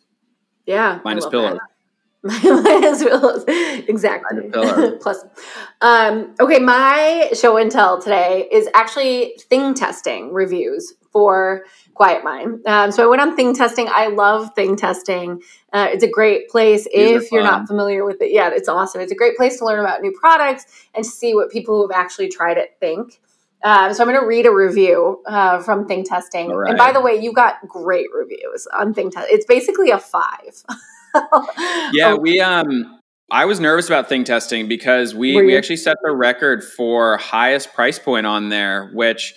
Yeah. 0.66 0.98
Minus 1.04 1.26
that. 1.26 1.60
Minus 2.24 3.04
pillows. 3.04 3.44
Exactly. 3.86 4.48
Minus 4.48 4.52
pillows. 4.52 4.98
Plus. 5.00 5.24
Um, 5.80 6.34
okay, 6.40 6.58
my 6.58 7.30
show 7.32 7.56
and 7.56 7.70
tell 7.70 8.02
today 8.02 8.48
is 8.50 8.68
actually 8.74 9.38
Thingtesting 9.48 10.30
reviews 10.32 10.92
for 11.12 11.62
Quiet 11.96 12.22
Mind. 12.22 12.64
Um, 12.66 12.92
so 12.92 13.02
I 13.02 13.06
went 13.06 13.22
on 13.22 13.37
Thingtesting. 13.37 13.88
I 13.88 14.09
love 14.09 14.54
Thingtesting. 14.54 15.42
Uh, 15.72 15.88
it's 15.90 16.04
a 16.04 16.11
great 16.11 16.48
place 16.50 16.85
These 16.85 17.24
if 17.24 17.32
you're 17.32 17.42
not 17.42 17.66
familiar 17.66 18.04
with 18.04 18.20
it. 18.20 18.32
Yeah, 18.32 18.50
it's 18.52 18.68
awesome. 18.68 19.00
It's 19.00 19.12
a 19.12 19.16
great 19.16 19.37
place 19.37 19.59
to 19.59 19.64
learn 19.64 19.80
about 19.80 20.02
new 20.02 20.12
products 20.12 20.66
and 20.94 21.04
see 21.04 21.35
what 21.35 21.50
people 21.50 21.76
who 21.76 21.90
have 21.90 21.98
actually 21.98 22.28
tried 22.28 22.59
it 22.59 22.76
think. 22.80 23.18
Um, 23.64 23.94
so 23.94 24.02
I'm 24.02 24.09
going 24.09 24.20
to 24.20 24.26
read 24.26 24.44
a 24.44 24.52
review 24.52 25.22
uh, 25.26 25.61
from 25.62 25.88
Thingtesting. 25.88 26.50
All 26.50 26.61
And 26.61 26.76
by 26.76 26.92
the 26.92 27.00
way, 27.00 27.16
you 27.16 27.32
got 27.32 27.66
great 27.66 28.09
reviews 28.14 28.68
on 28.78 28.92
Thingtesting. 28.94 29.24
It's 29.28 29.46
basically 29.46 29.90
a 29.90 29.98
five. 29.98 30.62
Yeah, 31.94 32.12
Oh, 32.12 32.16
we 32.16 32.40
um 32.42 33.00
I 33.30 33.46
was 33.46 33.59
nervous 33.59 33.87
about 33.87 34.11
Thingtesting 34.11 34.68
because 34.68 35.14
we 35.14 35.35
we 35.40 35.56
actually 35.56 35.78
set 35.78 35.96
the 36.02 36.14
record 36.14 36.62
for 36.62 37.16
highest 37.16 37.72
price 37.72 37.98
point 37.98 38.26
on 38.26 38.50
there, 38.50 38.90
which 38.92 39.35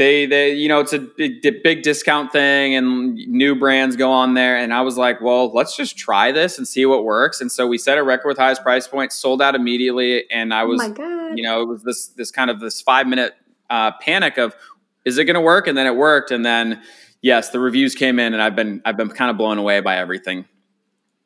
they 0.00 0.24
they 0.24 0.54
you 0.54 0.66
know 0.66 0.80
it's 0.80 0.94
a 0.94 0.98
big 0.98 1.42
big 1.62 1.82
discount 1.82 2.32
thing 2.32 2.74
and 2.74 3.14
new 3.14 3.54
brands 3.54 3.96
go 3.96 4.10
on 4.10 4.32
there. 4.32 4.56
And 4.56 4.72
i 4.72 4.80
was 4.80 4.96
like 4.96 5.20
well 5.20 5.52
let's 5.52 5.76
just 5.76 5.96
try 5.98 6.32
this 6.32 6.56
and 6.56 6.66
see 6.66 6.86
what 6.86 7.04
works. 7.04 7.42
And 7.42 7.52
so 7.52 7.66
we 7.66 7.76
set 7.76 7.98
a 7.98 8.02
record 8.02 8.28
with 8.28 8.38
highest 8.38 8.62
price 8.62 8.88
point 8.88 9.12
sold 9.12 9.42
out 9.42 9.54
immediately. 9.54 10.24
And 10.30 10.54
i 10.54 10.64
was 10.64 10.80
oh 10.82 11.32
you 11.34 11.42
know 11.42 11.60
it 11.60 11.68
was 11.68 11.82
this 11.82 12.08
this 12.08 12.30
kind 12.30 12.50
of 12.50 12.60
this 12.60 12.80
five 12.80 13.06
minute 13.06 13.34
uh, 13.68 13.92
panic 14.00 14.38
of 14.38 14.56
is 15.04 15.16
it 15.18 15.24
going 15.24 15.34
to 15.34 15.40
work? 15.40 15.66
And 15.66 15.78
then 15.78 15.86
it 15.86 15.94
worked. 15.94 16.30
And 16.30 16.44
then 16.44 16.82
yes 17.20 17.50
the 17.50 17.60
reviews 17.60 17.94
came 17.94 18.18
in 18.18 18.32
and 18.32 18.42
i've 18.42 18.56
been 18.56 18.80
i've 18.86 18.96
been 18.96 19.10
kind 19.10 19.30
of 19.30 19.36
blown 19.36 19.58
away 19.58 19.80
by 19.80 19.98
everything. 19.98 20.46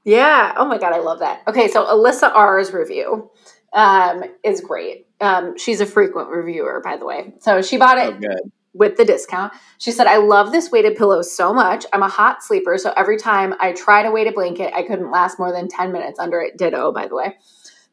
Yeah. 0.03 0.53
Oh 0.57 0.67
my 0.67 0.79
god 0.79 0.93
i 0.93 0.99
love 0.99 1.21
that. 1.21 1.43
Okay 1.47 1.69
so 1.69 1.87
alyssa 1.87 2.35
r's 2.35 2.73
review 2.73 3.31
um, 3.73 4.25
is 4.43 4.61
great. 4.61 5.07
Um, 5.21 5.57
she's 5.57 5.81
a 5.81 5.87
frequent 5.87 6.29
reviewer 6.29 6.81
by 6.85 6.97
the 6.97 7.07
way. 7.07 7.35
So 7.39 7.63
she 7.63 7.77
bought 7.77 7.99
it 7.99 8.15
oh, 8.15 8.19
good 8.19 8.51
with 8.75 8.97
the 8.97 9.05
discount. 9.05 9.53
She 9.79 9.93
said, 9.93 10.07
I 10.07 10.17
love 10.17 10.53
this 10.53 10.71
weighted 10.71 10.97
pillow 10.97 11.23
so 11.23 11.55
much. 11.55 11.87
I'm 11.93 12.03
a 12.03 12.09
hot 12.09 12.43
sleeper, 12.43 12.77
so 12.77 12.93
every 12.97 13.17
time 13.17 13.55
I 13.61 13.73
tried 13.73 14.07
a 14.07 14.11
weighted 14.11 14.35
blanket, 14.35 14.75
I 14.75 14.83
couldn't 14.83 15.11
last 15.11 15.39
more 15.39 15.53
than 15.53 15.69
10 15.69 15.93
minutes 15.93 16.19
under 16.19 16.41
it. 16.41 16.59
Ditto, 16.59 16.93
by 16.93 17.07
the 17.07 17.15
way. 17.15 17.37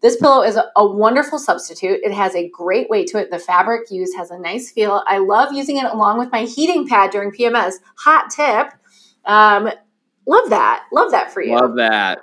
This 0.02 0.17
pillow 0.17 0.41
is 0.41 0.58
a, 0.58 0.86
wonderful 0.86 1.38
substitute. 1.38 2.00
It 2.04 2.12
has 2.12 2.34
a 2.36 2.50
great 2.50 2.89
weight 2.89 3.08
to 3.10 3.20
it. 3.20 3.30
The 3.30 3.38
fabric 3.38 3.91
used 3.91 4.17
has 4.17 4.32
a 4.32 4.39
nice 4.39 4.72
feel. 4.72 5.04
I 5.06 5.20
love 5.20 5.54
using 5.54 5.78
it 5.78 5.86
along 5.86 6.17
with 6.17 6.32
my 6.32 6.41
heating 6.46 6.88
pad 6.88 7.12
during 7.12 7.32
PMS. 7.32 7.76
Hot 7.98 8.32
tip. 8.32 8.74
Um, 9.26 9.70
love 10.26 10.50
that. 10.50 10.86
Love 10.91 11.12
that 11.12 11.32
for 11.32 11.44
you. 11.44 11.56
Love 11.56 11.76
that. 11.76 12.20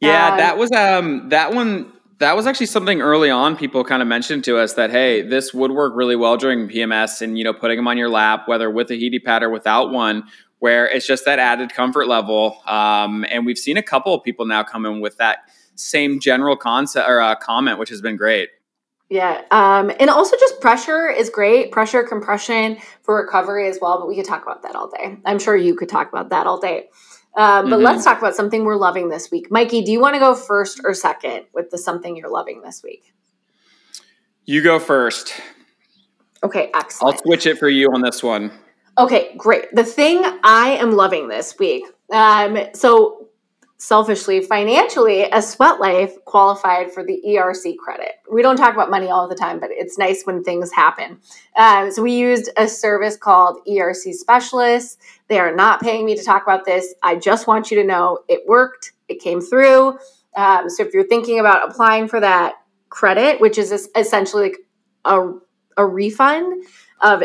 Yeah, 0.00 0.30
um, 0.30 0.38
that 0.38 0.58
was 0.58 0.72
um 0.72 1.28
that 1.30 1.52
one 1.52 1.92
that 2.18 2.34
was 2.34 2.46
actually 2.46 2.66
something 2.66 3.02
early 3.02 3.30
on 3.30 3.56
people 3.56 3.84
kind 3.84 4.00
of 4.00 4.08
mentioned 4.08 4.42
to 4.44 4.56
us 4.56 4.74
that 4.74 4.90
hey 4.90 5.22
this 5.22 5.52
would 5.52 5.70
work 5.70 5.92
really 5.94 6.16
well 6.16 6.36
during 6.36 6.68
pms 6.68 7.20
and 7.20 7.36
you 7.38 7.44
know 7.44 7.52
putting 7.52 7.76
them 7.76 7.86
on 7.86 7.98
your 7.98 8.08
lap 8.08 8.48
whether 8.48 8.70
with 8.70 8.90
a 8.90 8.94
heaty 8.94 9.18
pad 9.18 9.42
or 9.42 9.50
without 9.50 9.90
one 9.90 10.24
where 10.58 10.86
it's 10.88 11.06
just 11.06 11.24
that 11.24 11.38
added 11.38 11.72
comfort 11.72 12.08
level. 12.08 12.62
Um, 12.66 13.24
and 13.30 13.44
we've 13.44 13.58
seen 13.58 13.76
a 13.76 13.82
couple 13.82 14.14
of 14.14 14.22
people 14.22 14.46
now 14.46 14.62
come 14.62 14.86
in 14.86 15.00
with 15.00 15.16
that 15.18 15.50
same 15.74 16.18
general 16.20 16.56
concept 16.56 17.08
or 17.08 17.20
uh, 17.20 17.34
comment 17.34 17.78
which 17.78 17.90
has 17.90 18.00
been 18.00 18.16
great. 18.16 18.48
Yeah 19.08 19.42
um, 19.50 19.92
and 20.00 20.10
also 20.10 20.36
just 20.38 20.60
pressure 20.60 21.08
is 21.08 21.30
great 21.30 21.70
pressure 21.70 22.02
compression 22.02 22.78
for 23.02 23.14
recovery 23.14 23.68
as 23.68 23.78
well 23.80 23.98
but 23.98 24.08
we 24.08 24.16
could 24.16 24.24
talk 24.24 24.42
about 24.42 24.62
that 24.62 24.74
all 24.74 24.88
day. 24.88 25.16
I'm 25.24 25.38
sure 25.38 25.56
you 25.56 25.74
could 25.74 25.88
talk 25.88 26.08
about 26.08 26.30
that 26.30 26.46
all 26.46 26.58
day 26.58 26.88
um, 27.36 27.68
but 27.68 27.76
mm-hmm. 27.76 27.84
let's 27.84 28.04
talk 28.04 28.18
about 28.18 28.34
something 28.34 28.64
we're 28.64 28.76
loving 28.76 29.10
this 29.10 29.30
week. 29.30 29.50
Mikey, 29.50 29.82
do 29.82 29.92
you 29.92 30.00
want 30.00 30.14
to 30.14 30.18
go 30.18 30.34
first 30.34 30.80
or 30.84 30.94
second 30.94 31.44
with 31.52 31.70
the 31.70 31.78
something 31.78 32.16
you're 32.16 32.30
loving 32.30 32.62
this 32.62 32.82
week? 32.82 33.12
You 34.46 34.62
go 34.62 34.78
first. 34.78 35.34
Okay, 36.42 36.70
excellent. 36.74 37.16
I'll 37.16 37.22
switch 37.22 37.46
it 37.46 37.58
for 37.58 37.68
you 37.68 37.88
on 37.92 38.00
this 38.00 38.22
one. 38.22 38.50
Okay, 38.98 39.34
great. 39.36 39.66
The 39.74 39.84
thing 39.84 40.24
I 40.42 40.78
am 40.80 40.92
loving 40.92 41.28
this 41.28 41.58
week. 41.58 41.84
Um, 42.10 42.56
so 42.72 43.26
selfishly, 43.78 44.40
financially, 44.40 45.24
a 45.24 45.42
sweat 45.42 45.80
life 45.80 46.12
qualified 46.24 46.90
for 46.90 47.04
the 47.04 47.20
ERC 47.26 47.76
credit. 47.76 48.12
We 48.30 48.40
don't 48.40 48.56
talk 48.56 48.72
about 48.72 48.90
money 48.90 49.08
all 49.08 49.28
the 49.28 49.34
time, 49.34 49.60
but 49.60 49.70
it's 49.70 49.98
nice 49.98 50.22
when 50.24 50.42
things 50.42 50.72
happen. 50.72 51.20
Um, 51.56 51.90
so 51.90 52.02
we 52.02 52.12
used 52.12 52.48
a 52.56 52.68
service 52.68 53.16
called 53.16 53.58
ERC 53.68 54.14
Specialists. 54.14 54.96
They 55.28 55.38
are 55.38 55.54
not 55.54 55.80
paying 55.80 56.06
me 56.06 56.16
to 56.16 56.22
talk 56.22 56.42
about 56.42 56.64
this. 56.64 56.94
I 57.02 57.16
just 57.16 57.46
want 57.46 57.70
you 57.70 57.76
to 57.80 57.84
know 57.84 58.20
it 58.28 58.42
worked, 58.46 58.92
it 59.08 59.20
came 59.20 59.40
through. 59.40 59.98
Um, 60.36 60.68
so 60.68 60.84
if 60.84 60.92
you're 60.92 61.06
thinking 61.06 61.40
about 61.40 61.68
applying 61.68 62.08
for 62.08 62.20
that 62.20 62.54
credit, 62.90 63.40
which 63.40 63.58
is 63.58 63.88
essentially 63.96 64.44
like 64.44 64.58
a, 65.04 65.32
a 65.76 65.86
refund 65.86 66.64
of 67.00 67.24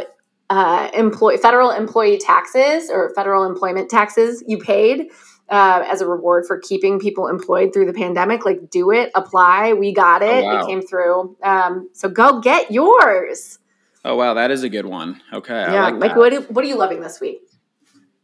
uh, 0.50 0.90
employee 0.94 1.38
federal 1.38 1.72
employee 1.72 2.18
taxes 2.18 2.90
or 2.90 3.14
federal 3.16 3.46
employment 3.46 3.90
taxes 3.90 4.44
you 4.48 4.58
paid 4.58 5.10
uh, 5.50 5.84
as 5.86 6.02
a 6.02 6.08
reward 6.08 6.46
for 6.46 6.58
keeping 6.60 7.00
people 7.00 7.28
employed 7.28 7.74
through 7.74 7.86
the 7.86 7.94
pandemic. 7.94 8.46
Like, 8.46 8.70
do 8.70 8.92
it, 8.92 9.12
apply. 9.16 9.74
We 9.74 9.94
got 9.94 10.22
it. 10.22 10.44
Oh, 10.44 10.48
wow. 10.48 10.60
It 10.60 10.66
came 10.66 10.82
through. 10.82 11.38
Um, 11.44 11.90
so 11.94 12.10
go 12.10 12.42
get 12.42 12.72
yours. 12.72 13.60
Oh 14.04 14.16
wow, 14.16 14.34
that 14.34 14.50
is 14.50 14.64
a 14.64 14.70
good 14.70 14.86
one. 14.86 15.22
Okay, 15.32 15.54
yeah. 15.54 15.90
Like, 15.90 15.96
like 15.96 16.16
what? 16.16 16.52
What 16.52 16.66
are 16.66 16.68
you 16.68 16.76
loving 16.78 17.02
this 17.02 17.22
week? 17.22 17.42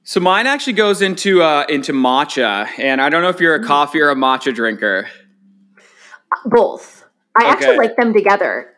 So 0.08 0.22
mine 0.22 0.48
actually 0.48 0.72
goes 0.72 1.02
into 1.02 1.42
uh, 1.42 1.66
into 1.68 1.92
matcha, 1.92 2.66
and 2.80 3.02
I 3.02 3.10
don't 3.10 3.22
know 3.22 3.28
if 3.28 3.42
you're 3.42 3.56
a 3.56 3.60
mm. 3.60 3.66
coffee 3.66 4.00
or 4.00 4.10
a 4.10 4.16
matcha 4.16 4.56
drinker. 4.56 5.10
Both. 6.46 7.04
I 7.36 7.42
okay. 7.42 7.50
actually 7.50 7.78
like 7.78 7.98
them 7.98 8.14
together. 8.14 8.74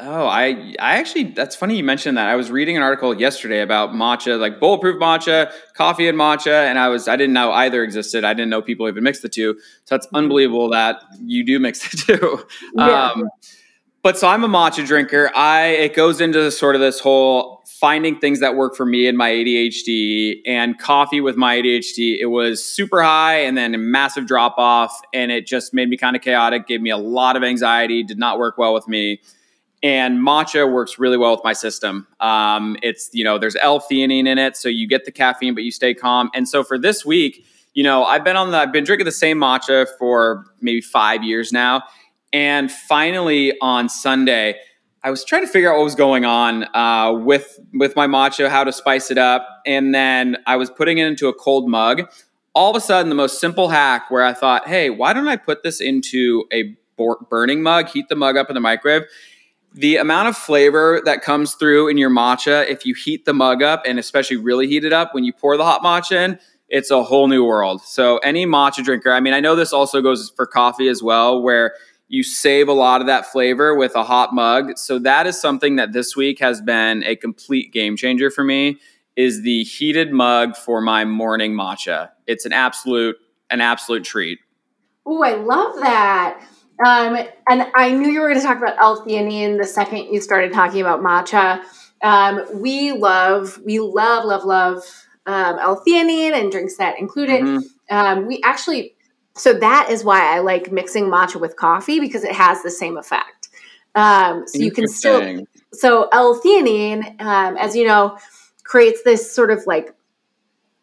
Oh, 0.00 0.24
I 0.24 0.74
I 0.78 0.96
actually 0.96 1.24
that's 1.24 1.54
funny 1.54 1.76
you 1.76 1.84
mentioned 1.84 2.16
that. 2.16 2.28
I 2.28 2.36
was 2.36 2.50
reading 2.50 2.78
an 2.78 2.82
article 2.82 3.14
yesterday 3.14 3.60
about 3.60 3.90
matcha, 3.90 4.40
like 4.40 4.58
bulletproof 4.58 4.98
matcha, 4.98 5.52
coffee 5.74 6.08
and 6.08 6.16
matcha, 6.16 6.64
and 6.64 6.78
I 6.78 6.88
was 6.88 7.08
I 7.08 7.16
didn't 7.16 7.34
know 7.34 7.52
either 7.52 7.84
existed. 7.84 8.24
I 8.24 8.32
didn't 8.32 8.48
know 8.48 8.62
people 8.62 8.88
even 8.88 9.04
mix 9.04 9.20
the 9.20 9.28
two. 9.28 9.60
So 9.84 9.96
that's 9.96 10.08
unbelievable 10.14 10.70
that 10.70 11.02
you 11.20 11.44
do 11.44 11.58
mix 11.58 11.90
the 11.90 12.16
two. 12.18 12.46
Yeah. 12.74 13.10
Um, 13.10 13.28
but 14.02 14.18
so 14.18 14.28
I'm 14.28 14.44
a 14.44 14.48
matcha 14.48 14.86
drinker. 14.86 15.30
I 15.36 15.66
it 15.66 15.94
goes 15.94 16.22
into 16.22 16.50
sort 16.50 16.74
of 16.74 16.80
this 16.80 17.00
whole 17.00 17.61
finding 17.82 18.16
things 18.20 18.38
that 18.38 18.54
work 18.54 18.76
for 18.76 18.86
me 18.86 19.08
and 19.08 19.18
my 19.18 19.28
ADHD 19.28 20.36
and 20.46 20.78
coffee 20.78 21.20
with 21.20 21.36
my 21.36 21.56
ADHD. 21.56 22.16
It 22.20 22.26
was 22.26 22.64
super 22.64 23.02
high 23.02 23.40
and 23.40 23.58
then 23.58 23.74
a 23.74 23.78
massive 23.78 24.24
drop 24.24 24.54
off, 24.56 25.00
and 25.12 25.32
it 25.32 25.48
just 25.48 25.74
made 25.74 25.88
me 25.88 25.96
kind 25.96 26.14
of 26.14 26.22
chaotic, 26.22 26.68
gave 26.68 26.80
me 26.80 26.90
a 26.90 26.96
lot 26.96 27.34
of 27.34 27.42
anxiety, 27.42 28.04
did 28.04 28.18
not 28.18 28.38
work 28.38 28.56
well 28.56 28.72
with 28.72 28.86
me 28.86 29.20
and 29.82 30.20
matcha 30.20 30.70
works 30.70 30.96
really 30.98 31.16
well 31.16 31.32
with 31.32 31.42
my 31.42 31.52
system. 31.52 32.06
Um, 32.20 32.76
it's 32.82 33.10
you 33.12 33.24
know 33.24 33.38
there's 33.38 33.56
L-theanine 33.56 34.26
in 34.26 34.38
it, 34.38 34.56
so 34.56 34.68
you 34.68 34.86
get 34.86 35.04
the 35.04 35.12
caffeine, 35.12 35.54
but 35.54 35.64
you 35.64 35.72
stay 35.72 35.92
calm. 35.92 36.30
And 36.34 36.48
so 36.48 36.62
for 36.62 36.78
this 36.78 37.04
week, 37.04 37.44
you 37.74 37.82
know 37.82 38.04
I've 38.04 38.24
been 38.24 38.36
on 38.36 38.52
the 38.52 38.58
I've 38.58 38.72
been 38.72 38.84
drinking 38.84 39.06
the 39.06 39.12
same 39.12 39.38
matcha 39.38 39.86
for 39.98 40.44
maybe 40.60 40.80
five 40.80 41.24
years 41.24 41.52
now, 41.52 41.82
and 42.32 42.70
finally 42.70 43.58
on 43.60 43.88
Sunday. 43.88 44.56
I 45.04 45.10
was 45.10 45.24
trying 45.24 45.42
to 45.42 45.48
figure 45.48 45.70
out 45.72 45.76
what 45.78 45.84
was 45.84 45.94
going 45.94 46.24
on 46.24 46.64
uh, 46.74 47.12
with 47.12 47.58
with 47.74 47.96
my 47.96 48.06
matcha, 48.06 48.48
how 48.48 48.64
to 48.64 48.72
spice 48.72 49.10
it 49.10 49.18
up, 49.18 49.46
and 49.66 49.94
then 49.94 50.36
I 50.46 50.56
was 50.56 50.70
putting 50.70 50.98
it 50.98 51.06
into 51.06 51.28
a 51.28 51.34
cold 51.34 51.68
mug. 51.68 52.02
All 52.54 52.70
of 52.70 52.76
a 52.76 52.80
sudden, 52.80 53.08
the 53.08 53.14
most 53.14 53.40
simple 53.40 53.68
hack 53.70 54.10
where 54.10 54.22
I 54.24 54.32
thought, 54.32 54.68
"Hey, 54.68 54.90
why 54.90 55.12
don't 55.12 55.28
I 55.28 55.36
put 55.36 55.62
this 55.62 55.80
into 55.80 56.44
a 56.52 56.76
burning 57.30 57.62
mug, 57.62 57.88
heat 57.88 58.08
the 58.08 58.14
mug 58.14 58.36
up 58.36 58.48
in 58.48 58.54
the 58.54 58.60
microwave, 58.60 59.02
the 59.74 59.96
amount 59.96 60.28
of 60.28 60.36
flavor 60.36 61.00
that 61.04 61.22
comes 61.22 61.54
through 61.54 61.88
in 61.88 61.96
your 61.96 62.10
matcha 62.10 62.68
if 62.68 62.84
you 62.84 62.94
heat 62.94 63.24
the 63.24 63.32
mug 63.32 63.62
up 63.62 63.82
and 63.86 63.98
especially 63.98 64.36
really 64.36 64.66
heat 64.68 64.84
it 64.84 64.92
up 64.92 65.14
when 65.14 65.24
you 65.24 65.32
pour 65.32 65.56
the 65.56 65.64
hot 65.64 65.82
matcha 65.82 66.12
in 66.12 66.38
it's 66.68 66.90
a 66.90 67.02
whole 67.02 67.26
new 67.26 67.44
world 67.44 67.80
so 67.82 68.18
any 68.18 68.46
matcha 68.46 68.84
drinker 68.84 69.10
i 69.10 69.18
mean 69.20 69.32
i 69.32 69.40
know 69.40 69.56
this 69.56 69.72
also 69.72 70.02
goes 70.02 70.30
for 70.36 70.46
coffee 70.46 70.88
as 70.88 71.02
well 71.02 71.40
where 71.40 71.74
you 72.12 72.22
save 72.22 72.68
a 72.68 72.72
lot 72.72 73.00
of 73.00 73.06
that 73.06 73.24
flavor 73.26 73.74
with 73.74 73.94
a 73.96 74.04
hot 74.04 74.34
mug 74.34 74.76
so 74.76 74.98
that 74.98 75.26
is 75.26 75.40
something 75.40 75.76
that 75.76 75.92
this 75.92 76.14
week 76.14 76.38
has 76.38 76.60
been 76.60 77.02
a 77.04 77.16
complete 77.16 77.72
game 77.72 77.96
changer 77.96 78.30
for 78.30 78.44
me 78.44 78.78
is 79.16 79.42
the 79.42 79.64
heated 79.64 80.12
mug 80.12 80.56
for 80.56 80.80
my 80.80 81.04
morning 81.04 81.54
matcha 81.54 82.10
it's 82.26 82.44
an 82.44 82.52
absolute 82.52 83.16
an 83.50 83.60
absolute 83.60 84.04
treat 84.04 84.38
oh 85.06 85.22
i 85.22 85.34
love 85.34 85.74
that 85.80 86.40
um, 86.84 87.16
and 87.48 87.66
I 87.74 87.92
knew 87.92 88.08
you 88.08 88.20
were 88.20 88.28
going 88.28 88.40
to 88.40 88.46
talk 88.46 88.58
about 88.58 88.76
L-theanine 88.78 89.58
the 89.58 89.66
second 89.66 90.12
you 90.12 90.20
started 90.20 90.52
talking 90.52 90.80
about 90.80 91.00
matcha. 91.00 91.62
Um, 92.02 92.44
we 92.60 92.92
love, 92.92 93.60
we 93.64 93.78
love, 93.78 94.24
love, 94.24 94.44
love 94.44 94.82
um, 95.26 95.58
L-theanine 95.60 96.32
and 96.32 96.50
drinks 96.50 96.76
that 96.78 96.98
include 96.98 97.28
it. 97.28 97.42
Mm-hmm. 97.42 97.94
Um, 97.96 98.26
we 98.26 98.40
actually, 98.44 98.96
so 99.34 99.52
that 99.54 99.88
is 99.90 100.04
why 100.04 100.34
I 100.34 100.40
like 100.40 100.72
mixing 100.72 101.04
matcha 101.06 101.40
with 101.40 101.56
coffee 101.56 102.00
because 102.00 102.24
it 102.24 102.32
has 102.32 102.62
the 102.62 102.70
same 102.70 102.96
effect. 102.96 103.48
Um, 103.94 104.44
so 104.46 104.58
you 104.58 104.70
can 104.70 104.86
still, 104.88 105.44
so 105.72 106.08
L-theanine, 106.12 107.20
um, 107.20 107.56
as 107.56 107.76
you 107.76 107.86
know, 107.86 108.18
creates 108.64 109.02
this 109.02 109.32
sort 109.34 109.50
of 109.50 109.66
like 109.66 109.94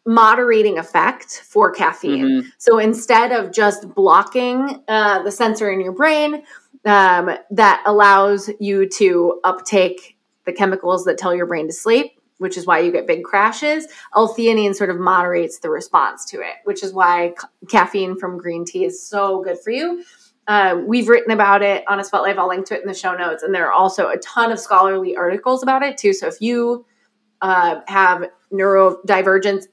moderating 0.06 0.78
effect 0.78 1.42
for 1.44 1.70
caffeine. 1.70 2.24
Mm-hmm. 2.24 2.48
So 2.58 2.78
instead 2.78 3.32
of 3.32 3.52
just 3.52 3.94
blocking 3.94 4.82
uh, 4.88 5.22
the 5.22 5.30
sensor 5.30 5.70
in 5.70 5.80
your 5.80 5.92
brain 5.92 6.42
um, 6.84 7.30
that 7.50 7.82
allows 7.86 8.50
you 8.58 8.88
to 8.88 9.40
uptake 9.44 10.16
the 10.46 10.52
chemicals 10.52 11.04
that 11.04 11.18
tell 11.18 11.34
your 11.34 11.46
brain 11.46 11.66
to 11.66 11.72
sleep, 11.72 12.19
which 12.40 12.56
is 12.56 12.66
why 12.66 12.78
you 12.78 12.90
get 12.90 13.06
big 13.06 13.22
crashes, 13.22 13.86
L-theanine 14.16 14.74
sort 14.74 14.88
of 14.88 14.98
moderates 14.98 15.58
the 15.58 15.68
response 15.68 16.24
to 16.24 16.40
it, 16.40 16.56
which 16.64 16.82
is 16.82 16.94
why 16.94 17.34
ca- 17.36 17.48
caffeine 17.68 18.18
from 18.18 18.38
green 18.38 18.64
tea 18.64 18.86
is 18.86 19.06
so 19.06 19.42
good 19.42 19.58
for 19.58 19.70
you. 19.70 20.02
Um, 20.46 20.88
we've 20.88 21.08
written 21.08 21.32
about 21.32 21.62
it 21.62 21.84
on 21.86 22.00
a 22.00 22.04
Life. 22.16 22.38
I'll 22.38 22.48
link 22.48 22.66
to 22.66 22.74
it 22.74 22.80
in 22.80 22.88
the 22.88 22.94
show 22.94 23.14
notes. 23.14 23.42
And 23.42 23.54
there 23.54 23.66
are 23.66 23.72
also 23.72 24.08
a 24.08 24.16
ton 24.18 24.50
of 24.50 24.58
scholarly 24.58 25.14
articles 25.16 25.62
about 25.62 25.82
it 25.82 25.98
too. 25.98 26.14
So 26.14 26.26
if 26.26 26.40
you 26.40 26.86
uh, 27.42 27.82
have 27.86 28.24
neurodivergence 28.50 29.66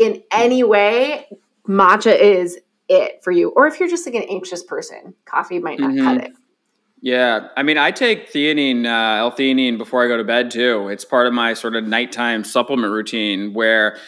in 0.00 0.22
any 0.32 0.64
way, 0.64 1.28
matcha 1.68 2.18
is 2.18 2.58
it 2.88 3.22
for 3.22 3.30
you. 3.30 3.50
Or 3.50 3.68
if 3.68 3.78
you're 3.78 3.88
just 3.88 4.06
like 4.06 4.16
an 4.16 4.26
anxious 4.28 4.64
person, 4.64 5.14
coffee 5.24 5.60
might 5.60 5.78
not 5.78 5.92
mm-hmm. 5.92 6.04
cut 6.04 6.24
it. 6.24 6.32
Yeah, 7.00 7.48
I 7.56 7.62
mean, 7.62 7.78
I 7.78 7.90
take 7.90 8.32
theanine, 8.32 8.84
uh, 8.84 9.18
L-theanine 9.18 9.78
before 9.78 10.04
I 10.04 10.08
go 10.08 10.16
to 10.16 10.24
bed 10.24 10.50
too. 10.50 10.88
It's 10.88 11.04
part 11.04 11.26
of 11.26 11.32
my 11.32 11.54
sort 11.54 11.76
of 11.76 11.84
nighttime 11.86 12.42
supplement 12.42 12.92
routine 12.92 13.54
where, 13.54 13.98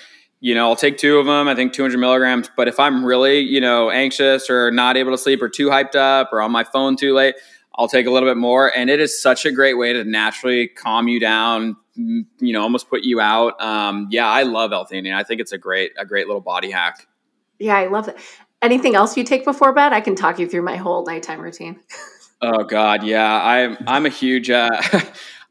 you 0.41 0.55
know, 0.55 0.69
I'll 0.69 0.77
take 0.77 0.99
two 0.99 1.19
of 1.19 1.27
them. 1.27 1.47
I 1.47 1.55
think 1.55 1.73
200 1.73 1.99
milligrams. 1.99 2.51
But 2.57 2.67
if 2.67 2.81
I'm 2.81 3.05
really, 3.05 3.41
you 3.41 3.61
know, 3.61 3.91
anxious 3.91 4.51
or 4.51 4.71
not 4.73 4.97
able 4.97 5.13
to 5.13 5.19
sleep 5.19 5.41
or 5.41 5.49
too 5.49 5.69
hyped 5.69 5.95
up 5.95 6.33
or 6.33 6.43
on 6.43 6.51
my 6.51 6.65
phone 6.65 6.97
too 6.97 7.15
late, 7.15 7.37
I'll 7.77 7.89
take 7.89 8.07
a 8.07 8.11
little 8.11 8.29
bit 8.29 8.37
more. 8.37 8.77
And 8.77 8.91
it 8.91 8.99
is 8.99 9.23
such 9.23 9.47
a 9.47 9.53
great 9.53 9.75
way 9.75 9.93
to 9.93 10.03
naturally 10.03 10.67
calm 10.67 11.07
you 11.07 11.21
down, 11.21 11.77
you 11.95 12.27
know, 12.41 12.63
almost 12.63 12.91
put 12.91 13.05
you 13.05 13.21
out. 13.21 13.61
Um, 13.61 14.09
yeah, 14.11 14.27
I 14.27 14.43
love 14.43 14.73
L-theanine. 14.73 15.15
I 15.15 15.23
think 15.23 15.41
it's 15.41 15.53
a 15.53 15.59
great, 15.59 15.93
a 15.97 16.05
great 16.05 16.27
little 16.27 16.43
body 16.43 16.73
hack. 16.73 17.07
Yeah, 17.61 17.77
I 17.77 17.87
love 17.87 18.09
it. 18.09 18.17
Anything 18.63 18.97
else 18.97 19.17
you 19.17 19.23
take 19.23 19.45
before 19.45 19.73
bed? 19.73 19.93
I 19.93 20.01
can 20.01 20.17
talk 20.17 20.39
you 20.39 20.49
through 20.49 20.63
my 20.63 20.77
whole 20.77 21.05
nighttime 21.07 21.41
routine. 21.41 21.79
Oh 22.43 22.65
God, 22.65 23.03
yeah. 23.03 23.43
I'm 23.43 23.77
I'm 23.87 24.07
a 24.07 24.09
huge. 24.09 24.51
Uh, 24.51 24.71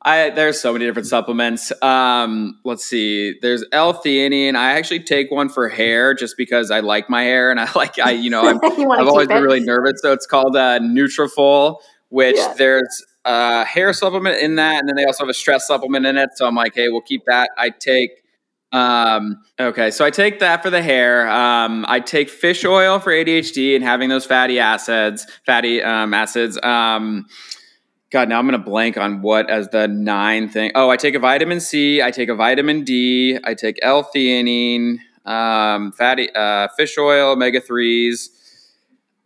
I 0.02 0.30
there's 0.30 0.60
so 0.60 0.74
many 0.74 0.86
different 0.86 1.08
supplements. 1.08 1.72
Um, 1.84 2.60
let's 2.64 2.86
see. 2.86 3.38
There's 3.42 3.66
L-theanine. 3.72 4.56
I 4.56 4.72
actually 4.78 5.02
take 5.02 5.30
one 5.30 5.50
for 5.50 5.68
hair 5.68 6.14
just 6.14 6.38
because 6.38 6.72
I 6.72 6.80
like 6.80 7.10
my 7.10 7.24
hair 7.24 7.52
and 7.52 7.60
I 7.60 7.70
like 7.76 8.00
I 8.00 8.12
you 8.12 8.30
know 8.30 8.48
I'm, 8.48 8.60
I've 8.92 9.08
always 9.08 9.28
been 9.28 9.44
really 9.44 9.60
nervous. 9.60 10.02
So 10.02 10.14
it's 10.14 10.26
called 10.26 10.56
uh, 10.56 10.80
Nutrafol, 10.80 11.78
which 12.10 12.38
yeah. 12.38 12.54
there's 12.58 13.06
a 13.26 13.66
hair 13.66 13.94
supplement 13.94 14.42
in 14.42 14.56
that, 14.56 14.80
and 14.80 14.90
then 14.90 14.96
they 14.96 15.06
also 15.06 15.24
have 15.24 15.30
a 15.30 15.34
stress 15.34 15.68
supplement 15.68 16.06
in 16.06 16.18
it. 16.18 16.30
So 16.36 16.48
I'm 16.48 16.56
like, 16.56 16.74
hey, 16.74 16.90
we'll 16.90 17.02
keep 17.02 17.26
that. 17.26 17.52
I 17.58 17.70
take 17.70 18.18
um, 18.72 19.41
okay, 19.59 19.89
so 19.91 20.05
I 20.05 20.11
take 20.11 20.39
that 20.39 20.61
for 20.61 20.70
the 20.70 20.82
hair. 20.82 21.28
Um, 21.30 21.86
I 21.88 21.99
take 21.99 22.30
fish 22.30 22.63
oil 22.65 22.99
for 22.99 23.11
ADHD 23.11 23.76
and 23.76 23.84
having 23.84 24.09
those 24.09 24.26
fatty 24.26 24.59
acids, 24.59 25.26
fatty 25.45 25.82
um, 25.82 26.13
acids. 26.13 26.59
Um, 26.61 27.26
God, 28.11 28.30
now 28.30 28.39
I'm 28.39 28.45
gonna 28.45 28.57
blank 28.59 28.97
on 28.97 29.22
what 29.22 29.49
as 29.49 29.70
the 29.70 29.88
nine 29.88 30.49
thing. 30.49 30.72
Oh, 30.76 30.89
I 30.89 30.97
take 30.97 31.15
a 31.15 31.20
vitamin 31.20 31.59
C. 31.59 32.01
I 32.01 32.11
take 32.11 32.30
a 32.30 32.36
vitamin 32.36 32.84
D. 32.84 33.38
I 33.43 33.53
take 33.53 33.78
L-theanine, 33.82 34.97
um, 35.26 35.91
fatty 35.91 36.30
uh, 36.34 36.67
fish 36.78 36.97
oil, 36.97 37.32
omega 37.32 37.61
threes. 37.61 38.32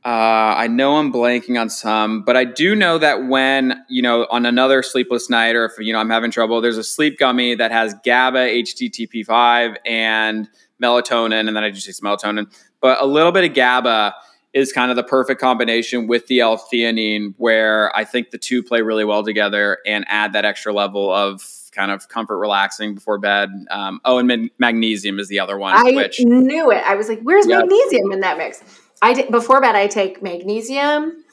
Uh, 0.05 0.53
I 0.57 0.67
know 0.67 0.97
I'm 0.97 1.13
blanking 1.13 1.59
on 1.59 1.69
some, 1.69 2.23
but 2.23 2.35
I 2.35 2.43
do 2.43 2.75
know 2.75 2.97
that 2.97 3.27
when, 3.27 3.81
you 3.87 4.01
know, 4.01 4.27
on 4.29 4.45
another 4.45 4.83
sleepless 4.83 5.29
night 5.29 5.55
or 5.55 5.63
if, 5.63 5.73
you 5.79 5.93
know, 5.93 5.99
I'm 5.99 6.09
having 6.09 6.29
trouble, 6.29 6.59
there's 6.59 6.77
a 6.77 6.83
sleep 6.83 7.17
gummy 7.17 7.55
that 7.55 7.71
has 7.71 7.95
GABA, 8.03 8.37
HTTP5, 8.37 9.77
and 9.85 10.49
melatonin, 10.81 11.47
and 11.47 11.55
then 11.55 11.63
I 11.63 11.71
just 11.71 11.85
take 11.85 11.95
some 11.95 12.09
melatonin. 12.09 12.53
But 12.81 13.01
a 13.01 13.05
little 13.05 13.31
bit 13.31 13.45
of 13.45 13.53
GABA 13.53 14.13
is 14.51 14.73
kind 14.73 14.91
of 14.91 14.97
the 14.97 15.03
perfect 15.03 15.39
combination 15.39 16.07
with 16.07 16.27
the 16.27 16.41
L-theanine, 16.41 17.33
where 17.37 17.95
I 17.95 18.03
think 18.03 18.31
the 18.31 18.37
two 18.37 18.61
play 18.61 18.81
really 18.81 19.05
well 19.05 19.23
together 19.23 19.77
and 19.85 20.03
add 20.09 20.33
that 20.33 20.43
extra 20.43 20.73
level 20.73 21.13
of 21.13 21.41
kind 21.71 21.91
of 21.91 22.09
comfort 22.09 22.37
relaxing 22.37 22.93
before 22.93 23.17
bed. 23.17 23.49
Um, 23.71 24.01
oh, 24.03 24.19
and 24.19 24.51
magnesium 24.59 25.17
is 25.17 25.29
the 25.29 25.39
other 25.39 25.57
one. 25.57 25.75
I 25.75 25.95
which, 25.95 26.19
knew 26.19 26.71
it. 26.71 26.83
I 26.85 26.93
was 26.95 27.07
like, 27.07 27.21
where's 27.21 27.47
yep. 27.47 27.61
magnesium 27.61 28.11
in 28.11 28.19
that 28.19 28.37
mix? 28.37 28.61
I 29.03 29.27
before 29.29 29.59
bed 29.59 29.75
I 29.75 29.87
take 29.87 30.23
magnesium. 30.23 31.25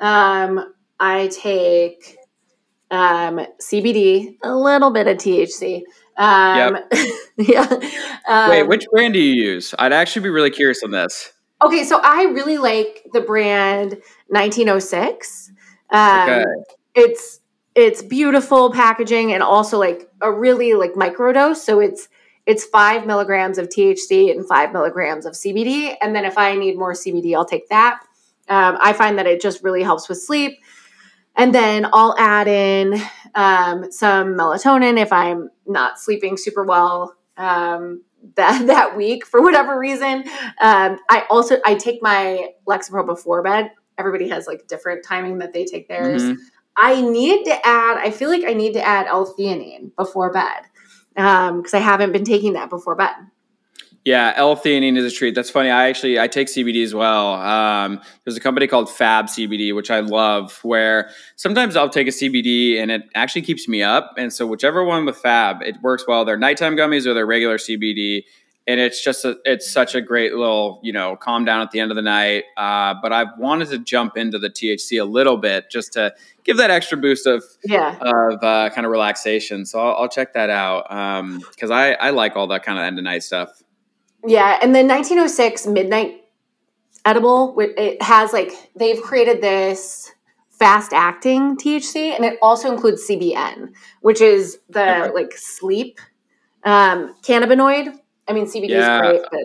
Um, 0.00 0.72
I 0.98 1.28
take 1.28 2.16
um, 2.90 3.40
CBD, 3.60 4.36
a 4.42 4.56
little 4.56 4.90
bit 4.90 5.06
of 5.06 5.18
THC. 5.18 5.82
Um, 6.16 6.78
yep. 6.90 6.92
yeah. 7.36 7.80
Um, 8.26 8.50
Wait, 8.50 8.62
which 8.62 8.86
brand 8.90 9.12
do 9.12 9.20
you 9.20 9.34
use? 9.34 9.74
I'd 9.78 9.92
actually 9.92 10.22
be 10.22 10.30
really 10.30 10.50
curious 10.50 10.82
on 10.82 10.90
this. 10.90 11.32
Okay, 11.60 11.84
so 11.84 12.00
I 12.02 12.22
really 12.24 12.56
like 12.56 13.06
the 13.12 13.20
brand 13.20 14.00
1906. 14.28 15.52
Um, 15.90 16.30
okay. 16.30 16.44
It's 16.94 17.40
it's 17.74 18.02
beautiful 18.02 18.72
packaging 18.72 19.34
and 19.34 19.42
also 19.42 19.78
like 19.78 20.10
a 20.22 20.32
really 20.32 20.72
like 20.74 20.94
microdose. 20.94 21.56
So 21.56 21.78
it's 21.78 22.08
it's 22.48 22.64
five 22.64 23.06
milligrams 23.06 23.58
of 23.58 23.68
THC 23.68 24.30
and 24.30 24.48
five 24.48 24.72
milligrams 24.72 25.26
of 25.26 25.34
CBD. 25.34 25.94
And 26.00 26.16
then 26.16 26.24
if 26.24 26.38
I 26.38 26.54
need 26.54 26.78
more 26.78 26.94
CBD, 26.94 27.36
I'll 27.36 27.44
take 27.44 27.68
that. 27.68 28.00
Um, 28.48 28.78
I 28.80 28.94
find 28.94 29.18
that 29.18 29.26
it 29.26 29.42
just 29.42 29.62
really 29.62 29.82
helps 29.82 30.08
with 30.08 30.22
sleep. 30.22 30.58
And 31.36 31.54
then 31.54 31.86
I'll 31.92 32.16
add 32.18 32.48
in 32.48 32.98
um, 33.34 33.92
some 33.92 34.28
melatonin 34.28 34.98
if 34.98 35.12
I'm 35.12 35.50
not 35.66 36.00
sleeping 36.00 36.38
super 36.38 36.64
well 36.64 37.14
um, 37.36 38.02
that 38.36 38.66
that 38.66 38.96
week 38.96 39.26
for 39.26 39.42
whatever 39.42 39.78
reason. 39.78 40.24
Um, 40.62 40.98
I 41.10 41.26
also 41.28 41.58
I 41.66 41.74
take 41.74 42.02
my 42.02 42.48
Lexapro 42.66 43.04
before 43.04 43.42
bed. 43.42 43.72
Everybody 43.98 44.26
has 44.30 44.46
like 44.46 44.66
different 44.66 45.04
timing 45.04 45.38
that 45.38 45.52
they 45.52 45.66
take 45.66 45.86
theirs. 45.86 46.22
Mm-hmm. 46.22 46.42
I 46.78 47.02
need 47.02 47.44
to 47.44 47.66
add. 47.66 47.98
I 47.98 48.10
feel 48.10 48.30
like 48.30 48.44
I 48.46 48.54
need 48.54 48.72
to 48.72 48.84
add 48.84 49.06
L-theanine 49.06 49.94
before 49.96 50.32
bed 50.32 50.62
because 51.18 51.74
um, 51.74 51.80
I 51.80 51.80
haven't 51.80 52.12
been 52.12 52.24
taking 52.24 52.52
that 52.52 52.70
before 52.70 52.94
bed. 52.94 53.10
Yeah, 54.04 54.32
L-theanine 54.36 54.96
is 54.96 55.12
a 55.12 55.14
treat. 55.14 55.34
That's 55.34 55.50
funny. 55.50 55.68
I 55.68 55.88
actually 55.88 56.18
I 56.18 56.28
take 56.28 56.46
CBD 56.46 56.84
as 56.84 56.94
well. 56.94 57.34
Um, 57.34 58.00
there's 58.24 58.36
a 58.36 58.40
company 58.40 58.68
called 58.68 58.88
Fab 58.88 59.26
CBD, 59.26 59.74
which 59.74 59.90
I 59.90 59.98
love. 60.00 60.60
Where 60.62 61.10
sometimes 61.34 61.74
I'll 61.74 61.90
take 61.90 62.06
a 62.06 62.12
CBD 62.12 62.80
and 62.80 62.92
it 62.92 63.02
actually 63.16 63.42
keeps 63.42 63.66
me 63.66 63.82
up. 63.82 64.14
And 64.16 64.32
so 64.32 64.46
whichever 64.46 64.84
one 64.84 65.04
with 65.04 65.16
Fab, 65.16 65.60
it 65.62 65.76
works 65.82 66.04
well. 66.06 66.24
They're 66.24 66.38
nighttime 66.38 66.76
gummies 66.76 67.04
or 67.04 67.14
they're 67.14 67.26
regular 67.26 67.58
CBD, 67.58 68.22
and 68.68 68.78
it's 68.78 69.02
just 69.02 69.24
a, 69.24 69.38
it's 69.46 69.68
such 69.68 69.94
a 69.94 70.00
great 70.00 70.34
little 70.34 70.78
you 70.82 70.92
know 70.92 71.16
calm 71.16 71.44
down 71.44 71.62
at 71.62 71.70
the 71.70 71.80
end 71.80 71.90
of 71.90 71.96
the 71.96 72.02
night. 72.02 72.44
Uh, 72.56 72.94
but 73.02 73.12
I've 73.12 73.36
wanted 73.38 73.70
to 73.70 73.78
jump 73.78 74.16
into 74.16 74.38
the 74.38 74.50
THC 74.50 75.00
a 75.00 75.04
little 75.04 75.38
bit 75.38 75.70
just 75.70 75.94
to 75.94 76.14
give 76.44 76.58
that 76.58 76.70
extra 76.70 76.98
boost 76.98 77.26
of 77.26 77.42
yeah 77.64 77.96
of 78.00 78.44
uh, 78.44 78.70
kind 78.70 78.84
of 78.84 78.92
relaxation. 78.92 79.64
So 79.64 79.80
I'll, 79.80 80.02
I'll 80.02 80.08
check 80.08 80.34
that 80.34 80.50
out 80.50 80.84
because 81.50 81.70
um, 81.70 81.76
I 81.76 81.94
I 81.94 82.10
like 82.10 82.36
all 82.36 82.46
that 82.48 82.62
kind 82.62 82.78
of 82.78 82.84
end 82.84 82.98
of 82.98 83.04
night 83.04 83.22
stuff. 83.22 83.62
Yeah, 84.24 84.58
and 84.62 84.74
the 84.74 84.84
1906 84.84 85.66
midnight 85.66 86.24
edible 87.04 87.54
it 87.58 88.02
has 88.02 88.32
like 88.34 88.52
they've 88.76 89.00
created 89.00 89.40
this 89.40 90.12
fast 90.50 90.92
acting 90.92 91.56
THC 91.56 92.14
and 92.14 92.24
it 92.24 92.38
also 92.42 92.70
includes 92.70 93.08
CBN, 93.08 93.72
which 94.02 94.20
is 94.20 94.58
the 94.68 95.04
okay. 95.04 95.12
like 95.14 95.32
sleep 95.36 96.00
um, 96.64 97.14
cannabinoid. 97.22 97.98
I 98.28 98.32
mean, 98.32 98.46
CBD 98.46 98.70
yeah. 98.70 98.96
is 98.96 99.00
great, 99.00 99.22
but 99.30 99.40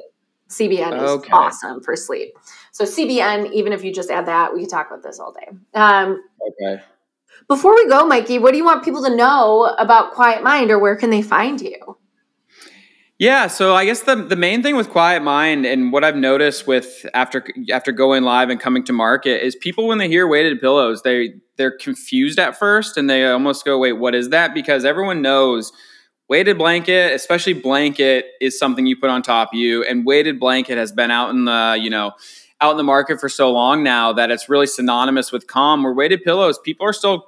CBN 0.49 1.03
is 1.03 1.09
okay. 1.11 1.31
awesome 1.31 1.81
for 1.81 1.95
sleep. 1.95 2.33
So 2.71 2.85
CBN, 2.85 3.51
even 3.51 3.73
if 3.73 3.83
you 3.83 3.93
just 3.93 4.09
add 4.09 4.25
that, 4.27 4.53
we 4.53 4.61
could 4.61 4.69
talk 4.69 4.87
about 4.87 5.03
this 5.03 5.19
all 5.19 5.33
day. 5.33 5.49
Um, 5.73 6.23
okay. 6.61 6.83
Before 7.47 7.75
we 7.75 7.87
go, 7.87 8.05
Mikey, 8.05 8.39
what 8.39 8.51
do 8.51 8.57
you 8.57 8.65
want 8.65 8.83
people 8.83 9.03
to 9.03 9.15
know 9.15 9.75
about 9.77 10.13
Quiet 10.13 10.43
Mind 10.43 10.71
or 10.71 10.79
where 10.79 10.95
can 10.95 11.09
they 11.09 11.21
find 11.21 11.59
you? 11.59 11.97
Yeah, 13.19 13.47
so 13.47 13.75
I 13.75 13.85
guess 13.85 14.01
the 14.01 14.15
the 14.15 14.35
main 14.35 14.63
thing 14.63 14.75
with 14.75 14.89
Quiet 14.89 15.21
Mind 15.21 15.65
and 15.65 15.93
what 15.93 16.03
I've 16.03 16.15
noticed 16.15 16.67
with 16.67 17.05
after 17.13 17.45
after 17.71 17.91
going 17.91 18.23
live 18.23 18.49
and 18.49 18.59
coming 18.59 18.83
to 18.85 18.93
market 18.93 19.45
is 19.45 19.55
people 19.55 19.87
when 19.87 19.97
they 19.97 20.07
hear 20.07 20.27
weighted 20.27 20.59
pillows, 20.59 21.03
they 21.03 21.35
they're 21.55 21.77
confused 21.77 22.39
at 22.39 22.57
first 22.57 22.97
and 22.97 23.09
they 23.09 23.25
almost 23.25 23.65
go, 23.65 23.77
"Wait, 23.77 23.93
what 23.93 24.15
is 24.15 24.29
that?" 24.29 24.53
because 24.53 24.83
everyone 24.83 25.21
knows 25.21 25.71
weighted 26.29 26.57
blanket, 26.57 27.13
especially 27.13 27.53
blanket 27.53 28.25
is 28.41 28.57
something 28.57 28.85
you 28.85 28.97
put 28.97 29.09
on 29.09 29.21
top 29.21 29.53
of 29.53 29.59
you 29.59 29.83
and 29.83 30.05
weighted 30.05 30.39
blanket 30.39 30.77
has 30.77 30.91
been 30.91 31.11
out 31.11 31.29
in 31.29 31.45
the, 31.45 31.77
you 31.79 31.89
know, 31.89 32.11
out 32.61 32.71
in 32.71 32.77
the 32.77 32.83
market 32.83 33.19
for 33.19 33.27
so 33.29 33.51
long 33.51 33.83
now 33.83 34.13
that 34.13 34.31
it's 34.31 34.47
really 34.47 34.67
synonymous 34.67 35.31
with 35.31 35.47
calm. 35.47 35.83
Where 35.83 35.93
weighted 35.93 36.23
pillows, 36.23 36.57
people 36.59 36.85
are 36.85 36.93
still 36.93 37.27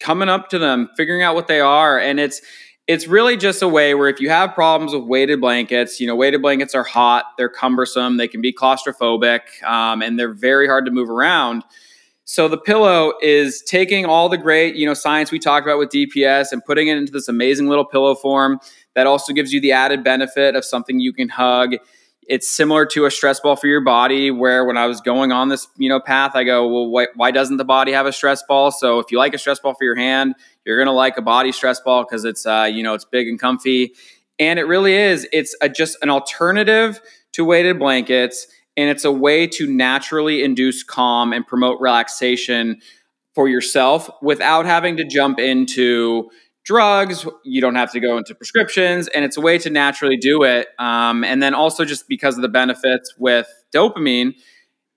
coming 0.00 0.28
up 0.28 0.48
to 0.50 0.58
them, 0.58 0.88
figuring 0.96 1.22
out 1.22 1.34
what 1.34 1.48
they 1.48 1.60
are. 1.60 1.98
And 1.98 2.20
it's 2.20 2.40
it's 2.86 3.06
really 3.06 3.36
just 3.36 3.60
a 3.60 3.68
way 3.68 3.94
where 3.94 4.08
if 4.08 4.18
you 4.18 4.30
have 4.30 4.54
problems 4.54 4.94
with 4.94 5.02
weighted 5.02 5.42
blankets, 5.42 6.00
you 6.00 6.06
know, 6.06 6.16
weighted 6.16 6.40
blankets 6.40 6.74
are 6.74 6.84
hot, 6.84 7.26
they're 7.36 7.50
cumbersome, 7.50 8.16
they 8.16 8.26
can 8.26 8.40
be 8.40 8.50
claustrophobic, 8.50 9.62
um, 9.64 10.00
and 10.00 10.18
they're 10.18 10.32
very 10.32 10.66
hard 10.66 10.86
to 10.86 10.90
move 10.90 11.10
around. 11.10 11.64
So 12.30 12.46
the 12.46 12.58
pillow 12.58 13.14
is 13.22 13.62
taking 13.62 14.04
all 14.04 14.28
the 14.28 14.36
great, 14.36 14.74
you 14.74 14.84
know, 14.84 14.92
science 14.92 15.32
we 15.32 15.38
talked 15.38 15.66
about 15.66 15.78
with 15.78 15.88
DPS 15.88 16.52
and 16.52 16.62
putting 16.62 16.88
it 16.88 16.98
into 16.98 17.10
this 17.10 17.26
amazing 17.26 17.68
little 17.68 17.86
pillow 17.86 18.14
form 18.14 18.60
that 18.94 19.06
also 19.06 19.32
gives 19.32 19.50
you 19.50 19.62
the 19.62 19.72
added 19.72 20.04
benefit 20.04 20.54
of 20.54 20.62
something 20.62 21.00
you 21.00 21.14
can 21.14 21.30
hug. 21.30 21.76
It's 22.28 22.46
similar 22.46 22.84
to 22.84 23.06
a 23.06 23.10
stress 23.10 23.40
ball 23.40 23.56
for 23.56 23.66
your 23.66 23.80
body 23.80 24.30
where 24.30 24.66
when 24.66 24.76
i 24.76 24.84
was 24.84 25.00
going 25.00 25.32
on 25.32 25.48
this 25.48 25.66
you 25.78 25.88
know 25.88 25.98
path 25.98 26.32
i 26.34 26.44
go 26.44 26.68
well 26.68 26.90
why, 26.90 27.06
why 27.14 27.30
doesn't 27.30 27.56
the 27.56 27.64
body 27.64 27.92
have 27.92 28.04
a 28.04 28.12
stress 28.12 28.42
ball? 28.46 28.70
So 28.72 28.98
if 28.98 29.10
you 29.10 29.16
like 29.16 29.32
a 29.32 29.38
stress 29.38 29.58
ball 29.58 29.72
for 29.72 29.84
your 29.84 29.96
hand 29.96 30.34
you're 30.66 30.76
going 30.76 30.84
to 30.84 30.92
like 30.92 31.16
a 31.16 31.22
body 31.22 31.50
stress 31.50 31.80
ball 31.80 32.04
because 32.04 32.26
it's 32.26 32.44
uh, 32.44 32.68
you 32.70 32.82
know 32.82 32.92
it's 32.92 33.06
big 33.06 33.26
and 33.26 33.40
comfy. 33.40 33.94
And 34.38 34.58
it 34.58 34.64
really 34.64 34.92
is 34.92 35.26
it's 35.32 35.56
a, 35.62 35.70
just 35.70 35.96
an 36.02 36.10
alternative 36.10 37.00
to 37.32 37.46
weighted 37.46 37.78
blankets 37.78 38.48
and 38.78 38.88
it's 38.88 39.04
a 39.04 39.12
way 39.12 39.46
to 39.48 39.66
naturally 39.66 40.42
induce 40.42 40.84
calm 40.84 41.34
and 41.34 41.46
promote 41.46 41.80
relaxation 41.80 42.80
for 43.34 43.48
yourself 43.48 44.08
without 44.22 44.66
having 44.66 44.96
to 44.96 45.04
jump 45.04 45.38
into 45.38 46.30
drugs. 46.64 47.26
You 47.44 47.60
don't 47.60 47.74
have 47.74 47.90
to 47.92 48.00
go 48.00 48.16
into 48.18 48.34
prescriptions, 48.34 49.08
and 49.08 49.24
it's 49.24 49.36
a 49.36 49.40
way 49.40 49.58
to 49.58 49.70
naturally 49.70 50.16
do 50.16 50.44
it. 50.44 50.68
Um, 50.78 51.24
and 51.24 51.42
then 51.42 51.54
also 51.54 51.84
just 51.84 52.08
because 52.08 52.36
of 52.36 52.42
the 52.42 52.48
benefits 52.48 53.14
with 53.18 53.48
dopamine, 53.74 54.34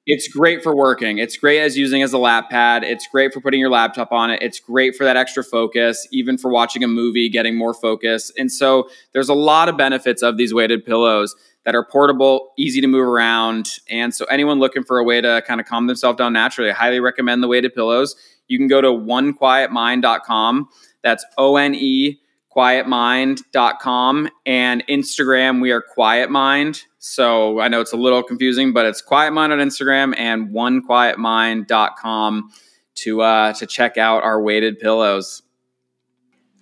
It's 0.07 0.27
great 0.27 0.63
for 0.63 0.75
working. 0.75 1.19
It's 1.19 1.37
great 1.37 1.59
as 1.59 1.77
using 1.77 2.01
as 2.01 2.11
a 2.11 2.17
lap 2.17 2.49
pad. 2.49 2.83
It's 2.83 3.07
great 3.11 3.33
for 3.33 3.39
putting 3.39 3.59
your 3.59 3.69
laptop 3.69 4.11
on 4.11 4.31
it. 4.31 4.41
It's 4.41 4.59
great 4.59 4.95
for 4.95 5.03
that 5.03 5.15
extra 5.15 5.43
focus, 5.43 6.07
even 6.11 6.37
for 6.39 6.49
watching 6.49 6.83
a 6.83 6.87
movie, 6.87 7.29
getting 7.29 7.55
more 7.55 7.73
focus. 7.73 8.31
And 8.35 8.51
so 8.51 8.89
there's 9.13 9.29
a 9.29 9.35
lot 9.35 9.69
of 9.69 9.77
benefits 9.77 10.23
of 10.23 10.37
these 10.37 10.53
weighted 10.55 10.85
pillows 10.85 11.35
that 11.65 11.75
are 11.75 11.85
portable, 11.85 12.53
easy 12.57 12.81
to 12.81 12.87
move 12.87 13.07
around. 13.07 13.67
And 13.89 14.13
so 14.13 14.25
anyone 14.25 14.59
looking 14.59 14.83
for 14.83 14.97
a 14.97 15.03
way 15.03 15.21
to 15.21 15.43
kind 15.45 15.61
of 15.61 15.67
calm 15.67 15.87
themselves 15.87 16.17
down 16.17 16.33
naturally, 16.33 16.71
I 16.71 16.73
highly 16.73 16.99
recommend 16.99 17.43
the 17.43 17.47
weighted 17.47 17.73
pillows. 17.73 18.15
You 18.47 18.57
can 18.57 18.67
go 18.67 18.81
to 18.81 18.87
onequietmind.com. 18.87 20.69
That's 21.03 21.25
O 21.37 21.57
N 21.57 21.75
E 21.75 22.19
quietmind.com 22.55 24.29
and 24.45 24.85
Instagram 24.87 25.61
we 25.61 25.71
are 25.71 25.81
quiet 25.81 26.29
mind. 26.29 26.83
So 26.99 27.61
I 27.61 27.69
know 27.69 27.81
it's 27.81 27.93
a 27.93 27.97
little 27.97 28.21
confusing, 28.21 28.73
but 28.73 28.85
it's 28.85 29.01
quiet 29.01 29.31
mind 29.31 29.53
on 29.53 29.59
Instagram 29.59 30.13
and 30.17 30.49
onequietmind.com 30.49 32.51
to 32.93 33.21
uh 33.21 33.53
to 33.53 33.65
check 33.65 33.97
out 33.97 34.21
our 34.23 34.41
weighted 34.41 34.77
pillows. 34.79 35.43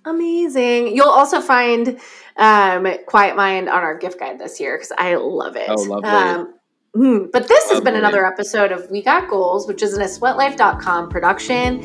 Amazing. 0.04 0.96
You'll 0.96 1.08
also 1.08 1.40
find 1.40 2.00
um, 2.36 2.86
Quiet 3.06 3.36
Mind 3.36 3.68
on 3.68 3.82
our 3.82 3.96
gift 3.96 4.18
guide 4.18 4.38
this 4.38 4.58
year 4.58 4.76
because 4.76 4.92
I 4.96 5.16
love 5.16 5.56
it. 5.56 5.68
Oh, 5.68 5.74
lovely. 5.74 6.08
Um, 6.08 6.54
mm, 6.96 7.32
but 7.32 7.48
this 7.48 7.70
has 7.70 7.80
been 7.80 7.96
another 7.96 8.24
episode 8.24 8.72
of 8.72 8.90
We 8.90 9.02
Got 9.02 9.28
Goals, 9.28 9.68
which 9.68 9.82
is 9.82 9.94
an 9.94 10.02
a 10.02 10.06
sweatlife.com 10.06 11.10
production. 11.10 11.82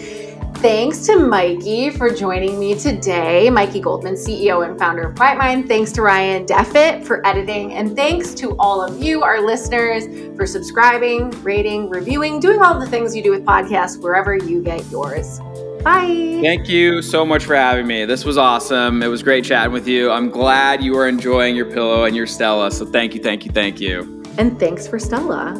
Thanks 0.59 1.05
to 1.07 1.19
Mikey 1.19 1.89
for 1.91 2.09
joining 2.09 2.57
me 2.57 2.73
today. 2.73 3.49
Mikey 3.49 3.81
Goldman, 3.81 4.15
CEO 4.15 4.67
and 4.67 4.79
founder 4.79 5.09
of 5.09 5.15
Quiet 5.15 5.37
Mind. 5.37 5.67
Thanks 5.67 5.91
to 5.91 6.01
Ryan 6.01 6.45
Deffitt 6.45 7.05
for 7.05 7.25
editing. 7.27 7.73
And 7.73 7.95
thanks 7.95 8.33
to 8.35 8.55
all 8.57 8.81
of 8.81 9.03
you, 9.03 9.21
our 9.21 9.41
listeners, 9.41 10.05
for 10.37 10.47
subscribing, 10.47 11.29
rating, 11.43 11.89
reviewing, 11.89 12.39
doing 12.39 12.61
all 12.61 12.79
the 12.79 12.87
things 12.87 13.15
you 13.15 13.21
do 13.21 13.31
with 13.31 13.43
podcasts 13.43 14.01
wherever 14.01 14.35
you 14.35 14.63
get 14.63 14.89
yours. 14.89 15.39
Bye. 15.85 16.39
Thank 16.41 16.67
you 16.67 17.03
so 17.03 17.23
much 17.23 17.45
for 17.45 17.55
having 17.55 17.85
me. 17.85 18.05
This 18.05 18.25
was 18.25 18.39
awesome. 18.39 19.03
It 19.03 19.07
was 19.07 19.21
great 19.21 19.45
chatting 19.45 19.71
with 19.71 19.87
you. 19.87 20.09
I'm 20.09 20.31
glad 20.31 20.83
you 20.83 20.97
are 20.97 21.07
enjoying 21.07 21.55
your 21.55 21.67
pillow 21.67 22.05
and 22.05 22.15
your 22.15 22.25
Stella. 22.25 22.71
So 22.71 22.87
thank 22.87 23.13
you, 23.13 23.21
thank 23.21 23.45
you, 23.45 23.51
thank 23.51 23.79
you. 23.79 24.23
And 24.39 24.59
thanks 24.59 24.87
for 24.87 24.97
Stella. 24.97 25.53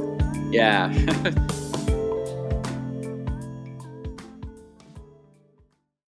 Yeah. 0.50 0.92